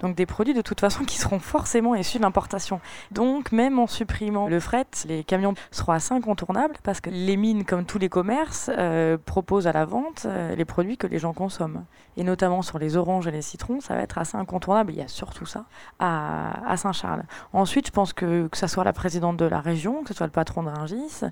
Donc 0.00 0.14
des 0.14 0.26
produits 0.26 0.54
de 0.54 0.62
toute 0.62 0.80
façon 0.80 1.04
qui 1.06 1.18
seront 1.18 1.38
forcément 1.38 1.94
issus 1.94 2.18
de 2.18 2.22
l'importation. 2.22 2.80
Donc 3.10 3.52
même 3.52 3.78
en 3.78 3.86
supprimant 3.86 4.48
le 4.48 4.60
fret, 4.60 4.86
les 5.06 5.24
camions 5.24 5.54
seront 5.70 5.92
assez 5.92 6.14
incontournables 6.14 6.76
parce 6.82 7.00
que 7.00 7.10
les 7.10 7.36
mines, 7.36 7.64
comme 7.64 7.84
tous 7.84 7.98
les 7.98 8.08
commerces, 8.08 8.70
euh, 8.76 9.16
proposent 9.18 9.66
à 9.66 9.72
la 9.72 9.84
vente 9.84 10.26
euh, 10.26 10.54
les 10.54 10.64
produits 10.64 10.96
que 10.96 11.06
les 11.06 11.18
gens 11.18 11.32
consomment. 11.32 11.84
Et 12.16 12.24
notamment 12.24 12.62
sur 12.62 12.78
les 12.78 12.96
oranges 12.96 13.26
et 13.26 13.30
les 13.30 13.42
citrons, 13.42 13.80
ça 13.80 13.94
va 13.94 14.02
être 14.02 14.18
assez 14.18 14.36
incontournable. 14.36 14.92
Il 14.92 14.98
y 14.98 15.02
a 15.02 15.08
surtout 15.08 15.46
ça 15.46 15.64
à, 15.98 16.76
Saint-Charles. 16.76 17.24
Ensuite, 17.52 17.86
je 17.86 17.92
pense 17.92 18.12
que 18.12 18.48
que 18.48 18.56
ce 18.56 18.66
soit 18.66 18.84
la 18.84 18.92
présidente 18.92 19.36
de 19.36 19.44
la 19.44 19.60
région, 19.60 20.02
que 20.02 20.08
ce 20.08 20.14
soit 20.14 20.26
le 20.26 20.32
patron 20.32 20.62
de 20.62 20.68
Rungis, 20.68 21.22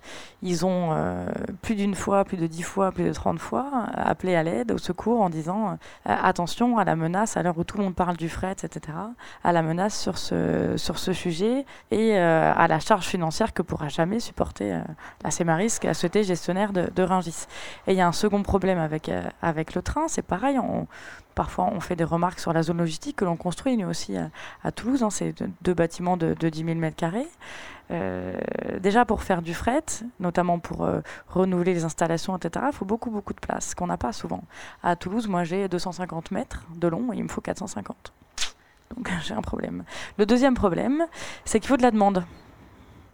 ils 0.42 0.66
ont 0.66 0.90
euh, 0.92 1.28
plus 1.62 1.74
d'une 1.74 1.94
fois, 1.94 2.24
plus 2.24 2.36
de 2.36 2.46
dix 2.46 2.62
fois, 2.62 2.92
plus 2.92 3.04
de 3.04 3.12
30 3.12 3.38
fois 3.38 3.86
appelé 3.94 4.34
à 4.34 4.42
l'aide, 4.42 4.72
au 4.72 4.78
secours 4.78 5.20
en 5.20 5.30
disant 5.30 5.78
attention 6.04 6.78
à 6.78 6.84
la 6.84 6.96
menace 6.96 7.36
à 7.36 7.42
l'heure 7.42 7.58
où 7.58 7.64
tout 7.64 7.78
le 7.78 7.84
monde 7.84 7.94
parle 7.94 8.16
du 8.16 8.28
fret, 8.28 8.55
à 9.44 9.52
la 9.52 9.62
menace 9.62 9.98
sur 9.98 10.18
ce, 10.18 10.74
sur 10.76 10.98
ce 10.98 11.12
sujet 11.12 11.64
et 11.90 12.16
euh, 12.16 12.52
à 12.54 12.68
la 12.68 12.80
charge 12.80 13.06
financière 13.06 13.52
que 13.52 13.62
pourra 13.62 13.88
jamais 13.88 14.20
supporter 14.20 14.74
euh, 14.74 14.80
la 15.24 15.30
Cemaris, 15.30 15.78
qui 15.80 15.88
a 15.88 15.94
souhaité 15.94 16.24
gestionnaire 16.24 16.72
de, 16.72 16.90
de. 16.94 17.06
Et 17.86 17.92
il 17.92 17.96
y 17.96 18.00
a 18.00 18.06
un 18.06 18.12
second 18.12 18.42
problème 18.42 18.78
avec, 18.78 19.08
euh, 19.08 19.22
avec 19.42 19.74
le 19.74 19.82
train, 19.82 20.08
c'est 20.08 20.22
pareil, 20.22 20.58
parfois 21.34 21.70
on 21.72 21.80
fait 21.80 21.96
des 21.96 22.04
remarques 22.04 22.40
sur 22.40 22.52
la 22.52 22.62
zone 22.62 22.78
logistique 22.78 23.16
que 23.16 23.24
l'on 23.24 23.36
construit, 23.36 23.76
nous 23.76 23.88
aussi 23.88 24.16
à, 24.64 24.72
Toulouse, 24.72 25.02
hein, 25.02 25.10
c'est 25.10 25.34
deux, 25.62 25.74
bâtiments 25.74 26.16
de, 26.16 26.34
de 26.34 26.48
10 26.48 26.64
000 26.64 26.78
mètres 26.78 26.96
carrés. 26.96 27.28
Euh, 27.90 28.36
déjà 28.80 29.04
pour 29.04 29.22
faire 29.22 29.42
du 29.42 29.54
fret, 29.54 29.84
notamment 30.18 30.58
pour 30.58 30.84
euh, 30.84 31.00
renouveler 31.28 31.74
les 31.74 31.84
installations, 31.84 32.36
etc., 32.36 32.66
il 32.68 32.74
faut 32.74 32.84
beaucoup, 32.84 33.10
beaucoup 33.10 33.32
de 33.32 33.40
place, 33.40 33.74
qu'on 33.74 33.86
n'a 33.86 33.96
pas 33.96 34.12
souvent. 34.12 34.42
À 34.82 34.96
Toulouse, 34.96 35.28
moi 35.28 35.44
j'ai 35.44 35.68
250 35.68 36.30
mètres 36.32 36.64
de 36.74 36.88
long 36.88 37.12
il 37.12 37.22
me 37.22 37.28
faut 37.28 37.40
450. 37.40 38.12
Donc 38.94 39.10
j'ai 39.22 39.34
un 39.34 39.42
problème. 39.42 39.84
Le 40.18 40.26
deuxième 40.26 40.54
problème, 40.54 41.06
c'est 41.44 41.60
qu'il 41.60 41.68
faut 41.68 41.76
de 41.76 41.82
la 41.82 41.90
demande. 41.90 42.24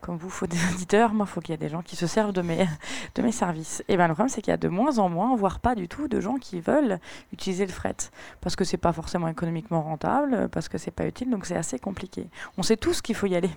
Comme 0.01 0.17
vous, 0.17 0.27
il 0.27 0.33
faut 0.33 0.47
des 0.49 0.59
auditeurs, 0.75 1.15
moi, 1.15 1.27
il 1.29 1.33
faut 1.33 1.41
qu'il 1.41 1.53
y 1.53 1.55
ait 1.55 1.59
des 1.59 1.69
gens 1.69 1.83
qui 1.83 1.95
se 1.95 2.09
servent 2.09 2.33
de 2.33 2.43
mes, 2.43 2.67
de 3.15 3.23
mes 3.23 3.31
services. 3.31 3.85
Et 3.89 3.97
bien 3.97 4.09
le 4.09 4.15
problème, 4.15 4.29
c'est 4.29 4.43
qu'il 4.43 4.51
y 4.51 4.55
a 4.55 4.57
de 4.57 4.69
moins 4.69 4.99
en 4.99 5.09
moins, 5.09 5.35
voire 5.37 5.61
pas 5.61 5.75
du 5.77 5.87
tout, 5.89 6.09
de 6.09 6.21
gens 6.21 6.37
qui 6.39 6.61
veulent 6.61 6.99
utiliser 7.33 7.65
le 7.67 7.73
fret. 7.73 7.95
Parce 8.41 8.57
que 8.57 8.65
c'est 8.65 8.77
pas 8.79 8.93
forcément 8.93 9.29
économiquement 9.29 9.81
rentable, 9.83 10.49
parce 10.51 10.69
que 10.69 10.77
c'est 10.77 10.91
pas 10.91 11.07
utile, 11.07 11.31
donc 11.31 11.47
c'est 11.47 11.57
assez 11.57 11.79
compliqué. 11.79 12.29
On 12.59 12.63
sait 12.65 12.77
tous 12.77 13.01
qu'il 13.01 13.15
faut 13.15 13.27
y 13.27 13.37
aller 13.37 13.51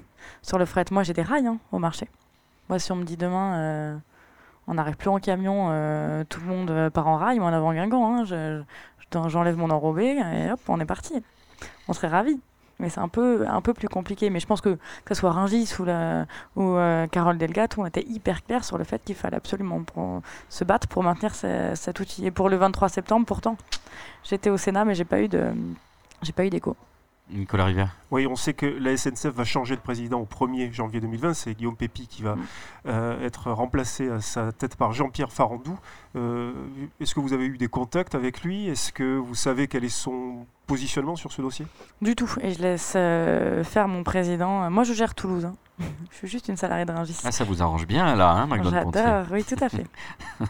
sur 0.44 0.60
le 0.60 0.66
fret. 0.66 0.86
Moi, 0.92 1.02
j'ai 1.04 1.14
des 1.14 1.24
rails 1.24 1.48
hein, 1.48 1.58
au 1.72 1.80
marché. 1.80 2.08
Moi, 2.70 2.78
si 2.80 2.92
on 2.92 2.96
me 2.96 3.04
dit 3.06 3.18
demain, 3.18 3.56
euh, 3.56 3.98
on 4.68 4.76
n'arrive 4.76 4.98
plus 4.98 5.10
en 5.10 5.18
camion, 5.20 5.70
euh, 5.72 6.24
tout 6.30 6.40
le 6.42 6.46
monde 6.48 6.90
part 6.94 7.08
en 7.08 7.18
rail, 7.18 7.40
moi 7.40 7.50
en 7.50 7.54
avant 7.54 7.74
Guingamp, 7.74 8.06
hein, 8.08 8.24
je- 8.24 8.62
je- 9.14 9.30
j'enlève 9.30 9.58
mon 9.58 9.70
enrobé 9.72 10.18
et 10.18 10.52
hop, 10.52 10.60
on 10.68 10.80
est 10.80 10.86
parti. 10.86 11.24
On 11.88 11.94
serait 11.94 12.08
ravis. 12.08 12.40
Mais 12.80 12.90
c'est 12.90 13.00
un 13.00 13.08
peu, 13.08 13.46
un 13.48 13.62
peu 13.62 13.74
plus 13.74 13.88
compliqué. 13.88 14.30
Mais 14.30 14.42
je 14.42 14.46
pense 14.48 14.60
que 14.60 14.78
que 15.06 15.14
ce 15.14 15.16
soit 15.16 15.32
Rungis 15.32 15.74
ou, 15.80 15.86
la, 15.86 16.26
ou 16.58 16.76
euh, 16.76 17.08
Carole 17.08 17.38
Delgato, 17.38 17.82
on 17.82 17.86
était 17.86 18.04
hyper 18.06 18.44
clairs 18.44 18.66
sur 18.66 18.78
le 18.78 18.84
fait 18.84 19.02
qu'il 19.06 19.16
fallait 19.16 19.38
absolument 19.38 19.82
se 20.50 20.64
battre 20.66 20.88
pour 20.90 21.02
maintenir 21.02 21.34
ce- 21.36 21.72
cet 21.76 22.00
outil. 22.02 22.26
Et 22.26 22.32
pour 22.32 22.50
le 22.50 22.58
23 22.58 22.90
septembre, 22.90 23.26
pourtant, 23.26 23.56
j'étais 24.26 24.50
au 24.50 24.58
Sénat, 24.58 24.84
mais 24.84 24.94
j'ai 24.94 25.06
pas 25.06 25.22
eu 25.22 25.30
pas 26.36 26.46
eu 26.46 26.50
d'écho. 26.50 26.76
Nicolas 27.32 27.66
Rivière. 27.66 27.96
Oui, 28.12 28.28
on 28.28 28.36
sait 28.36 28.54
que 28.54 28.66
la 28.66 28.96
SNCF 28.96 29.28
va 29.34 29.44
changer 29.44 29.76
de 29.76 29.82
président 29.82 30.20
au 30.20 30.26
1er 30.26 30.72
janvier 30.72 31.02
2020. 31.02 31.34
C'est 31.34 31.54
Guillaume 31.56 31.76
Pépi 31.76 32.08
qui 32.08 32.22
va 32.22 32.36
euh, 32.88 33.26
être 33.26 33.52
remplacé 33.52 34.10
à 34.10 34.22
sa 34.22 34.52
tête 34.52 34.76
par 34.76 34.94
Jean-Pierre 34.94 35.32
Farandou. 35.32 35.78
Euh, 36.16 36.54
Est-ce 37.00 37.16
que 37.16 37.20
vous 37.20 37.34
avez 37.34 37.46
eu 37.46 37.58
des 37.58 37.68
contacts 37.68 38.14
avec 38.16 38.44
lui? 38.44 38.68
Est-ce 38.68 38.92
que 38.94 39.18
vous 39.18 39.34
savez 39.36 39.68
quel 39.68 39.84
est 39.84 39.90
son 39.90 40.46
positionnement 40.68 41.16
sur 41.16 41.32
ce 41.32 41.42
dossier? 41.42 41.66
Du 42.02 42.16
tout. 42.16 42.32
Et 42.42 42.52
je 42.54 42.62
laisse 42.62 42.94
euh, 42.96 43.64
faire 43.64 43.88
mon 43.88 44.04
président. 44.04 44.70
Moi, 44.70 44.84
je 44.84 44.94
gère 44.94 45.16
Toulouse. 45.16 45.46
hein. 45.46 45.56
je 46.12 46.16
suis 46.18 46.28
juste 46.28 46.48
une 46.48 46.58
salariée 46.58 46.86
de 46.86 46.92
Rungis. 46.92 47.20
Ah, 47.24 47.32
ça 47.32 47.44
vous 47.44 47.62
arrange 47.62 47.88
bien 47.88 48.16
là, 48.16 48.32
hein. 48.32 48.50
J'adore, 48.64 49.26
oui, 49.32 49.44
tout 49.44 49.62
à 49.64 49.70
fait. 49.70 49.86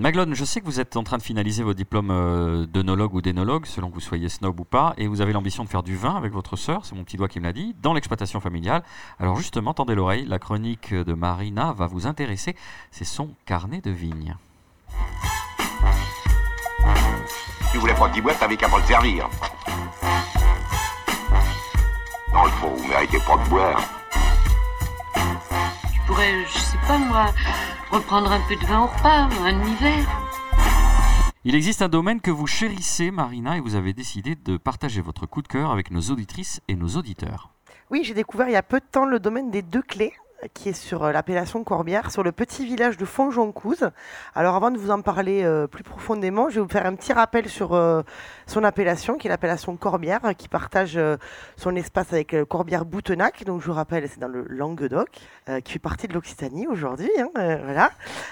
Maglone, 0.00 0.34
je 0.34 0.44
sais 0.44 0.60
que 0.60 0.66
vous 0.66 0.78
êtes 0.78 0.96
en 0.96 1.04
train 1.04 1.16
de 1.16 1.22
finaliser 1.22 1.62
votre 1.62 1.78
diplôme 1.78 2.10
euh, 2.10 2.66
d'œnologue 2.66 3.14
ou 3.14 3.22
d'énologue, 3.22 3.64
selon 3.64 3.88
que 3.88 3.94
vous 3.94 4.00
soyez 4.00 4.28
snob 4.28 4.60
ou 4.60 4.64
pas, 4.64 4.94
et 4.98 5.06
vous 5.06 5.22
avez 5.22 5.32
l'ambition 5.32 5.64
de 5.64 5.68
faire 5.68 5.82
du 5.82 5.96
vin 5.96 6.14
avec 6.14 6.32
votre 6.32 6.56
sœur, 6.56 6.84
c'est 6.84 6.94
mon 6.94 7.02
petit 7.02 7.16
doigt 7.16 7.28
qui 7.28 7.40
me 7.40 7.44
l'a 7.44 7.52
dit, 7.52 7.74
dans 7.80 7.94
l'exploitation 7.94 8.40
familiale. 8.40 8.82
Alors 9.18 9.36
justement, 9.36 9.72
tendez 9.72 9.94
l'oreille, 9.94 10.26
la 10.26 10.38
chronique 10.38 10.92
de 10.92 11.14
Marina 11.14 11.72
va 11.72 11.86
vous 11.86 12.06
intéresser, 12.06 12.56
c'est 12.90 13.04
son 13.04 13.30
carnet 13.46 13.80
de 13.80 13.90
vigne. 13.90 14.36
Tu 17.72 17.78
voulais 17.78 17.94
pas 17.94 18.08
de 18.08 18.20
boîte, 18.20 18.38
t'avais 18.38 18.56
qu'à 18.56 18.68
pas 18.68 18.82
servir. 18.82 19.30
Dans 22.32 22.44
le 22.44 22.50
fond, 22.50 22.74
vous 22.76 22.86
méritez 22.86 23.18
pas 23.26 23.36
de 23.42 23.48
boire. 23.48 23.80
Je 26.06 26.12
pourrais, 26.12 26.44
je 26.44 26.58
sais 26.58 26.78
pas 26.86 26.98
moi, 26.98 27.34
reprendre 27.90 28.30
un 28.30 28.38
peu 28.46 28.54
de 28.54 28.64
vin 28.64 28.82
au 28.82 28.86
repas, 28.86 29.28
un 29.42 29.60
hiver. 29.66 30.06
Il 31.44 31.56
existe 31.56 31.82
un 31.82 31.88
domaine 31.88 32.20
que 32.20 32.30
vous 32.30 32.46
chérissez, 32.46 33.10
Marina, 33.10 33.56
et 33.56 33.60
vous 33.60 33.74
avez 33.74 33.92
décidé 33.92 34.36
de 34.36 34.56
partager 34.56 35.00
votre 35.00 35.26
coup 35.26 35.42
de 35.42 35.48
cœur 35.48 35.72
avec 35.72 35.90
nos 35.90 36.02
auditrices 36.02 36.60
et 36.68 36.76
nos 36.76 36.90
auditeurs. 36.90 37.50
Oui, 37.90 38.04
j'ai 38.04 38.14
découvert 38.14 38.48
il 38.48 38.52
y 38.52 38.56
a 38.56 38.62
peu 38.62 38.78
de 38.78 38.84
temps 38.88 39.04
le 39.04 39.18
domaine 39.18 39.50
des 39.50 39.62
Deux 39.62 39.82
Clés 39.82 40.12
qui 40.54 40.70
est 40.70 40.72
sur 40.72 41.04
euh, 41.04 41.12
l'appellation 41.12 41.64
Corbière, 41.64 42.10
sur 42.10 42.22
le 42.22 42.32
petit 42.32 42.64
village 42.64 42.96
de 42.96 43.04
Fontjoncouze. 43.04 43.90
Alors 44.34 44.54
avant 44.54 44.70
de 44.70 44.78
vous 44.78 44.90
en 44.90 45.00
parler 45.00 45.42
euh, 45.44 45.66
plus 45.66 45.82
profondément, 45.82 46.48
je 46.48 46.56
vais 46.56 46.60
vous 46.60 46.68
faire 46.68 46.86
un 46.86 46.94
petit 46.94 47.12
rappel 47.12 47.48
sur 47.48 47.74
euh, 47.74 48.02
son 48.46 48.64
appellation, 48.64 49.16
qui 49.16 49.26
est 49.26 49.30
l'appellation 49.30 49.76
Corbière, 49.76 50.20
qui 50.36 50.48
partage 50.48 50.98
son 51.56 51.74
espace 51.76 52.12
avec 52.12 52.36
Corbière-Boutenac. 52.48 53.44
Donc 53.44 53.60
je 53.60 53.66
vous 53.66 53.72
rappelle, 53.72 54.08
c'est 54.08 54.20
dans 54.20 54.28
le 54.28 54.44
Languedoc, 54.48 55.08
qui 55.64 55.72
fait 55.72 55.78
partie 55.78 56.08
de 56.08 56.14
l'Occitanie 56.14 56.66
aujourd'hui. 56.66 57.10
hein, 57.18 57.30
voilà. 57.64 57.90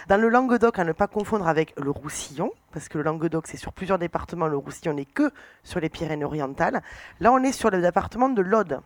Dans 0.08 0.16
le 0.20 0.28
Languedoc, 0.28 0.78
à 0.78 0.84
ne 0.84 0.92
pas 0.92 1.06
confondre 1.06 1.48
avec 1.48 1.74
le 1.80 1.90
Roussillon, 1.90 2.52
parce 2.74 2.88
que 2.88 2.98
le 2.98 3.04
Languedoc, 3.04 3.46
c'est 3.46 3.56
sur 3.56 3.72
plusieurs 3.72 3.98
départements, 3.98 4.48
le 4.48 4.56
Roussillon 4.56 4.94
n'est 4.94 5.04
que 5.04 5.30
sur 5.62 5.78
les 5.78 5.88
Pyrénées-Orientales. 5.88 6.82
Là, 7.20 7.32
on 7.32 7.38
est 7.38 7.52
sur 7.52 7.70
le 7.70 7.80
département 7.80 8.28
de 8.28 8.42
l'Aude. 8.42 8.80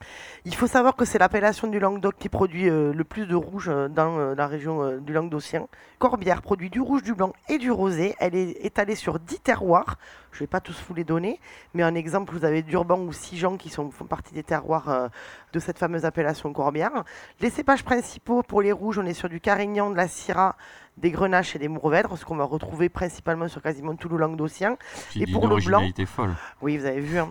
Il 0.44 0.54
faut 0.54 0.66
savoir 0.66 0.94
que 0.94 1.06
c'est 1.06 1.18
l'appellation 1.18 1.68
du 1.68 1.80
Languedoc 1.80 2.16
qui 2.18 2.28
produit 2.28 2.68
euh, 2.68 2.92
le 2.92 3.04
plus 3.04 3.26
de 3.26 3.34
rouge 3.34 3.70
euh, 3.70 3.88
dans 3.88 4.18
euh, 4.18 4.34
la 4.34 4.46
région 4.46 4.98
du 4.98 5.14
Languedocien. 5.14 5.66
Corbière 5.98 6.42
produit 6.42 6.68
du 6.68 6.82
rouge, 6.82 7.02
du 7.02 7.14
blanc 7.14 7.32
et 7.48 7.56
du 7.56 7.70
rosé. 7.70 8.14
Elle 8.20 8.34
est 8.34 8.62
étalée 8.62 8.94
sur 8.94 9.18
10 9.18 9.40
terroirs. 9.40 9.96
Je 10.32 10.36
ne 10.36 10.40
vais 10.40 10.50
pas 10.50 10.60
tous 10.60 10.84
vous 10.86 10.94
les 10.94 11.04
donner, 11.04 11.40
mais 11.72 11.82
en 11.82 11.94
exemple, 11.94 12.34
vous 12.34 12.44
avez 12.44 12.60
Durban 12.60 13.00
ou 13.00 13.12
Sijan 13.12 13.56
qui 13.56 13.70
font 13.70 13.88
partie 14.08 14.34
des 14.34 14.42
terroirs 14.42 15.08
de 15.52 15.58
cette 15.58 15.78
fameuse 15.78 16.04
appellation 16.04 16.52
Corbière. 16.52 17.02
Les 17.40 17.48
cépages 17.48 17.82
principaux 17.82 18.42
pour 18.42 18.60
les 18.60 18.70
rouges, 18.70 18.98
on 18.98 19.06
est 19.06 19.14
sur 19.14 19.30
du 19.30 19.40
Carignan, 19.40 19.90
de 19.90 19.96
la 19.96 20.06
Syrah, 20.06 20.54
des 21.00 21.10
Grenaches 21.10 21.54
et 21.56 21.58
des 21.58 21.68
Mourvèdres, 21.68 22.16
ce 22.18 22.24
qu'on 22.24 22.36
va 22.36 22.44
retrouver 22.44 22.88
principalement 22.88 23.48
sur 23.48 23.62
quasiment 23.62 23.94
tout 23.96 24.08
le 24.08 24.16
Languedocien. 24.16 24.76
Et 25.16 25.24
dit 25.26 25.32
pour 25.32 25.46
le 25.46 25.56
blanc 25.64 25.80
folle. 26.06 26.34
Oui, 26.62 26.76
vous 26.76 26.86
avez 26.86 27.00
vu. 27.00 27.18
hein. 27.18 27.30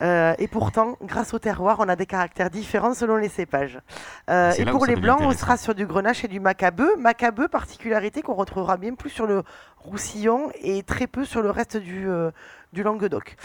Euh, 0.00 0.34
et 0.38 0.46
pourtant, 0.46 0.96
grâce 1.02 1.34
au 1.34 1.38
terroir, 1.38 1.78
on 1.80 1.88
a 1.88 1.96
des 1.96 2.06
caractères 2.06 2.50
différents 2.50 2.94
selon 2.94 3.16
les 3.16 3.28
cépages. 3.28 3.80
Euh, 4.30 4.52
et 4.52 4.64
pour 4.64 4.86
les 4.86 4.94
blancs, 4.96 5.20
on 5.20 5.32
sera 5.32 5.56
sur 5.56 5.74
du 5.74 5.86
grenache 5.86 6.24
et 6.24 6.28
du 6.28 6.38
macabeu. 6.40 6.94
Macabeu, 6.96 7.48
particularité 7.48 8.22
qu'on 8.22 8.34
retrouvera 8.34 8.76
bien 8.76 8.94
plus 8.94 9.10
sur 9.10 9.26
le 9.26 9.42
Roussillon 9.78 10.50
et 10.60 10.82
très 10.82 11.06
peu 11.06 11.24
sur 11.24 11.42
le 11.42 11.50
reste 11.50 11.76
du, 11.76 12.08
euh, 12.08 12.30
du 12.72 12.82
Languedoc. 12.82 13.36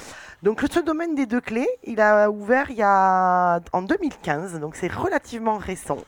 Donc 0.42 0.62
ce 0.70 0.80
domaine 0.80 1.16
des 1.16 1.26
deux 1.26 1.42
clés, 1.42 1.68
il 1.84 2.02
a 2.02 2.30
ouvert 2.30 2.70
il 2.70 2.78
y 2.78 2.84
a, 2.84 3.62
en 3.72 3.82
2015, 3.82 4.60
donc 4.60 4.76
c'est 4.76 4.92
relativement 4.92 5.58
récent. 5.58 6.00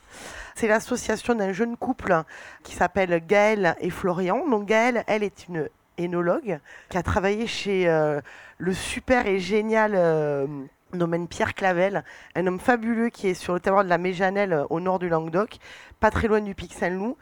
C'est 0.56 0.68
l'association 0.68 1.36
d'un 1.36 1.52
jeune 1.52 1.76
couple 1.76 2.24
qui 2.64 2.76
s'appelle 2.76 3.22
Gaël 3.28 3.76
et 3.82 3.90
Florian. 3.90 4.48
Donc 4.48 4.66
Gaël, 4.66 5.04
elle 5.06 5.22
est 5.22 5.50
une 5.50 5.68
énologue 5.98 6.60
qui 6.88 6.98
a 6.98 7.04
travaillé 7.04 7.46
chez 7.46 7.90
euh, 7.90 8.22
le 8.58 8.74
super 8.74 9.28
et 9.28 9.40
génial 9.40 9.92
euh, 9.96 10.48
domaine 10.94 11.28
Pierre 11.28 11.56
Clavel, 11.56 12.06
un 12.36 12.48
homme 12.48 12.60
fabuleux 12.60 13.10
qui 13.10 13.28
est 13.28 13.34
sur 13.34 13.54
le 13.54 13.60
terroir 13.60 13.84
de 13.84 13.90
la 13.90 13.98
Méjanelle 13.98 14.54
euh, 14.54 14.66
au 14.70 14.80
nord 14.80 14.98
du 14.98 15.10
Languedoc, 15.10 15.58
pas 16.00 16.10
très 16.10 16.30
loin 16.30 16.40
du 16.40 16.56
Pic 16.56 16.74
Saint-Loup. 16.74 17.18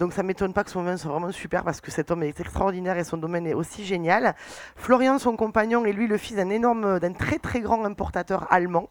Donc 0.00 0.14
ça 0.14 0.22
m'étonne 0.22 0.54
pas 0.54 0.64
que 0.64 0.70
son 0.70 0.82
vin 0.82 0.96
soit 0.96 1.10
vraiment 1.10 1.30
super 1.30 1.62
parce 1.62 1.82
que 1.82 1.90
cet 1.90 2.10
homme 2.10 2.22
est 2.22 2.40
extraordinaire 2.40 2.96
et 2.96 3.04
son 3.04 3.18
domaine 3.18 3.46
est 3.46 3.52
aussi 3.52 3.84
génial. 3.84 4.34
Florian, 4.74 5.18
son 5.18 5.36
compagnon, 5.36 5.84
est 5.84 5.92
lui 5.92 6.06
le 6.06 6.16
fils 6.16 6.36
d'un 6.36 6.48
énorme, 6.48 6.98
d'un 6.98 7.12
très 7.12 7.38
très 7.38 7.60
grand 7.60 7.84
importateur 7.84 8.50
allemand. 8.50 8.88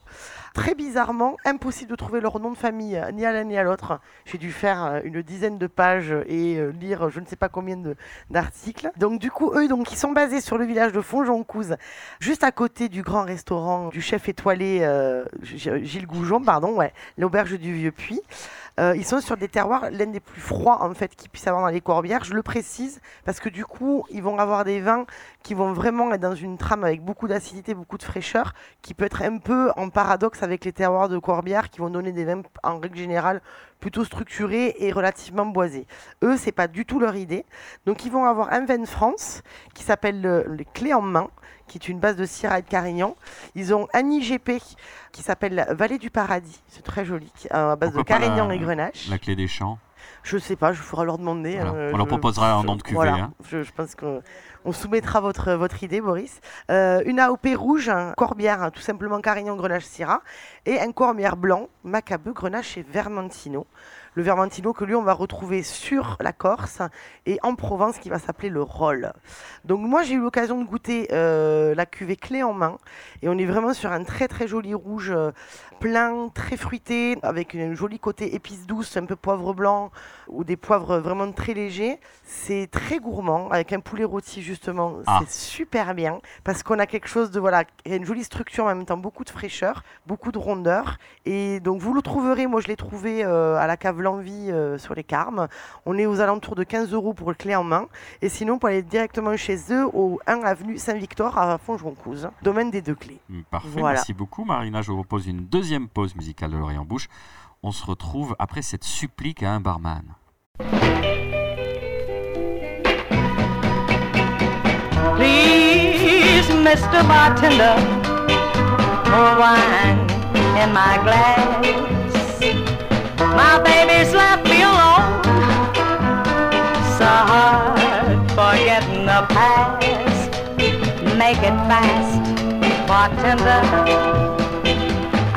Très 0.53 0.75
bizarrement, 0.75 1.35
impossible 1.45 1.89
de 1.89 1.95
trouver 1.95 2.21
leur 2.21 2.39
nom 2.39 2.51
de 2.51 2.57
famille, 2.57 2.95
euh, 2.95 3.11
ni 3.11 3.25
à 3.25 3.31
l'un 3.31 3.43
ni 3.43 3.57
à 3.57 3.63
l'autre. 3.63 3.99
J'ai 4.25 4.37
dû 4.37 4.51
faire 4.51 4.83
euh, 4.83 4.99
une 5.03 5.23
dizaine 5.23 5.57
de 5.57 5.65
pages 5.65 6.13
et 6.27 6.57
euh, 6.57 6.71
lire 6.79 7.09
je 7.09 7.19
ne 7.19 7.25
sais 7.25 7.35
pas 7.35 7.49
combien 7.49 7.77
d'articles. 8.29 8.91
Donc 8.97 9.19
du 9.19 9.31
coup, 9.31 9.51
eux, 9.55 9.67
donc, 9.67 9.91
ils 9.91 9.97
sont 9.97 10.11
basés 10.11 10.41
sur 10.41 10.59
le 10.59 10.65
village 10.65 10.91
de 10.91 11.01
Fontjoncouze, 11.01 11.75
juste 12.19 12.43
à 12.43 12.51
côté 12.51 12.87
du 12.87 13.01
grand 13.01 13.23
restaurant 13.23 13.89
du 13.89 14.01
chef 14.01 14.29
étoilé 14.29 14.87
Gilles 15.41 16.07
Goujon, 16.07 16.41
pardon, 16.41 16.75
ouais, 16.75 16.93
l'auberge 17.17 17.57
du 17.57 17.73
Vieux 17.73 17.91
Puy. 17.91 18.21
Euh, 18.79 18.95
ils 18.95 19.05
sont 19.05 19.19
sur 19.19 19.35
des 19.35 19.49
terroirs, 19.49 19.89
l'un 19.91 20.05
des 20.05 20.21
plus 20.21 20.39
froids 20.39 20.81
en 20.83 20.93
fait 20.93 21.13
qu'il 21.13 21.29
puisse 21.29 21.45
avoir 21.47 21.63
dans 21.63 21.69
les 21.69 21.81
corbières. 21.81 22.23
Je 22.23 22.33
le 22.33 22.41
précise 22.41 23.01
parce 23.25 23.41
que 23.41 23.49
du 23.49 23.65
coup, 23.65 24.05
ils 24.09 24.23
vont 24.23 24.39
avoir 24.39 24.63
des 24.63 24.79
vins 24.79 25.05
qui 25.43 25.53
vont 25.53 25.73
vraiment 25.73 26.13
être 26.13 26.21
dans 26.21 26.35
une 26.35 26.57
trame 26.57 26.85
avec 26.85 27.03
beaucoup 27.03 27.27
d'acidité, 27.27 27.73
beaucoup 27.73 27.97
de 27.97 28.03
fraîcheur, 28.03 28.53
qui 28.81 28.93
peut 28.93 29.03
être 29.03 29.21
un 29.21 29.37
peu 29.37 29.71
en 29.75 29.89
paradoxe 29.89 30.43
avec 30.43 30.63
les 30.63 30.71
terroirs 30.71 31.09
de 31.09 31.17
corbière 31.19 31.69
qui 31.69 31.79
vont 31.79 31.89
donner 31.89 32.13
des 32.13 32.23
vins 32.23 32.41
en 32.63 32.79
règle 32.79 32.97
générale 32.97 33.41
plutôt 33.81 34.05
structurés 34.05 34.75
et 34.79 34.91
relativement 34.91 35.45
boisés. 35.45 35.85
Eux, 36.23 36.37
c'est 36.37 36.51
pas 36.51 36.67
du 36.67 36.85
tout 36.85 36.99
leur 36.99 37.15
idée. 37.15 37.45
Donc, 37.85 38.05
ils 38.05 38.11
vont 38.11 38.25
avoir 38.25 38.51
un 38.53 38.65
vin 38.65 38.77
de 38.77 38.85
France 38.85 39.41
qui 39.73 39.83
s'appelle 39.83 40.21
le, 40.21 40.45
les 40.49 40.65
Clés 40.65 40.93
en 40.93 41.01
main, 41.01 41.29
qui 41.69 41.77
est 41.77 41.87
une 41.87 41.99
base 41.99 42.17
de 42.17 42.25
Syrah 42.25 42.59
et 42.59 42.61
de 42.63 42.67
Carignan. 42.67 43.15
Ils 43.55 43.73
ont 43.73 43.87
un 43.93 44.09
IGP 44.09 44.51
qui 45.13 45.23
s'appelle 45.23 45.65
Vallée 45.69 45.97
du 45.99 46.09
Paradis, 46.09 46.61
c'est 46.67 46.83
très 46.83 47.05
joli, 47.05 47.31
à 47.51 47.75
base 47.77 47.93
Pourquoi 47.93 48.03
de 48.03 48.07
Carignan 48.23 48.47
la- 48.49 48.55
et 48.55 48.59
Grenache. 48.59 49.07
La 49.09 49.17
clé 49.17 49.35
des 49.37 49.47
champs. 49.47 49.77
Je 50.23 50.37
sais 50.37 50.55
pas, 50.55 50.73
je 50.73 50.81
ferai 50.81 51.05
leur 51.05 51.17
demander. 51.17 51.55
Voilà. 51.55 51.71
euh, 51.71 51.91
On 51.93 51.97
leur 51.97 52.07
proposera 52.07 52.53
un 52.53 52.63
nom 52.63 52.75
de 52.75 52.81
cuvée, 52.81 52.95
voilà. 52.95 53.13
hein. 53.13 53.33
Je, 53.49 53.63
je 53.63 53.71
pense 53.71 53.95
qu'on 53.95 54.21
on 54.65 54.71
soumettra 54.73 55.21
votre, 55.21 55.53
votre 55.53 55.81
idée, 55.83 56.01
Boris. 56.01 56.41
Euh, 56.71 57.01
une 57.05 57.19
AOP 57.19 57.47
rouge, 57.55 57.87
un 57.89 58.11
corbière, 58.13 58.61
hein, 58.61 58.69
tout 58.71 58.81
simplement 58.81 59.21
Carignan, 59.21 59.55
Grenache, 59.55 59.85
Syrah, 59.85 60.21
et 60.65 60.79
un 60.79 60.91
corbière 60.91 61.37
blanc, 61.37 61.67
Macabeu, 61.83 62.33
Grenache 62.33 62.77
et 62.77 62.83
Vermentino. 62.83 63.65
Le 64.15 64.23
Vermentino 64.23 64.73
que 64.73 64.85
lui, 64.85 64.95
on 64.95 65.03
va 65.03 65.13
retrouver 65.13 65.63
sur 65.63 66.17
la 66.19 66.33
Corse 66.33 66.81
et 67.25 67.39
en 67.43 67.55
Provence, 67.55 67.99
qui 67.99 68.09
va 68.09 68.19
s'appeler 68.19 68.49
le 68.49 68.61
Roll. 68.61 69.13
Donc 69.65 69.79
moi, 69.81 70.03
j'ai 70.03 70.15
eu 70.15 70.21
l'occasion 70.21 70.61
de 70.61 70.65
goûter 70.65 71.07
euh, 71.11 71.75
la 71.75 71.85
cuvée 71.85 72.15
clé 72.15 72.43
en 72.43 72.53
main, 72.53 72.77
et 73.21 73.29
on 73.29 73.37
est 73.37 73.45
vraiment 73.45 73.73
sur 73.73 73.91
un 73.91 74.03
très 74.03 74.27
très 74.27 74.47
joli 74.47 74.73
rouge 74.73 75.11
euh, 75.11 75.31
plein, 75.79 76.29
très 76.33 76.57
fruité, 76.57 77.17
avec 77.23 77.55
un 77.55 77.73
joli 77.73 77.99
côté 77.99 78.35
épice 78.35 78.65
douce, 78.67 78.97
un 78.97 79.05
peu 79.05 79.15
poivre 79.15 79.53
blanc, 79.53 79.91
ou 80.27 80.43
des 80.43 80.57
poivres 80.57 80.97
vraiment 80.99 81.31
très 81.31 81.53
légers. 81.53 81.99
C'est 82.25 82.67
très 82.69 82.99
gourmand, 82.99 83.49
avec 83.49 83.73
un 83.73 83.79
poulet 83.79 84.03
rôti 84.03 84.41
justement, 84.41 84.95
Ah. 85.07 85.19
c'est 85.21 85.31
super 85.31 85.95
bien, 85.95 86.19
parce 86.43 86.61
qu'on 86.63 86.77
a 86.79 86.85
quelque 86.85 87.07
chose 87.07 87.31
de, 87.31 87.39
voilà, 87.39 87.63
il 87.85 87.91
y 87.91 87.93
a 87.93 87.97
une 87.97 88.05
jolie 88.05 88.23
structure, 88.23 88.65
en 88.65 88.67
même 88.67 88.85
temps 88.85 88.97
beaucoup 88.97 89.23
de 89.23 89.29
fraîcheur, 89.29 89.83
beaucoup 90.05 90.31
de 90.31 90.37
rondeur, 90.37 90.97
et 91.25 91.59
donc 91.61 91.81
vous 91.81 91.93
le 91.93 92.01
trouverez, 92.01 92.45
moi 92.47 92.61
je 92.61 92.67
l'ai 92.67 92.75
trouvé 92.75 93.23
euh, 93.23 93.55
à 93.57 93.65
la 93.67 93.77
cave 93.77 94.01
L'Envie 94.01 94.51
euh, 94.51 94.77
sur 94.77 94.93
les 94.95 95.03
Carmes, 95.03 95.47
on 95.85 95.97
est 95.97 96.05
aux 96.05 96.19
alentours 96.19 96.55
de 96.55 96.63
15 96.63 96.93
euros 96.93 97.13
pour 97.13 97.29
le 97.29 97.35
clé 97.35 97.55
en 97.55 97.63
main, 97.63 97.87
et 98.21 98.29
sinon 98.29 98.59
pour 98.59 98.69
aller 98.69 98.83
directement 98.83 99.35
chez 99.37 99.57
eux 99.71 99.85
au 99.93 100.19
1 100.27 100.41
avenue 100.41 100.77
Saint-Victor 100.77 101.37
à 101.37 101.57
Fontjoncouze, 101.57 102.29
domaine 102.43 102.69
des 102.69 102.81
deux 102.81 102.95
clés. 102.95 103.19
Parfait, 103.49 103.67
Voilà. 103.71 103.95
merci 103.95 104.13
beaucoup 104.13 104.43
Marina. 104.43 104.81
Je 104.81 104.91
vous 104.91 104.97
propose 104.97 105.27
une 105.27 105.45
deuxième 105.45 105.68
pause 105.87 106.15
musicale 106.15 106.51
de 106.51 106.57
l'oreille 106.57 106.77
en 106.77 106.85
bouche. 106.85 107.07
On 107.61 107.71
se 107.71 107.85
retrouve 107.85 108.35
après 108.39 108.61
cette 108.61 108.83
supplique 108.83 109.43
à 109.43 109.51
un 109.51 109.59
barman. 109.59 110.15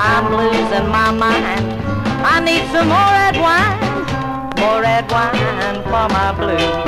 I'm 0.05 0.34
losing 0.34 0.88
my 0.88 1.12
mind. 1.12 1.64
I 2.26 2.40
need 2.40 2.66
some 2.74 2.88
more 2.88 3.12
red 3.22 3.36
wine, 3.38 3.78
more 4.59 4.82
red 4.82 5.09
wine 5.09 5.76
for 5.90 6.07
my 6.16 6.28
blues. 6.38 6.82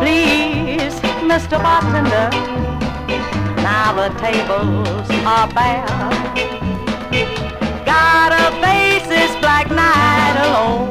Please, 0.00 0.94
Mr. 1.30 1.56
Bartender, 1.64 2.28
now 3.64 3.88
the 3.96 4.10
tables 4.20 5.08
are 5.24 5.48
bare. 5.56 5.86
Got 7.86 8.32
a 8.36 8.46
face 8.60 9.08
this 9.08 9.34
black 9.40 9.70
night 9.70 10.36
alone. 10.44 10.90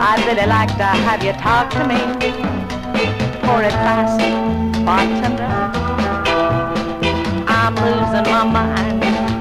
I'd 0.00 0.24
really 0.26 0.48
like 0.48 0.76
to 0.76 0.88
have 1.06 1.22
you 1.22 1.34
talk 1.34 1.70
to 1.70 1.86
me. 1.86 2.00
It 3.60 3.72
fast, 3.72 4.20
bartender. 4.84 5.87
I'm 7.68 7.74
losing 7.74 8.24
my 8.32 8.44
mind. 8.44 9.00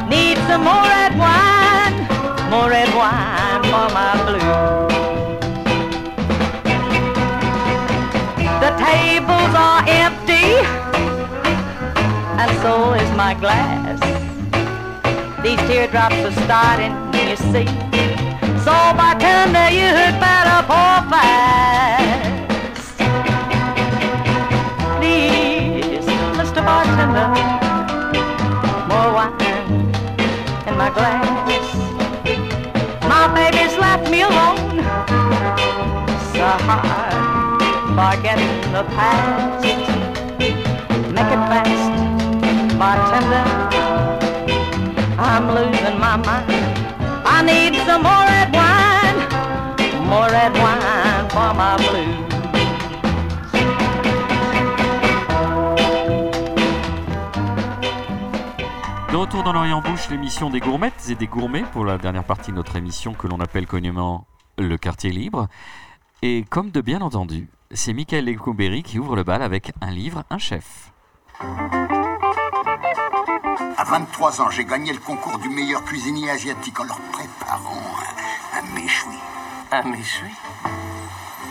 Need 0.09 0.37
some 0.49 0.65
more 0.65 0.83
red 0.83 1.17
wine, 1.17 1.95
more 2.49 2.69
red 2.69 2.93
wine 2.93 3.63
for 3.71 3.87
my 3.95 4.11
blues. 4.27 4.91
The 8.59 8.71
tables 8.83 9.53
are 9.55 9.81
empty, 9.87 10.59
and 12.41 12.51
so 12.59 12.95
is 12.95 13.09
my 13.15 13.33
glass. 13.33 13.97
These 15.41 15.61
teardrops 15.69 16.15
are 16.15 16.35
starting, 16.43 16.93
you 17.13 17.37
see. 17.37 17.67
So 18.65 18.75
bartender, 18.99 19.69
you 19.71 19.87
had 19.87 20.19
better 20.19 20.67
pour 20.67 20.99
fast. 21.07 22.27
Please, 24.99 26.05
Mr. 26.35 26.61
Bartender, 26.65 27.66
my 30.87 30.93
glass. 30.93 31.75
My 33.03 33.27
baby's 33.35 33.77
left 33.77 34.09
me 34.09 34.21
alone, 34.21 34.79
so 36.33 36.47
hard 36.67 37.59
forgetting 37.97 38.71
the 38.71 38.83
past. 38.95 39.65
Make 41.15 41.31
it 41.35 41.43
fast, 41.51 42.79
bartender. 42.79 43.47
I'm 45.19 45.47
losing 45.55 45.99
my 45.99 46.15
mind. 46.17 46.51
I 47.25 47.41
need 47.43 47.75
some 47.85 48.03
more 48.03 48.25
red 48.31 48.49
wine, 48.53 49.19
more 50.07 50.29
red 50.29 50.53
wine 50.53 51.29
for 51.29 51.53
my 51.53 51.75
blues. 51.77 52.26
Retour 59.37 59.53
dans 59.53 59.59
l'Orient 59.59 59.81
Bouche, 59.81 60.09
l'émission 60.09 60.49
des 60.49 60.59
gourmettes 60.59 61.09
et 61.09 61.15
des 61.15 61.27
gourmets 61.27 61.63
pour 61.71 61.85
la 61.85 61.99
dernière 61.99 62.23
partie 62.23 62.49
de 62.51 62.55
notre 62.55 62.75
émission 62.75 63.13
que 63.13 63.27
l'on 63.27 63.39
appelle 63.39 63.67
connument 63.67 64.25
le 64.57 64.77
quartier 64.77 65.11
libre. 65.11 65.47
Et 66.23 66.43
comme 66.49 66.71
de 66.71 66.81
bien 66.81 67.01
entendu, 67.01 67.47
c'est 67.71 67.93
Michael 67.93 68.25
Lecomberi 68.25 68.81
qui 68.81 68.97
ouvre 68.97 69.15
le 69.15 69.23
bal 69.23 69.43
avec 69.43 69.73
un 69.81 69.91
livre, 69.91 70.23
un 70.31 70.39
chef. 70.39 70.91
À 73.77 73.83
23 73.83 74.41
ans, 74.41 74.49
j'ai 74.49 74.65
gagné 74.65 74.91
le 74.91 74.99
concours 74.99 75.37
du 75.37 75.49
meilleur 75.49 75.83
cuisinier 75.83 76.31
asiatique 76.31 76.79
en 76.79 76.85
leur 76.85 76.99
préparant 77.11 77.77
un, 78.55 78.59
un 78.59 78.73
méchoui. 78.73 79.17
Un 79.71 79.83
méchoui? 79.83 80.31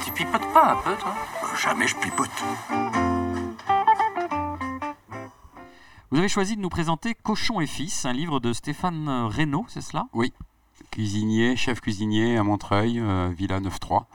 Tu 0.04 0.10
pipotes 0.10 0.52
pas 0.52 0.72
un 0.72 0.76
peu, 0.76 0.94
toi? 0.96 1.14
Jamais 1.62 1.86
je 1.86 1.94
pipote. 1.94 2.42
Vous 6.16 6.20
avez 6.20 6.30
choisi 6.30 6.56
de 6.56 6.62
nous 6.62 6.70
présenter 6.70 7.14
Cochon 7.14 7.60
et 7.60 7.66
Fils, 7.66 8.06
un 8.06 8.14
livre 8.14 8.40
de 8.40 8.54
Stéphane 8.54 9.06
Reynaud, 9.06 9.66
c'est 9.68 9.82
cela? 9.82 10.06
Oui, 10.14 10.32
cuisinier, 10.90 11.56
chef 11.56 11.82
cuisinier 11.82 12.38
à 12.38 12.42
Montreuil, 12.42 12.98
euh, 12.98 13.30
Villa 13.36 13.60
9-3. 13.60 14.06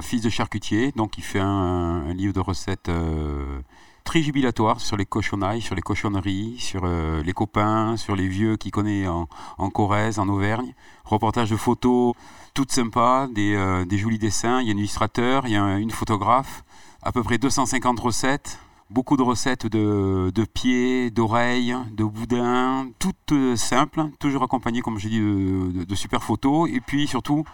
Fils 0.00 0.22
de 0.22 0.30
charcutier, 0.30 0.92
donc 0.92 1.18
il 1.18 1.24
fait 1.24 1.40
un, 1.40 2.14
livre 2.14 2.32
de 2.32 2.38
recettes 2.38 2.88
euh, 2.88 3.58
très 4.04 4.22
jubilatoire 4.22 4.80
sur 4.80 4.96
les 4.96 5.04
cochonnailles, 5.06 5.60
sur 5.60 5.74
les 5.74 5.82
cochonneries, 5.82 6.56
sur 6.60 6.82
euh, 6.84 7.20
les 7.24 7.32
copains, 7.32 7.96
sur 7.96 8.14
les 8.14 8.28
vieux 8.28 8.56
qu'il 8.56 8.70
connaît 8.70 9.08
en, 9.08 9.26
Corrèze, 9.70 10.20
en 10.20 10.28
Auvergne. 10.28 10.72
Reportage 11.04 11.50
de 11.50 11.56
photos 11.56 12.14
toutes 12.54 12.70
sympas, 12.70 13.26
des, 13.26 13.56
euh, 13.56 13.84
jolis 13.90 14.18
dessins. 14.20 14.60
Il 14.60 14.68
y 14.68 14.70
a 14.70 14.74
un 14.74 14.78
illustrateur, 14.78 15.48
il 15.48 15.54
y 15.54 15.56
a 15.56 15.64
un- 15.64 15.78
une 15.78 15.90
photographe, 15.90 16.62
à 17.02 17.10
peu 17.10 17.24
près 17.24 17.38
250 17.38 17.98
recettes. 17.98 18.60
Beaucoup 18.90 19.16
de 19.16 19.22
recettes 19.22 19.66
de, 19.66 20.44
pieds, 20.52 21.10
d'oreilles, 21.10 21.76
de 21.92 22.04
boudins, 22.04 22.88
toutes 22.98 23.32
euh, 23.32 23.56
simples, 23.56 24.06
toujours 24.18 24.42
accompagnées, 24.42 24.82
comme 24.82 24.98
je 24.98 25.08
dis, 25.08 25.20
de 25.20 25.94
super 25.94 26.22
photos. 26.22 26.68
Et 26.70 26.80
puis 26.80 27.06
surtout, 27.06 27.44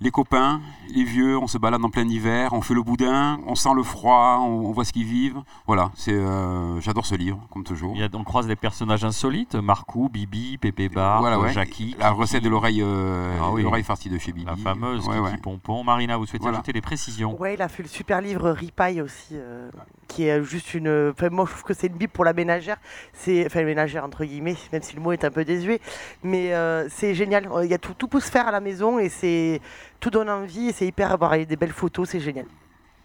les 0.00 0.10
copains, 0.12 0.60
les 0.94 1.02
vieux, 1.02 1.36
on 1.36 1.48
se 1.48 1.58
balade 1.58 1.84
en 1.84 1.90
plein 1.90 2.06
hiver, 2.08 2.52
on 2.52 2.60
fait 2.62 2.74
le 2.74 2.82
boudin, 2.82 3.40
on 3.46 3.56
sent 3.56 3.70
le 3.74 3.82
froid, 3.82 4.38
on, 4.40 4.66
on 4.66 4.72
voit 4.72 4.84
ce 4.84 4.92
qu'ils 4.92 5.04
vivent. 5.04 5.40
Voilà, 5.66 5.90
c'est, 5.96 6.12
euh, 6.12 6.80
j'adore 6.80 7.04
ce 7.04 7.16
livre, 7.16 7.40
comme 7.50 7.64
toujours. 7.64 7.92
Il 7.96 8.00
y 8.00 8.04
a, 8.04 8.08
on 8.14 8.22
croise 8.22 8.46
des 8.46 8.54
personnages 8.56 9.04
insolites, 9.04 9.56
Marcou, 9.56 10.08
Bibi, 10.08 10.56
Pépé 10.58 10.88
Bar, 10.88 11.20
Voilà, 11.20 11.40
ouais. 11.40 11.52
Jackie. 11.52 11.96
La 11.98 12.10
Kiki. 12.10 12.20
recette 12.20 12.42
de 12.44 12.48
l'oreille, 12.48 12.80
euh, 12.82 13.36
Ah 13.42 13.50
oui. 13.50 13.62
l'oreille 13.62 13.82
farcie 13.82 14.08
de 14.08 14.18
chez 14.18 14.32
Bibi. 14.32 14.46
La 14.46 14.56
fameuse 14.56 15.06
Ouais, 15.08 15.14
Kiki 15.16 15.24
ouais. 15.32 15.36
Pompon. 15.38 15.82
Marina, 15.82 16.16
vous 16.16 16.26
souhaitez 16.26 16.42
Voilà. 16.42 16.58
ajouter 16.58 16.72
des 16.72 16.80
précisions? 16.80 17.36
Ouais, 17.40 17.54
il 17.54 17.62
a 17.62 17.68
fait 17.68 17.82
le 17.82 17.88
super 17.88 18.20
livre 18.20 18.50
Ripaille 18.50 19.02
aussi, 19.02 19.32
euh, 19.34 19.68
qui 20.06 20.26
est 20.28 20.42
juste 20.44 20.74
une. 20.74 21.10
Enfin, 21.12 21.28
moi, 21.30 21.44
je 21.46 21.50
trouve 21.50 21.64
que 21.64 21.74
c'est 21.74 21.88
une 21.88 21.94
bible 21.96 22.12
pour 22.12 22.24
la 22.24 22.32
ménagère. 22.32 22.76
C'est, 23.12 23.44
enfin, 23.46 23.64
ménagère 23.64 24.04
entre 24.04 24.24
guillemets, 24.24 24.56
même 24.72 24.82
si 24.82 24.94
le 24.94 25.02
mot 25.02 25.10
est 25.12 25.24
un 25.24 25.30
peu 25.30 25.44
désuet, 25.44 25.80
mais 26.22 26.54
euh, 26.54 26.88
c'est 26.88 27.14
génial. 27.14 27.48
Il 27.64 27.68
y 27.70 27.74
a 27.74 27.78
tout, 27.78 27.94
tout 27.94 28.06
peut 28.08 28.20
se 28.20 28.30
faire 28.30 28.46
à 28.46 28.52
la 28.52 28.60
maison 28.60 28.98
et 29.00 29.08
c'est 29.08 29.60
tout 30.00 30.10
donne 30.10 30.30
envie 30.30 30.68
et 30.68 30.72
c'est 30.72 30.86
hyper 30.86 31.12
avoir 31.12 31.32
des 31.32 31.56
belles 31.56 31.72
photos, 31.72 32.08
c'est 32.10 32.20
génial. 32.20 32.46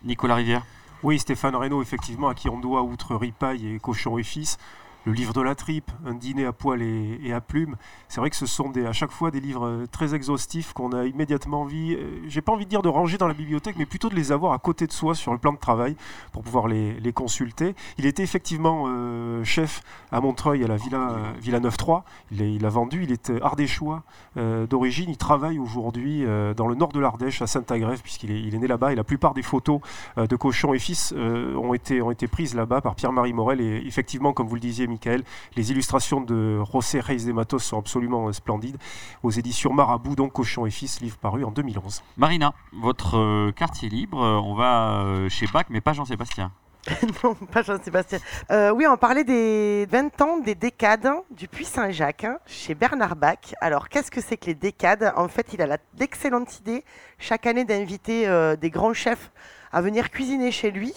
Nicolas 0.03 0.35
Rivière 0.35 0.65
Oui, 1.01 1.19
Stéphane 1.19 1.55
Reynaud, 1.55 1.81
effectivement, 1.81 2.29
à 2.29 2.33
qui 2.33 2.49
on 2.49 2.59
doit, 2.59 2.81
outre 2.81 3.15
Ripaille 3.15 3.75
et 3.75 3.79
Cochon 3.79 4.17
et 4.17 4.23
Fils, 4.23 4.57
le 5.05 5.11
livre 5.11 5.33
de 5.33 5.41
la 5.41 5.55
tripe, 5.55 5.91
un 6.05 6.13
dîner 6.13 6.45
à 6.45 6.53
poil 6.53 6.81
et, 6.81 7.33
à 7.33 7.41
plumes. 7.41 7.75
C'est 8.07 8.21
vrai 8.21 8.29
que 8.29 8.35
ce 8.35 8.45
sont 8.45 8.69
des, 8.69 8.85
à 8.85 8.93
chaque 8.93 9.11
fois 9.11 9.31
des 9.31 9.39
livres 9.39 9.67
euh, 9.67 9.85
très 9.91 10.15
exhaustifs 10.15 10.73
qu'on 10.73 10.91
a 10.91 11.05
immédiatement 11.05 11.61
envie, 11.61 11.95
euh, 11.95 12.21
j'ai 12.27 12.41
pas 12.41 12.51
envie 12.51 12.65
de 12.65 12.69
dire 12.69 12.81
de 12.81 12.89
ranger 12.89 13.17
dans 13.17 13.27
la 13.27 13.33
bibliothèque, 13.33 13.75
mais 13.77 13.85
plutôt 13.85 14.09
de 14.09 14.15
les 14.15 14.31
avoir 14.31 14.53
à 14.53 14.59
côté 14.59 14.87
de 14.87 14.91
soi 14.91 15.15
sur 15.15 15.31
le 15.31 15.37
plan 15.37 15.51
de 15.53 15.57
travail 15.57 15.95
pour 16.31 16.43
pouvoir 16.43 16.67
les, 16.67 17.13
consulter. 17.13 17.75
Il 17.99 18.07
était 18.07 18.23
effectivement 18.23 18.85
euh, 18.87 19.43
chef 19.43 19.81
à 20.11 20.19
Montreuil 20.19 20.63
à 20.63 20.67
la 20.67 20.77
Villa, 20.77 21.33
Villa 21.39 21.59
9-3. 21.59 22.01
Il, 22.31 22.65
a 22.65 22.69
vendu, 22.69 23.03
il 23.03 23.11
est 23.11 23.29
euh, 23.29 23.39
ardéchois 23.43 24.01
d'origine. 24.35 25.11
Il 25.11 25.17
travaille 25.17 25.59
aujourd'hui 25.59 26.25
dans 26.57 26.67
le 26.67 26.73
nord 26.73 26.91
de 26.91 26.99
l'Ardèche, 26.99 27.41
à 27.43 27.47
Saint-Agrève, 27.47 28.01
puisqu'il 28.01 28.31
est, 28.31 28.57
né 28.57 28.65
là-bas. 28.65 28.93
Et 28.93 28.95
la 28.95 29.03
plupart 29.03 29.35
des 29.35 29.43
photos 29.43 29.79
de 30.17 30.35
Cochon 30.35 30.73
et 30.73 30.79
Fils 30.79 31.13
ont, 31.13 31.73
été, 31.73 32.01
ont 32.01 32.09
été 32.09 32.27
prises 32.27 32.55
là-bas 32.55 32.81
par 32.81 32.95
Pierre-Marie 32.95 33.33
Morel. 33.33 33.61
Et 33.61 33.83
effectivement, 33.85 34.33
comme 34.33 34.47
vous 34.47 34.55
le 34.55 34.61
disiez, 34.61 34.87
Michael, 34.93 35.23
les 35.55 35.71
illustrations 35.71 36.21
de 36.21 36.63
José 36.71 36.99
Reis 36.99 37.25
de 37.25 37.31
Matos 37.33 37.63
sont 37.63 37.79
absolument 37.79 38.27
euh, 38.27 38.31
splendides. 38.33 38.77
Aux 39.23 39.31
éditions 39.31 39.73
Marabout, 39.73 40.15
donc 40.15 40.33
Cochon 40.33 40.65
et 40.65 40.71
Fils, 40.71 41.01
livre 41.01 41.17
paru 41.17 41.43
en 41.43 41.51
2011. 41.51 42.03
Marina, 42.17 42.53
votre 42.71 43.17
euh, 43.17 43.51
quartier 43.51 43.89
libre, 43.89 44.21
euh, 44.23 44.39
on 44.43 44.53
va 44.55 45.01
euh, 45.01 45.29
chez 45.29 45.47
Bach, 45.47 45.65
mais 45.69 45.81
pas 45.81 45.93
Jean-Sébastien. 45.93 46.51
non, 47.23 47.33
pas 47.33 47.61
Jean-Sébastien. 47.61 48.19
Euh, 48.51 48.71
oui, 48.71 48.85
on 48.87 48.97
parlait 48.97 49.23
des 49.23 49.87
20 49.89 50.21
ans 50.21 50.37
des 50.39 50.53
décades 50.53 51.07
du 51.31 51.47
Puy 51.47 51.63
Saint-Jacques 51.63 52.25
hein, 52.25 52.37
chez 52.45 52.75
Bernard 52.75 53.15
Bach. 53.15 53.55
Alors, 53.61 53.87
qu'est-ce 53.87 54.11
que 54.11 54.19
c'est 54.19 54.35
que 54.35 54.47
les 54.47 54.53
décades? 54.53 55.13
En 55.15 55.29
fait, 55.29 55.47
il 55.53 55.61
a 55.61 55.65
la- 55.65 55.77
l'excellente 55.97 56.59
idée 56.59 56.83
chaque 57.19 57.45
année 57.47 57.63
d'inviter 57.63 58.27
euh, 58.27 58.55
des 58.57 58.69
grands 58.69 58.93
chefs 58.93 59.31
à 59.71 59.81
venir 59.81 60.11
cuisiner 60.11 60.51
chez 60.51 60.71
lui. 60.71 60.93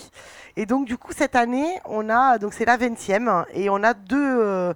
Et 0.58 0.64
donc, 0.64 0.86
du 0.86 0.96
coup, 0.96 1.12
cette 1.12 1.36
année, 1.36 1.68
on 1.84 2.08
a, 2.08 2.38
donc 2.38 2.54
c'est 2.54 2.64
la 2.64 2.78
20e, 2.78 3.44
et 3.52 3.68
on 3.68 3.82
a 3.82 3.92
deux, 3.92 4.40
euh, 4.40 4.72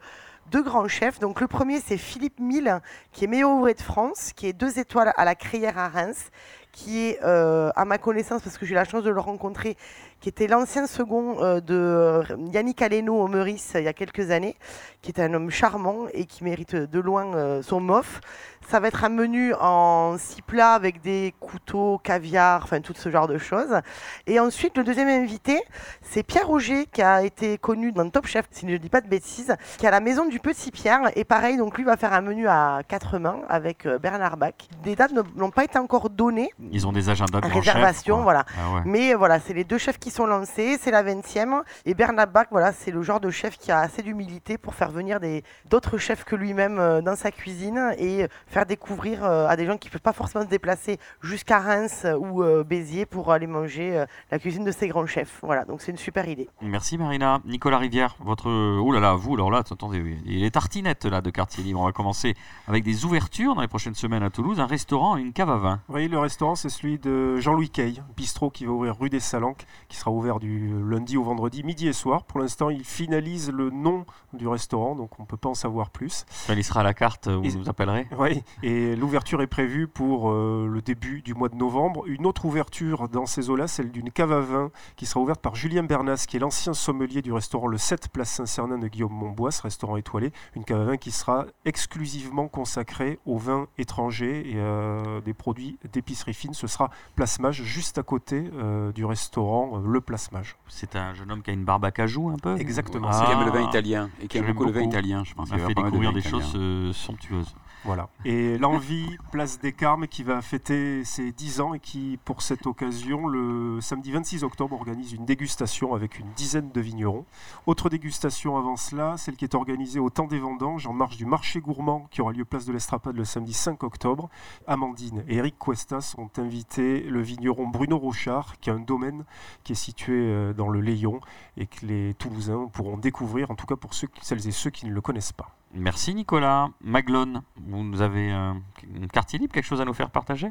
deux 0.51 0.63
grands 0.63 0.89
chefs. 0.89 1.19
Donc, 1.21 1.41
le 1.41 1.47
premier, 1.47 1.81
c'est 1.81 1.97
Philippe 1.97 2.39
Mille, 2.39 2.81
qui 3.13 3.25
est 3.25 3.27
meilleur 3.27 3.51
ouvrier 3.51 3.75
de 3.75 3.81
France, 3.81 4.33
qui 4.37 4.47
est 4.47 4.53
deux 4.53 4.79
étoiles 4.79 5.15
à 5.17 5.25
la 5.25 5.35
Crière 5.35 5.79
à 5.79 5.89
Reims, 5.89 6.31
qui 6.71 7.07
est, 7.07 7.21
euh, 7.25 7.71
à 7.77 7.87
ma 7.87 7.97
connaissance, 7.97 8.43
parce 8.43 8.59
que 8.59 8.67
j'ai 8.67 8.73
eu 8.73 8.75
la 8.75 8.85
chance 8.85 9.05
de 9.05 9.11
le 9.11 9.21
rencontrer, 9.21 9.79
qui 10.21 10.29
était 10.29 10.47
l'ancien 10.47 10.87
second 10.87 11.43
euh, 11.43 11.61
de 11.61 12.23
Yannick 12.53 12.83
Aleno 12.83 13.15
au 13.15 13.29
Meurice 13.29 13.73
il 13.75 13.85
y 13.85 13.89
a 13.89 13.93
quelques 13.93 14.31
années, 14.31 14.57
qui 15.03 15.11
est 15.11 15.21
un 15.21 15.33
homme 15.35 15.51
charmant 15.51 16.07
et 16.13 16.27
qui 16.27 16.45
mérite 16.45 16.77
de 16.77 17.01
loin 17.01 17.35
euh, 17.35 17.63
son 17.63 17.81
mof. 17.81 18.21
Ça 18.69 18.79
va 18.79 18.87
être 18.89 19.03
un 19.03 19.09
menu 19.09 19.53
en 19.59 20.17
six 20.17 20.43
plats 20.43 20.75
avec 20.75 21.01
des 21.01 21.35
couteaux, 21.41 21.99
caviar, 22.05 22.63
enfin 22.63 22.81
tout 22.81 22.93
ce 22.95 23.11
genre 23.11 23.27
de 23.27 23.37
choses. 23.37 23.81
Et 24.29 24.39
ensuite, 24.39 24.77
le 24.77 24.85
deuxième 24.85 25.09
invité, 25.09 25.61
c'est 26.03 26.23
Pierre 26.23 26.47
Roger, 26.47 26.87
qui 26.87 27.03
a 27.03 27.25
été 27.25 27.59
connu 27.59 27.91
dans 27.91 28.09
Top 28.11 28.27
Chef, 28.27 28.47
si 28.53 28.69
je 28.69 28.73
ne 28.73 28.77
dis 28.77 28.89
pas 28.89 29.01
de 29.01 29.09
bêtises, 29.09 29.57
qui 29.79 29.87
est 29.87 29.89
à 29.89 29.91
la 29.91 29.99
maison 29.99 30.27
du 30.27 30.39
Petit 30.39 30.71
Pierre. 30.71 31.01
Et 31.17 31.25
pareil, 31.25 31.57
donc 31.57 31.79
lui 31.79 31.85
va 31.85 31.97
faire 31.97 32.13
un 32.13 32.21
menu 32.21 32.47
à 32.47 32.83
quatre 32.87 33.19
mains 33.19 33.41
avec 33.49 33.87
euh, 33.87 33.99
Bernard 33.99 34.37
Bach. 34.37 34.55
Des 34.85 34.95
dates 34.95 35.13
n'ont 35.35 35.51
pas 35.51 35.65
été 35.65 35.79
encore 35.79 36.09
données. 36.09 36.53
Ils 36.71 36.87
ont 36.87 36.93
des 36.93 37.09
agendas 37.09 37.41
de 37.41 37.47
Réservation, 37.49 38.23
voilà. 38.23 38.45
Ah 38.57 38.75
ouais. 38.75 38.83
Mais 38.85 39.15
euh, 39.15 39.17
voilà, 39.17 39.41
c'est 39.41 39.55
les 39.55 39.65
deux 39.65 39.79
chefs 39.79 39.99
qui 39.99 40.10
sont 40.11 40.27
lancés, 40.27 40.79
c'est 40.81 40.91
la 40.91 41.03
20e. 41.03 41.63
Et 41.87 41.95
Bernard 41.95 42.29
Bach, 42.29 42.47
voilà, 42.51 42.73
c'est 42.73 42.91
le 42.91 43.03
genre 43.03 43.21
de 43.21 43.31
chef 43.31 43.57
qui 43.59 43.71
a 43.73 43.81
assez 43.81 44.03
d'humilité 44.03 44.59
pour 44.59 44.75
faire 44.75 44.91
venir 44.91 45.21
des- 45.21 45.43
d'autres 45.69 45.99
chefs 45.99 46.25
que 46.25 46.37
lui-même 46.37 46.79
euh, 46.79 47.01
dans 47.03 47.17
sa 47.17 47.31
cuisine 47.31 47.93
et 47.99 48.27
faire 48.47 48.67
découvrir 48.67 49.25
euh, 49.25 49.47
à 49.49 49.57
des 49.57 49.67
gens 49.67 49.77
qui 49.77 49.89
ne 49.89 49.93
peuvent 49.93 50.01
pas 50.03 50.13
forcément 50.13 50.45
se 50.45 50.49
déplacer 50.51 50.99
jusqu'à 51.23 51.59
Reims 51.59 52.03
euh, 52.05 52.17
ou 52.17 52.45
Béziers 52.65 53.07
pour 53.07 53.33
aller 53.33 53.47
manger 53.47 54.05
la 54.31 54.39
cuisine 54.39 54.65
de 54.65 54.71
ces 54.73 54.89
grands 54.89 55.07
chefs. 55.07 55.39
Voilà, 55.43 55.65
donc 55.65 55.81
c'est 55.83 55.91
une 55.91 55.99
super 55.99 56.29
idée. 56.29 56.49
Merci 56.63 56.99
Marina. 56.99 57.41
Nicolas 57.45 57.79
Rivière, 57.79 58.17
votre... 58.21 58.49
Oh 58.51 58.93
là 58.93 59.01
là, 59.01 59.15
vous, 59.15 59.35
alors 59.35 59.51
là, 59.51 59.59
attendez, 59.59 60.17
il 60.27 60.45
est 60.45 60.51
tartinette 60.51 61.05
là 61.05 61.21
de 61.21 61.31
quartier 61.31 61.63
libre. 61.65 61.81
On 61.81 61.85
va 61.87 61.93
commencer 61.93 62.35
avec 62.69 62.85
des 62.85 63.05
ouvertures 63.05 63.55
dans 63.55 63.61
les 63.63 63.69
prochaines 63.69 63.95
semaines 63.95 64.23
à 64.23 64.31
Toulouse, 64.31 64.61
un 64.61 64.67
restaurant 64.67 65.17
et 65.17 65.21
une 65.23 65.33
cave 65.33 65.51
à 65.51 65.57
vin. 65.57 65.81
Oui, 65.89 66.09
le 66.09 66.19
restaurant, 66.19 66.55
c'est 66.55 66.69
celui 66.69 66.99
de 66.99 67.39
Jean-Louis 67.39 67.71
Kay, 67.71 67.95
bistrot 68.17 68.51
qui 68.51 68.65
va 68.67 68.73
ouvrir 68.73 68.97
rue 68.99 69.11
des 69.11 69.21
Salanques, 69.21 69.65
qui 69.89 69.97
sera 70.01 70.11
ouvert 70.11 70.41
du 70.41 70.71
lundi 70.83 71.17
au 71.19 71.23
vendredi, 71.23 71.63
midi 71.63 71.87
et 71.87 71.93
soir. 71.93 72.25
Pour 72.25 72.41
l'instant, 72.41 72.71
il 72.71 72.85
finalise 72.85 73.51
le 73.51 73.69
nom 73.69 74.07
du 74.33 74.47
restaurant, 74.49 74.95
donc 74.95 75.19
on 75.19 75.23
ne 75.23 75.27
peut 75.27 75.37
pas 75.37 75.49
en 75.49 75.55
savoir 75.55 75.91
plus. 75.91 76.25
Il 76.49 76.65
sera 76.65 76.81
à 76.81 76.83
la 76.83 76.95
carte, 76.95 77.29
vous 77.29 77.45
Et- 77.45 77.59
nous 77.59 77.69
appellerez. 77.69 78.07
Oui, 78.19 78.43
et 78.63 78.97
l'ouverture 78.97 79.43
est 79.43 79.47
prévue 79.47 79.87
pour 79.89 80.31
euh, 80.31 80.69
le 80.71 80.83
début 80.83 81.23
du 81.23 81.35
mois 81.35 81.49
de 81.49 81.57
novembre. 81.57 82.05
Une 82.07 82.27
autre 82.27 82.45
ouverture 82.45 83.09
dans 83.09 83.27
ces 83.27 83.51
eaux-là, 83.51 83.67
celle 83.67 83.91
d'une 83.91 84.11
cave 84.11 84.33
à 84.33 84.41
vin 84.41 84.71
qui 84.97 85.07
sera 85.07 85.21
ouverte 85.21 85.41
par 85.41 85.55
Julien 85.55 85.83
Bernas, 85.83 86.25
qui 86.29 86.37
est 86.37 86.41
l'ancien 86.41 86.75
sommelier 86.75 87.23
du 87.23 87.33
restaurant 87.33 87.67
Le 87.67 87.79
7 87.79 88.09
Place 88.09 88.31
Saint-Cernin 88.31 88.79
de 88.79 88.89
Guillaume 88.89 89.13
Montbois, 89.13 89.51
restaurant 89.63 89.97
étoilé. 89.97 90.33
Une 90.55 90.65
cave 90.65 90.81
à 90.81 90.85
vin 90.85 90.97
qui 90.97 91.11
sera 91.11 91.47
exclusivement 91.65 92.49
consacrée 92.49 93.19
aux 93.27 93.39
vins 93.39 93.67
étrangers 93.79 94.51
et 94.51 94.55
euh, 94.57 95.21
des 95.23 95.35
produits 95.35 95.79
d'épicerie 95.93 96.35
fine. 96.35 96.55
Ce 96.55 96.67
sera 96.67 96.91
Plasmage, 97.17 97.63
juste 97.63 97.99
à 97.99 98.03
côté 98.03 98.51
euh, 98.55 98.93
du 98.93 99.05
restaurant 99.05 99.79
euh, 99.79 99.81
Le 99.87 100.01
Plasmage. 100.01 100.57
C'est 100.69 100.97
un 100.97 101.15
jeune 101.15 101.31
homme 101.33 101.43
qui 101.43 101.51
a 101.51 101.53
une 101.53 101.65
barbe 101.65 101.85
à 101.85 101.91
cajou 101.91 102.29
un 102.31 102.37
peu? 102.37 102.57
Exactement. 102.59 103.09
Ah. 103.11 103.31
Aime 103.33 103.45
le 103.45 103.51
vin 103.51 103.63
italien 103.69 104.11
et 104.21 104.29
qui 104.29 104.39
aime 104.39 104.47
beaucoup 104.47 104.65
le 104.65 104.73
vin 104.73 104.83
italien, 104.83 105.25
je 105.25 105.35
pense. 105.35 105.51
Qu'il 105.51 105.59
va 105.59 105.69
fait 105.69 105.75
découvrir 105.75 106.13
des 106.13 106.23
choses 106.23 106.53
euh, 106.57 106.93
somptueuses. 106.93 107.55
Voilà. 107.85 108.09
Et 108.25 108.59
l'Envie, 108.59 109.17
place 109.33 109.59
des 109.59 109.73
Carmes, 109.73 110.07
qui 110.07 110.23
va 110.23 110.43
fêter 110.43 111.05
ses 111.05 111.33
10 111.33 111.61
ans 111.61 111.75
et 111.75 111.81
qui, 111.81 112.19
pour 112.25 112.43
cette 112.43 112.67
occasion, 112.67 113.27
le 113.27 113.81
samedi 113.81 114.13
26 114.13 114.45
octobre, 114.45 114.75
organise 114.75 115.13
une 115.13 115.25
dégustation 115.25 115.95
avec 115.95 116.19
une 116.19 116.31
dizaine 116.37 116.71
de 116.73 116.81
vignerons. 116.81 117.25
Autre 117.67 117.89
dégustation 117.89 118.59
avant 118.59 118.77
cela, 118.77 119.17
celle 119.17 119.37
qui 119.37 119.45
est 119.45 119.55
organisée 119.55 119.99
au 119.99 120.11
temps 120.11 120.27
des 120.27 120.39
vendanges, 120.39 120.87
en 120.87 120.93
marge 120.93 121.17
du 121.17 121.25
marché 121.25 121.61
gourmand, 121.61 122.07
qui 122.11 122.21
aura 122.21 122.33
lieu 122.33 122.45
place 122.45 122.67
de 122.67 122.73
l'Estrapade 122.73 123.17
le 123.17 123.25
samedi 123.25 123.55
5 123.55 123.83
octobre. 123.83 124.29
Amandine 124.67 125.25
et 125.27 125.37
Eric 125.37 125.59
Cuestas 125.59 126.15
ont 126.19 126.31
invité 126.37 127.01
le 127.01 127.23
vigneron 127.23 127.67
Bruno 127.67 127.99
Rochard, 127.99 128.59
qui 128.61 128.71
a 128.71 128.75
un 128.75 128.81
domaine 128.81 129.25
qui 129.65 129.73
est 129.73 129.77
situé 129.77 130.13
euh, 130.15 130.53
dans 130.53 130.69
le 130.69 130.81
Léon 130.81 131.21
et 131.57 131.67
que 131.67 131.87
les 131.87 132.15
Toulousains 132.15 132.69
pourront 132.73 132.99
découvrir, 132.99 133.51
en 133.51 133.55
tout 133.55 133.67
cas 133.67 133.77
pour 133.77 133.95
ceux, 133.95 134.09
celles 134.21 134.47
et 134.47 134.53
ceux 134.53 134.71
qui 134.71 134.87
ne 134.87 134.93
le 134.93 135.01
connaissent 135.01 135.33
pas. 135.33 135.57
Merci 135.73 136.15
Nicolas. 136.17 136.71
Maglone, 136.81 137.43
vous 137.71 138.03
avez 138.03 138.33
euh, 138.33 138.53
une 138.95 139.09
quartier 139.09 139.39
libre, 139.39 139.53
quelque 139.53 139.65
chose 139.65 139.81
à 139.81 139.85
nous 139.85 139.95
faire 139.95 140.11
partager? 140.11 140.51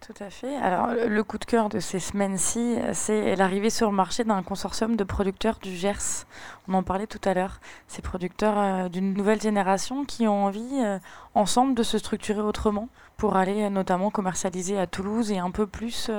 Tout 0.00 0.14
à 0.20 0.30
fait. 0.30 0.54
Alors, 0.56 0.90
le 0.92 1.24
coup 1.24 1.38
de 1.38 1.44
cœur 1.44 1.68
de 1.68 1.80
ces 1.80 1.98
semaines-ci, 1.98 2.76
euh, 2.78 2.90
c'est 2.92 3.34
l'arrivée 3.34 3.70
sur 3.70 3.90
le 3.90 3.96
marché 3.96 4.22
d'un 4.24 4.42
consortium 4.42 4.94
de 4.94 5.04
producteurs 5.04 5.58
du 5.60 5.74
Gers. 5.74 6.26
On 6.68 6.74
en 6.74 6.82
parlait 6.82 7.08
tout 7.08 7.20
à 7.24 7.34
l'heure. 7.34 7.60
Ces 7.88 8.02
producteurs 8.02 8.58
euh, 8.58 8.88
d'une 8.88 9.12
nouvelle 9.14 9.40
génération 9.40 10.04
qui 10.04 10.28
ont 10.28 10.44
envie, 10.44 10.84
ensemble, 11.34 11.74
de 11.74 11.82
se 11.82 11.98
structurer 11.98 12.40
autrement 12.40 12.88
pour 13.16 13.36
aller 13.36 13.68
notamment 13.70 14.10
commercialiser 14.10 14.78
à 14.78 14.86
Toulouse 14.86 15.32
et 15.32 15.38
un 15.38 15.50
peu 15.50 15.66
plus 15.66 16.10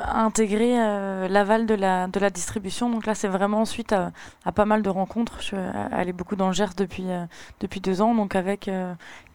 intégrer 0.00 0.78
euh, 0.78 1.28
l'aval 1.28 1.66
de 1.66 1.74
la, 1.74 2.06
de 2.08 2.20
la 2.20 2.30
distribution. 2.30 2.90
Donc 2.90 3.06
là, 3.06 3.14
c'est 3.14 3.28
vraiment 3.28 3.64
suite 3.64 3.92
à, 3.92 4.12
pas 4.52 4.64
mal 4.64 4.82
de 4.82 4.88
rencontres. 4.88 5.36
Je 5.40 5.44
suis 5.44 5.56
allée 5.92 6.12
beaucoup 6.12 6.36
dans 6.36 6.48
le 6.48 6.52
Gers 6.52 6.74
depuis, 6.76 7.10
euh, 7.10 7.24
depuis 7.60 7.80
deux 7.80 8.02
ans, 8.02 8.14
donc 8.14 8.34
avec 8.34 8.70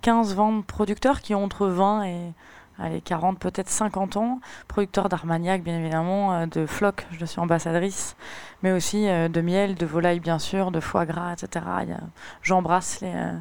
15-20 0.03 0.63
producteurs 0.63 1.21
qui 1.21 1.35
ont 1.35 1.43
entre 1.43 1.67
20 1.67 2.03
et 2.05 2.33
allez, 2.81 3.01
40, 3.01 3.39
peut-être 3.39 3.69
50 3.69 4.17
ans, 4.17 4.39
producteurs 4.67 5.09
d'Armagnac, 5.09 5.63
bien 5.63 5.77
évidemment, 5.77 6.33
euh, 6.33 6.45
de 6.45 6.65
Floc, 6.65 7.07
je 7.11 7.25
suis 7.25 7.39
ambassadrice, 7.39 8.15
mais 8.63 8.71
aussi 8.71 9.07
euh, 9.07 9.27
de 9.27 9.41
miel, 9.41 9.75
de 9.75 9.85
volaille, 9.85 10.19
bien 10.19 10.39
sûr, 10.39 10.71
de 10.71 10.79
foie 10.79 11.05
gras, 11.05 11.33
etc. 11.33 11.65
J'embrasse 12.41 12.99
euh, 13.03 13.33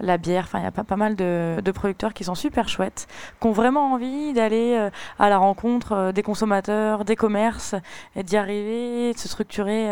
la 0.00 0.16
bière, 0.18 0.44
enfin, 0.44 0.58
il 0.60 0.64
y 0.64 0.66
a 0.66 0.70
pas, 0.70 0.84
pas 0.84 0.96
mal 0.96 1.16
de, 1.16 1.72
producteurs 1.74 2.14
qui 2.14 2.24
sont 2.24 2.34
super 2.34 2.68
chouettes, 2.68 3.06
qui 3.40 3.46
ont 3.46 3.52
vraiment 3.52 3.92
envie 3.92 4.32
d'aller 4.32 4.74
euh, 4.74 4.90
à 5.18 5.28
la 5.28 5.38
rencontre 5.38 6.12
des 6.12 6.22
consommateurs, 6.22 7.04
des 7.04 7.16
commerces, 7.16 7.74
et 8.16 8.22
d'y 8.22 8.36
arriver, 8.36 9.12
de 9.12 9.18
se 9.18 9.28
structurer 9.28 9.88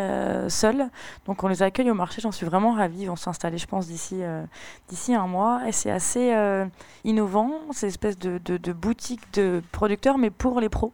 seuls. 0.49 0.89
Donc 1.27 1.43
on 1.45 1.49
les 1.49 1.63
accueille 1.63 1.91
au 1.91 1.95
marché, 1.95 2.21
j'en 2.21 2.33
suis 2.33 2.47
vraiment 2.47 2.73
ravie. 2.73 3.03
Ils 3.03 3.07
vont 3.07 3.17
s'installer, 3.17 3.59
je 3.59 3.67
pense, 3.67 3.87
d'ici 3.87 4.23
d'ici 4.89 5.15
un 5.15 5.27
mois. 5.27 5.63
Et 5.67 5.73
c'est 5.73 5.91
assez 5.91 6.35
innovant, 7.05 7.53
c'est 7.73 7.87
une 7.87 7.91
espèce 7.91 8.19
de, 8.19 8.39
de, 8.45 8.57
de 8.57 8.73
boutique 8.73 9.21
de 9.35 9.63
producteurs, 9.73 10.19
mais 10.19 10.31
pour 10.31 10.61
les 10.61 10.69
pros. 10.69 10.93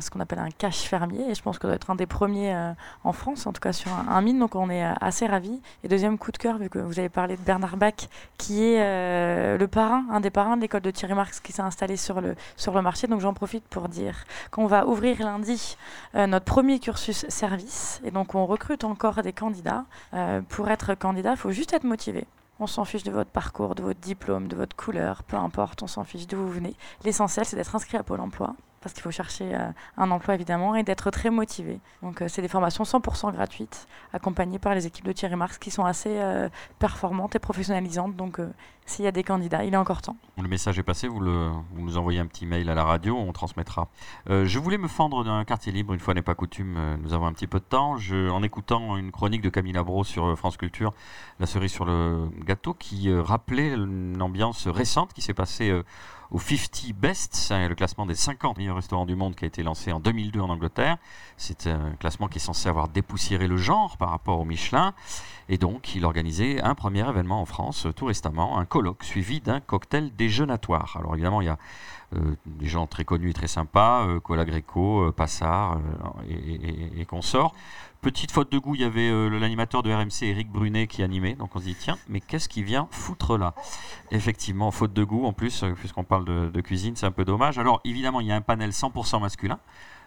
Ce 0.00 0.10
qu'on 0.10 0.20
appelle 0.20 0.38
un 0.38 0.50
cache 0.50 0.82
fermier, 0.82 1.30
et 1.30 1.34
je 1.34 1.42
pense 1.42 1.58
qu'on 1.58 1.68
doit 1.68 1.76
être 1.76 1.90
un 1.90 1.96
des 1.96 2.06
premiers 2.06 2.54
euh, 2.54 2.72
en 3.04 3.12
France, 3.12 3.46
en 3.46 3.52
tout 3.52 3.60
cas 3.60 3.72
sur 3.72 3.90
un, 3.92 4.20
mine, 4.22 4.38
donc 4.38 4.54
on 4.54 4.70
est 4.70 4.84
euh, 4.84 4.92
assez 5.00 5.26
ravis. 5.26 5.60
Et 5.84 5.88
deuxième 5.88 6.16
coup 6.16 6.32
de 6.32 6.38
cœur, 6.38 6.56
vu 6.58 6.70
que 6.70 6.78
vous 6.78 6.98
avez 6.98 7.08
parlé 7.08 7.36
de 7.36 7.42
Bernard 7.42 7.76
Bach, 7.76 8.08
qui 8.38 8.64
est 8.64 8.80
euh, 8.80 9.58
le 9.58 9.68
parrain, 9.68 10.04
un 10.10 10.20
des 10.20 10.30
parrains 10.30 10.56
de 10.56 10.62
l'école 10.62 10.80
de 10.80 10.90
Thierry 10.90 11.14
Marx 11.14 11.40
qui 11.40 11.52
s'est 11.52 11.62
installé 11.62 11.96
sur 11.96 12.20
le, 12.20 12.36
sur 12.56 12.72
le 12.74 12.80
marché, 12.80 13.06
donc 13.06 13.20
j'en 13.20 13.34
profite 13.34 13.64
pour 13.68 13.88
dire 13.88 14.24
qu'on 14.50 14.66
va 14.66 14.86
ouvrir 14.86 15.20
lundi 15.20 15.76
notre 16.14 16.44
premier 16.44 16.78
cursus 16.78 17.26
service, 17.28 18.00
et 18.04 18.10
donc 18.10 18.34
on 18.34 18.46
recrute 18.46 18.84
encore 18.84 19.22
des 19.22 19.32
candidats. 19.32 19.84
Pour 20.48 20.70
être 20.70 20.94
candidat, 20.94 21.32
il 21.32 21.36
faut 21.36 21.50
juste 21.50 21.72
être 21.72 21.84
motivé. 21.84 22.26
On 22.58 22.66
s'en 22.66 22.86
fiche 22.86 23.02
de 23.02 23.10
votre 23.10 23.30
parcours, 23.30 23.74
de 23.74 23.82
votre 23.82 24.00
diplôme, 24.00 24.48
de 24.48 24.56
votre 24.56 24.74
couleur, 24.74 25.22
peu 25.24 25.36
importe, 25.36 25.82
on 25.82 25.86
s'en 25.86 26.04
fiche 26.04 26.26
d'où 26.26 26.38
vous 26.38 26.50
venez. 26.50 26.74
L'essentiel, 27.04 27.44
c'est 27.44 27.56
d'être 27.56 27.74
inscrit 27.76 27.98
à 27.98 28.02
Pôle 28.02 28.20
emploi, 28.20 28.54
parce 28.86 28.94
qu'il 28.94 29.02
faut 29.02 29.10
chercher 29.10 29.52
euh, 29.52 29.68
un 29.96 30.12
emploi 30.12 30.36
évidemment, 30.36 30.76
et 30.76 30.84
d'être 30.84 31.10
très 31.10 31.28
motivé. 31.28 31.80
Donc, 32.02 32.22
euh, 32.22 32.28
c'est 32.28 32.40
des 32.40 32.46
formations 32.46 32.84
100% 32.84 33.32
gratuites, 33.32 33.88
accompagnées 34.12 34.60
par 34.60 34.76
les 34.76 34.86
équipes 34.86 35.06
de 35.06 35.10
Thierry 35.10 35.34
Marx 35.34 35.58
qui 35.58 35.72
sont 35.72 35.84
assez 35.84 36.20
euh, 36.20 36.48
performantes 36.78 37.34
et 37.34 37.40
professionnalisantes. 37.40 38.14
Donc, 38.14 38.40
s'il 38.84 39.04
y 39.04 39.08
a 39.08 39.10
des 39.10 39.24
candidats, 39.24 39.64
il 39.64 39.74
est 39.74 39.76
encore 39.76 40.02
temps. 40.02 40.16
Le 40.40 40.46
message 40.46 40.78
est 40.78 40.84
passé, 40.84 41.08
vous, 41.08 41.20
nous 41.20 41.96
envoyez 41.96 42.20
un 42.20 42.26
petit 42.26 42.46
mail 42.46 42.70
à 42.70 42.76
la 42.76 42.84
radio, 42.84 43.16
on 43.16 43.32
transmettra. 43.32 43.88
Je 44.28 44.58
voulais 44.60 44.78
me 44.78 44.86
fendre 44.86 45.24
d'un 45.24 45.44
quartier 45.44 45.72
libre, 45.72 45.92
une 45.92 45.98
fois 45.98 46.14
n'est 46.14 46.22
pas 46.22 46.36
coutume, 46.36 46.78
nous 47.02 47.12
avons 47.12 47.26
un 47.26 47.32
petit 47.32 47.48
peu 47.48 47.58
de 47.58 47.64
temps. 47.64 47.96
En 48.30 48.42
écoutant 48.44 48.96
une 48.96 49.10
chronique 49.10 49.42
de 49.42 49.48
Camille 49.48 49.72
Labro 49.72 50.04
sur 50.04 50.38
France 50.38 50.56
Culture, 50.56 50.94
La 51.40 51.46
cerise 51.46 51.72
sur 51.72 51.84
le 51.84 52.28
gâteau, 52.44 52.74
qui 52.74 53.12
rappelait 53.12 53.74
une 53.74 54.22
ambiance 54.22 54.68
récente 54.68 55.12
qui 55.12 55.22
s'est 55.22 55.34
passée 55.34 55.70
euh, 55.70 55.82
au 56.30 56.38
50 56.38 56.92
Best, 56.94 57.34
c'est 57.34 57.68
le 57.68 57.74
classement 57.74 58.06
des 58.06 58.14
50 58.14 58.58
meilleurs 58.58 58.76
restaurants 58.76 59.06
du 59.06 59.14
monde 59.14 59.34
qui 59.34 59.44
a 59.44 59.48
été 59.48 59.62
lancé 59.62 59.92
en 59.92 60.00
2002 60.00 60.40
en 60.40 60.50
Angleterre. 60.50 60.96
C'est 61.36 61.66
un 61.66 61.92
classement 61.98 62.28
qui 62.28 62.38
est 62.38 62.40
censé 62.40 62.68
avoir 62.68 62.88
dépoussiéré 62.88 63.46
le 63.46 63.56
genre 63.56 63.96
par 63.96 64.10
rapport 64.10 64.40
au 64.40 64.44
Michelin. 64.44 64.94
Et 65.48 65.58
donc, 65.58 65.94
il 65.94 66.04
organisait 66.04 66.60
un 66.60 66.74
premier 66.74 67.08
événement 67.08 67.40
en 67.40 67.44
France 67.44 67.86
euh, 67.86 67.92
tout 67.92 68.06
récemment, 68.06 68.58
un 68.58 68.64
colloque 68.64 69.04
suivi 69.04 69.40
d'un 69.40 69.60
cocktail 69.60 70.10
déjeunatoire. 70.16 70.96
Alors 70.98 71.14
évidemment, 71.14 71.40
il 71.40 71.46
y 71.46 71.50
a 71.50 71.58
euh, 72.14 72.36
des 72.46 72.68
gens 72.68 72.86
très 72.86 73.04
connus 73.04 73.30
et 73.30 73.32
très 73.32 73.48
sympas, 73.48 74.06
euh, 74.06 74.20
Cola 74.20 74.44
Greco, 74.44 75.08
euh, 75.08 75.12
Passard 75.12 75.80
et 76.28 77.04
consorts. 77.04 77.52
Petite 78.06 78.30
faute 78.30 78.52
de 78.52 78.58
goût, 78.58 78.76
il 78.76 78.82
y 78.82 78.84
avait 78.84 79.10
euh, 79.10 79.28
l'animateur 79.28 79.82
de 79.82 79.92
RMC, 79.92 80.22
Eric 80.22 80.48
Brunet, 80.48 80.86
qui 80.86 81.02
animait. 81.02 81.34
Donc 81.34 81.56
on 81.56 81.58
se 81.58 81.64
dit, 81.64 81.74
tiens, 81.74 81.98
mais 82.08 82.20
qu'est-ce 82.20 82.48
qui 82.48 82.62
vient 82.62 82.86
foutre 82.92 83.36
là? 83.36 83.52
Effectivement, 84.12 84.70
faute 84.70 84.92
de 84.92 85.02
goût, 85.02 85.26
en 85.26 85.32
plus, 85.32 85.64
euh, 85.64 85.72
puisqu'on 85.72 86.04
parle 86.04 86.24
de, 86.24 86.60
cuisine, 86.60 86.94
c'est 86.94 87.06
un 87.06 87.10
peu 87.10 87.24
dommage. 87.24 87.58
Alors 87.58 87.80
évidemment, 87.84 88.20
il 88.20 88.28
y 88.28 88.30
a 88.30 88.36
un 88.36 88.42
panel 88.42 88.70
100% 88.70 89.20
masculin. 89.20 89.58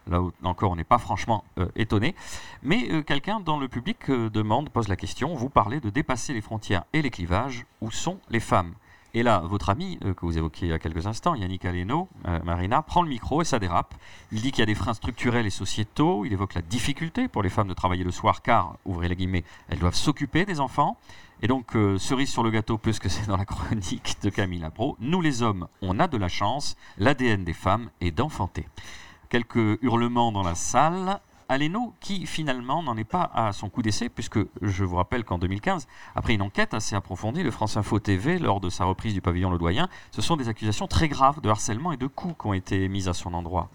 Là 0.07 0.21
où, 0.21 0.31
encore, 0.43 0.71
on 0.71 0.77
n'est 0.77 0.85
pas 0.85 0.97
franchement 0.97 1.43
euh, 1.57 1.67
étonné. 1.75 2.15
Mais 2.63 3.03
quelqu'un 3.03 3.41
dans 3.41 3.59
le 3.59 3.67
public 3.67 4.09
demande, 4.09 4.69
pose 4.69 4.87
la 4.87 4.95
question, 4.95 5.35
vous 5.35 5.49
parlez 5.49 5.81
de 5.81 5.89
dépasser 5.89 6.31
les 6.31 6.39
frontières 6.39 6.85
et 6.93 7.01
les 7.01 7.09
clivages, 7.09 7.65
où 7.81 7.91
sont 7.91 8.21
les 8.29 8.39
femmes? 8.39 8.75
Et 9.13 9.23
là, 9.23 9.41
votre 9.43 9.69
ami, 9.69 9.97
euh, 10.05 10.13
que 10.13 10.25
vous 10.25 10.37
évoquiez 10.37 10.67
il 10.67 10.71
y 10.71 10.73
a 10.73 10.79
quelques 10.79 11.07
instants, 11.07 11.33
Yannick 11.33 11.65
Aleno, 11.65 12.07
euh, 12.27 12.39
Marina, 12.43 12.83
prend 12.83 13.01
le 13.01 13.09
micro 13.09 13.41
et 13.41 13.45
ça 13.45 13.57
dérape. 13.57 13.95
Il 14.31 14.41
dit 14.41 14.51
qu'il 14.51 14.59
y 14.59 14.63
a 14.63 14.67
des 14.67 14.75
freins 14.75 14.93
structurels 14.93 15.47
et 15.47 15.51
sociétaux. 15.51 16.25
Il 16.25 16.33
évoque 16.33 16.53
la 16.53 16.61
difficulté 16.61 17.27
pour 17.27 17.41
les 17.41 17.49
femmes 17.49 17.67
de 17.67 17.73
travailler 17.73 18.03
le 18.03 18.11
soir 18.11 18.43
car, 18.43 18.77
ouvrez 18.85 19.07
les 19.07 19.15
guillemets, 19.15 19.43
elles 19.69 19.79
doivent 19.79 19.95
s'occuper 19.95 20.45
des 20.45 20.59
enfants. 20.59 20.97
Et 21.41 21.47
donc, 21.47 21.75
euh, 21.75 21.97
cerise 21.97 22.29
sur 22.29 22.43
le 22.43 22.51
gâteau, 22.51 22.77
puisque 22.77 23.09
c'est 23.09 23.25
dans 23.27 23.37
la 23.37 23.45
chronique 23.45 24.17
de 24.21 24.29
Camille 24.29 24.59
Labro, 24.59 24.95
nous 24.99 25.21
les 25.21 25.41
hommes, 25.41 25.67
on 25.81 25.99
a 25.99 26.07
de 26.07 26.17
la 26.17 26.27
chance, 26.27 26.77
l'ADN 26.97 27.43
des 27.43 27.53
femmes 27.53 27.89
est 28.01 28.11
d'enfanter. 28.11 28.67
Quelques 29.29 29.81
hurlements 29.81 30.31
dans 30.31 30.43
la 30.43 30.55
salle. 30.55 31.19
Aleno, 31.49 31.95
qui 31.99 32.27
finalement 32.27 32.83
n'en 32.83 32.95
est 32.95 33.03
pas 33.03 33.29
à 33.33 33.51
son 33.53 33.69
coup 33.69 33.81
d'essai, 33.81 34.07
puisque 34.07 34.39
je 34.61 34.83
vous 34.83 34.95
rappelle 34.95 35.23
qu'en 35.25 35.39
2015, 35.39 35.87
après 36.15 36.35
une 36.35 36.43
enquête 36.43 36.75
assez 36.75 36.95
approfondie 36.95 37.43
de 37.43 37.49
France 37.49 37.75
Info 37.75 37.99
TV 37.99 38.37
lors 38.37 38.59
de 38.59 38.69
sa 38.69 38.85
reprise 38.85 39.15
du 39.15 39.21
pavillon 39.21 39.49
Le 39.49 39.57
Doyen, 39.57 39.89
ce 40.11 40.21
sont 40.21 40.37
des 40.37 40.47
accusations 40.47 40.87
très 40.87 41.07
graves 41.07 41.41
de 41.41 41.49
harcèlement 41.49 41.91
et 41.91 41.97
de 41.97 42.05
coups 42.05 42.35
qui 42.39 42.47
ont 42.47 42.53
été 42.53 42.87
mises 42.87 43.07
à 43.07 43.13
son 43.13 43.33
endroit. 43.33 43.69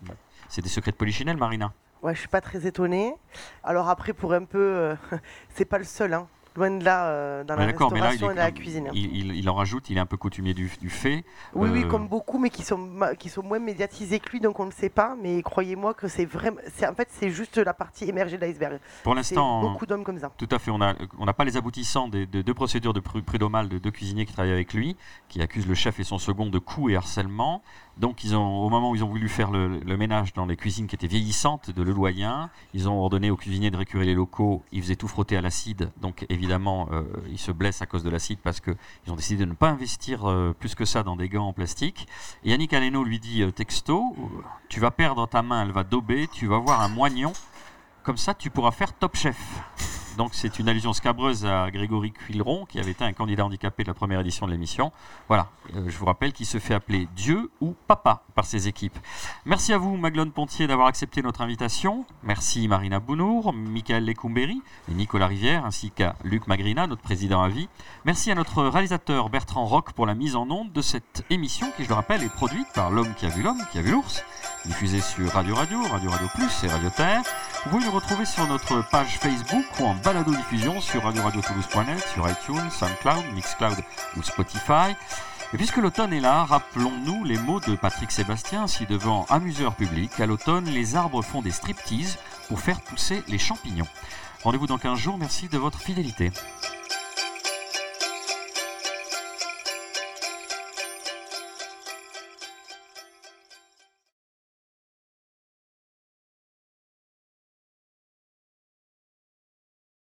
C'est 0.49 0.63
des 0.63 0.69
secrets 0.69 0.93
de 0.93 0.97
polichinelle, 0.97 1.37
Marina 1.37 1.73
Ouais, 2.03 2.15
je 2.15 2.21
suis 2.21 2.29
pas 2.29 2.41
très 2.41 2.67
étonnée. 2.67 3.15
Alors 3.65 3.89
après, 3.89 4.13
pour 4.13 4.35
un 4.35 4.45
peu, 4.45 4.59
euh, 4.59 4.95
c'est 5.49 5.65
pas 5.65 5.79
le 5.79 5.85
seul, 5.85 6.15
hein. 6.15 6.29
Loin 6.57 6.71
de 6.71 6.85
là, 6.85 7.07
euh, 7.07 7.45
dans 7.45 7.55
Ouais, 7.55 7.61
la 7.61 7.67
là, 7.67 7.73
restauration 7.73 8.29
est- 8.29 8.33
et 8.33 8.37
dans 8.37 8.43
la 8.43 8.51
cuisine. 8.53 8.91
il- 8.95 9.17
il- 9.17 9.37
il 9.37 9.49
en 9.51 9.55
rajoute, 9.55 9.91
il 9.91 9.97
est 9.97 10.01
un 10.01 10.07
peu 10.07 10.17
coutumier 10.17 10.55
du, 10.55 10.71
du 10.81 10.89
fait. 10.89 11.25
Oui, 11.55 11.69
oui, 11.73 11.85
Euh, 11.85 11.89
comme 11.89 12.07
beaucoup, 12.09 12.39
mais 12.39 12.51
qui 12.51 12.63
sont, 12.63 12.89
qui 13.19 13.29
sont 13.29 13.43
moins 13.43 13.59
médiatisés 13.59 14.21
que 14.21 14.31
lui, 14.31 14.41
donc 14.41 14.61
on 14.61 14.65
ne 14.65 14.71
le 14.71 14.75
sait 14.75 14.89
pas. 14.89 15.17
Mais 15.21 15.43
croyez-moi 15.43 15.95
que 15.95 16.07
c'est 16.09 16.25
vraiment. 16.27 16.59
c'est- 16.75 16.87
En 16.87 16.95
fait, 16.95 17.09
c'est 17.11 17.31
juste 17.31 17.57
la 17.59 17.75
partie 17.75 18.09
émergée 18.09 18.37
de 18.39 18.43
l'iceberg. 18.47 18.79
Pour 19.03 19.15
l'instant, 19.15 19.63
beaucoup 19.63 19.87
d'hommes 19.87 20.05
comme 20.05 20.19
ça. 20.19 20.31
Tout 20.37 20.49
à 20.51 20.59
fait. 20.59 20.71
On 20.71 20.79
n'a 20.79 20.95
on 21.19 21.25
n'a 21.25 21.33
pas 21.33 21.45
les 21.45 21.57
aboutissants 21.57 22.09
des, 22.09 22.27
de 22.27 22.43
deux 22.43 22.55
procédures 22.55 22.93
de 22.93 23.01
pru- 23.01 23.23
prud'homal 23.23 23.69
de 23.69 23.79
deux 23.79 23.91
cuisiniers 23.91 24.25
qui 24.27 24.33
travaillent 24.33 24.53
avec 24.53 24.73
lui, 24.75 24.97
qui 25.29 25.41
accusent 25.43 25.67
le 25.67 25.75
chef 25.75 25.99
et 26.01 26.05
son 26.05 26.19
second 26.19 26.47
de 26.47 26.59
coups 26.59 26.93
et 26.93 26.97
harcèlement. 26.97 27.63
Donc, 27.99 28.25
ils 28.25 28.35
ont, 28.35 28.65
au 28.65 28.69
moment 28.69 28.91
où 28.91 28.97
ils 28.97 29.05
ont 29.05 29.09
voulu 29.09 29.29
faire 29.29 29.51
le, 29.51 29.97
ménage 29.97 30.33
dans 30.33 30.47
les 30.47 30.57
cuisines 30.57 30.87
qui 30.87 30.97
étaient 30.97 31.07
vieillissantes 31.07 31.71
de 31.71 31.83
Leloyen, 31.83 32.51
ils 32.73 32.89
ont 32.89 32.99
ordonné 33.01 33.31
aux 33.31 33.37
cuisiniers 33.37 33.71
de 33.71 33.77
récurer 33.77 34.05
les 34.05 34.15
locaux. 34.15 34.63
Ils 34.73 34.83
faisaient 34.83 34.97
tout 34.97 35.07
frotter 35.07 35.37
à 35.37 35.41
l'acide. 35.41 35.91
Donc, 36.01 36.27
évidemment, 36.29 36.89
euh, 36.93 37.03
ils 37.31 37.39
se 37.39 37.53
blessent 37.53 37.83
à 37.83 37.87
cause 37.87 38.03
de 38.03 38.11
l'acide 38.11 38.39
parce 38.43 38.61
qu'ils 38.61 38.75
ont 39.09 39.17
décidé 39.17 39.45
de 39.45 39.49
ne 39.49 39.55
pas 39.55 39.69
investir 39.69 40.29
euh, 40.29 40.55
plus 40.59 40.75
que 40.75 40.85
ça 40.85 41.03
dans 41.03 41.17
des 41.17 41.29
gants 41.29 41.47
en 41.47 41.53
plastique. 41.53 42.09
Et 42.45 42.51
Yannick 42.51 42.73
Aleno 42.73 43.05
lui 43.05 43.21
dit 43.21 43.43
euh, 43.43 43.53
texto 43.53 44.17
Tu 44.69 44.81
vas 44.81 44.91
perdre 44.91 45.29
ta 45.29 45.43
main, 45.43 45.63
elle 45.63 45.73
va 45.73 45.85
dober, 45.85 46.29
tu 46.33 46.47
vas 46.47 46.59
voir 46.59 46.81
un 46.81 46.89
moignon. 46.89 47.33
Comme 48.05 48.17
ça, 48.19 48.35
tu 48.35 48.51
pourras 48.51 48.71
faire 48.71 48.93
top 48.93 49.17
chef. 49.17 49.37
Donc 50.19 50.31
c'est 50.33 50.61
une 50.61 50.69
allusion 50.69 50.93
scabreuse 50.93 51.45
à 51.45 51.71
Grégory 51.73 52.13
Cuilleron, 52.13 52.67
qui 52.67 52.79
avait 52.79 52.93
été 52.93 53.03
un 53.03 53.13
candidat 53.13 53.45
handicapé 53.47 53.83
de 53.83 53.89
la 53.89 53.95
première 53.95 54.21
édition 54.21 54.47
de 54.47 54.53
l'émission. 54.53 54.93
Voilà, 55.27 55.49
Euh, 55.75 55.89
je 55.89 55.97
vous 55.97 56.05
rappelle 56.05 56.33
qu'il 56.35 56.45
se 56.47 56.59
fait 56.59 56.75
appeler 56.75 57.09
Dieu 57.17 57.51
ou 57.63 57.75
Papa 57.89 58.23
par 58.35 58.45
ses 58.45 58.69
équipes. 58.69 58.97
Merci 59.47 59.73
à 59.73 59.79
vous, 59.79 59.97
Maglone 59.97 60.31
Pontier, 60.31 60.67
d'avoir 60.67 60.89
accepté 60.89 61.23
notre 61.23 61.41
invitation. 61.41 62.05
Merci 62.23 62.69
Marina 62.69 63.01
Bounour, 63.01 63.55
Michael 63.55 64.05
Lecumberi 64.05 64.61
et 64.91 64.95
Nicolas 64.95 65.27
Rivière, 65.27 65.65
ainsi 65.65 65.91
qu'à 65.91 66.15
Luc 66.23 66.47
Magrina, 66.47 66.87
notre 66.87 67.01
président 67.03 67.43
à 67.43 67.49
vie. 67.49 67.69
Merci 68.05 68.31
à 68.31 68.35
notre 68.35 68.63
réalisateur 68.65 69.31
Bertrand 69.31 69.65
Roch 69.65 69.93
pour 69.95 70.05
la 70.05 70.15
mise 70.15 70.37
en 70.37 70.49
onde 70.51 70.71
de 70.71 70.83
cette 70.83 71.25
émission 71.31 71.73
qui, 71.77 71.85
je 71.85 71.89
le 71.89 71.95
rappelle, 71.95 72.23
est 72.23 72.29
produite 72.33 72.69
par 72.75 72.91
l'homme 72.91 73.15
qui 73.15 73.25
a 73.25 73.31
vu 73.31 73.43
l'homme, 73.43 73.63
qui 73.73 73.79
a 73.79 73.83
vu 73.83 73.91
l'ours, 73.93 74.23
diffusée 74.67 75.01
sur 75.01 75.33
Radio 75.33 75.55
Radio, 75.55 75.83
Radio 75.83 76.11
Radio 76.11 76.29
Plus 76.35 76.65
et 76.65 76.69
Radio 76.69 76.91
Terre. 76.91 77.23
Vous 77.65 77.71
pouvez 77.71 77.85
nous 77.85 77.93
retrouver 77.93 78.25
sur 78.25 78.47
notre 78.47 78.83
page 78.91 79.19
Facebook 79.19 79.65
ou 79.81 79.85
en 79.85 79.95
balado-diffusion 79.95 80.81
sur 80.81 81.05
radio-radio-toulouse.net, 81.05 82.07
sur 82.13 82.29
iTunes, 82.29 82.71
SoundCloud, 82.71 83.25
Mixcloud 83.35 83.77
ou 84.17 84.23
Spotify. 84.23 84.97
Et 85.53 85.57
puisque 85.57 85.77
l'automne 85.77 86.13
est 86.13 86.21
là, 86.21 86.45
rappelons-nous 86.45 87.25
les 87.25 87.39
mots 87.39 87.61
de 87.61 87.77
Patrick 87.77 88.11
Sébastien, 88.11 88.67
si 88.67 88.87
devant 88.87 89.27
amuseur 89.29 89.75
public, 89.75 90.19
à 90.19 90.27
l'automne, 90.27 90.65
les 90.65 90.97
arbres 90.97 91.23
font 91.23 91.43
des 91.43 91.51
striptease 91.51 92.19
pour 92.49 92.61
faire 92.61 92.81
pousser 92.81 93.23
les 93.29 93.39
champignons. 93.39 93.87
Rendez-vous 94.43 94.67
dans 94.67 94.79
15 94.79 94.99
jours, 94.99 95.19
merci 95.19 95.49
de 95.49 95.59
votre 95.59 95.81
fidélité. 95.81 96.33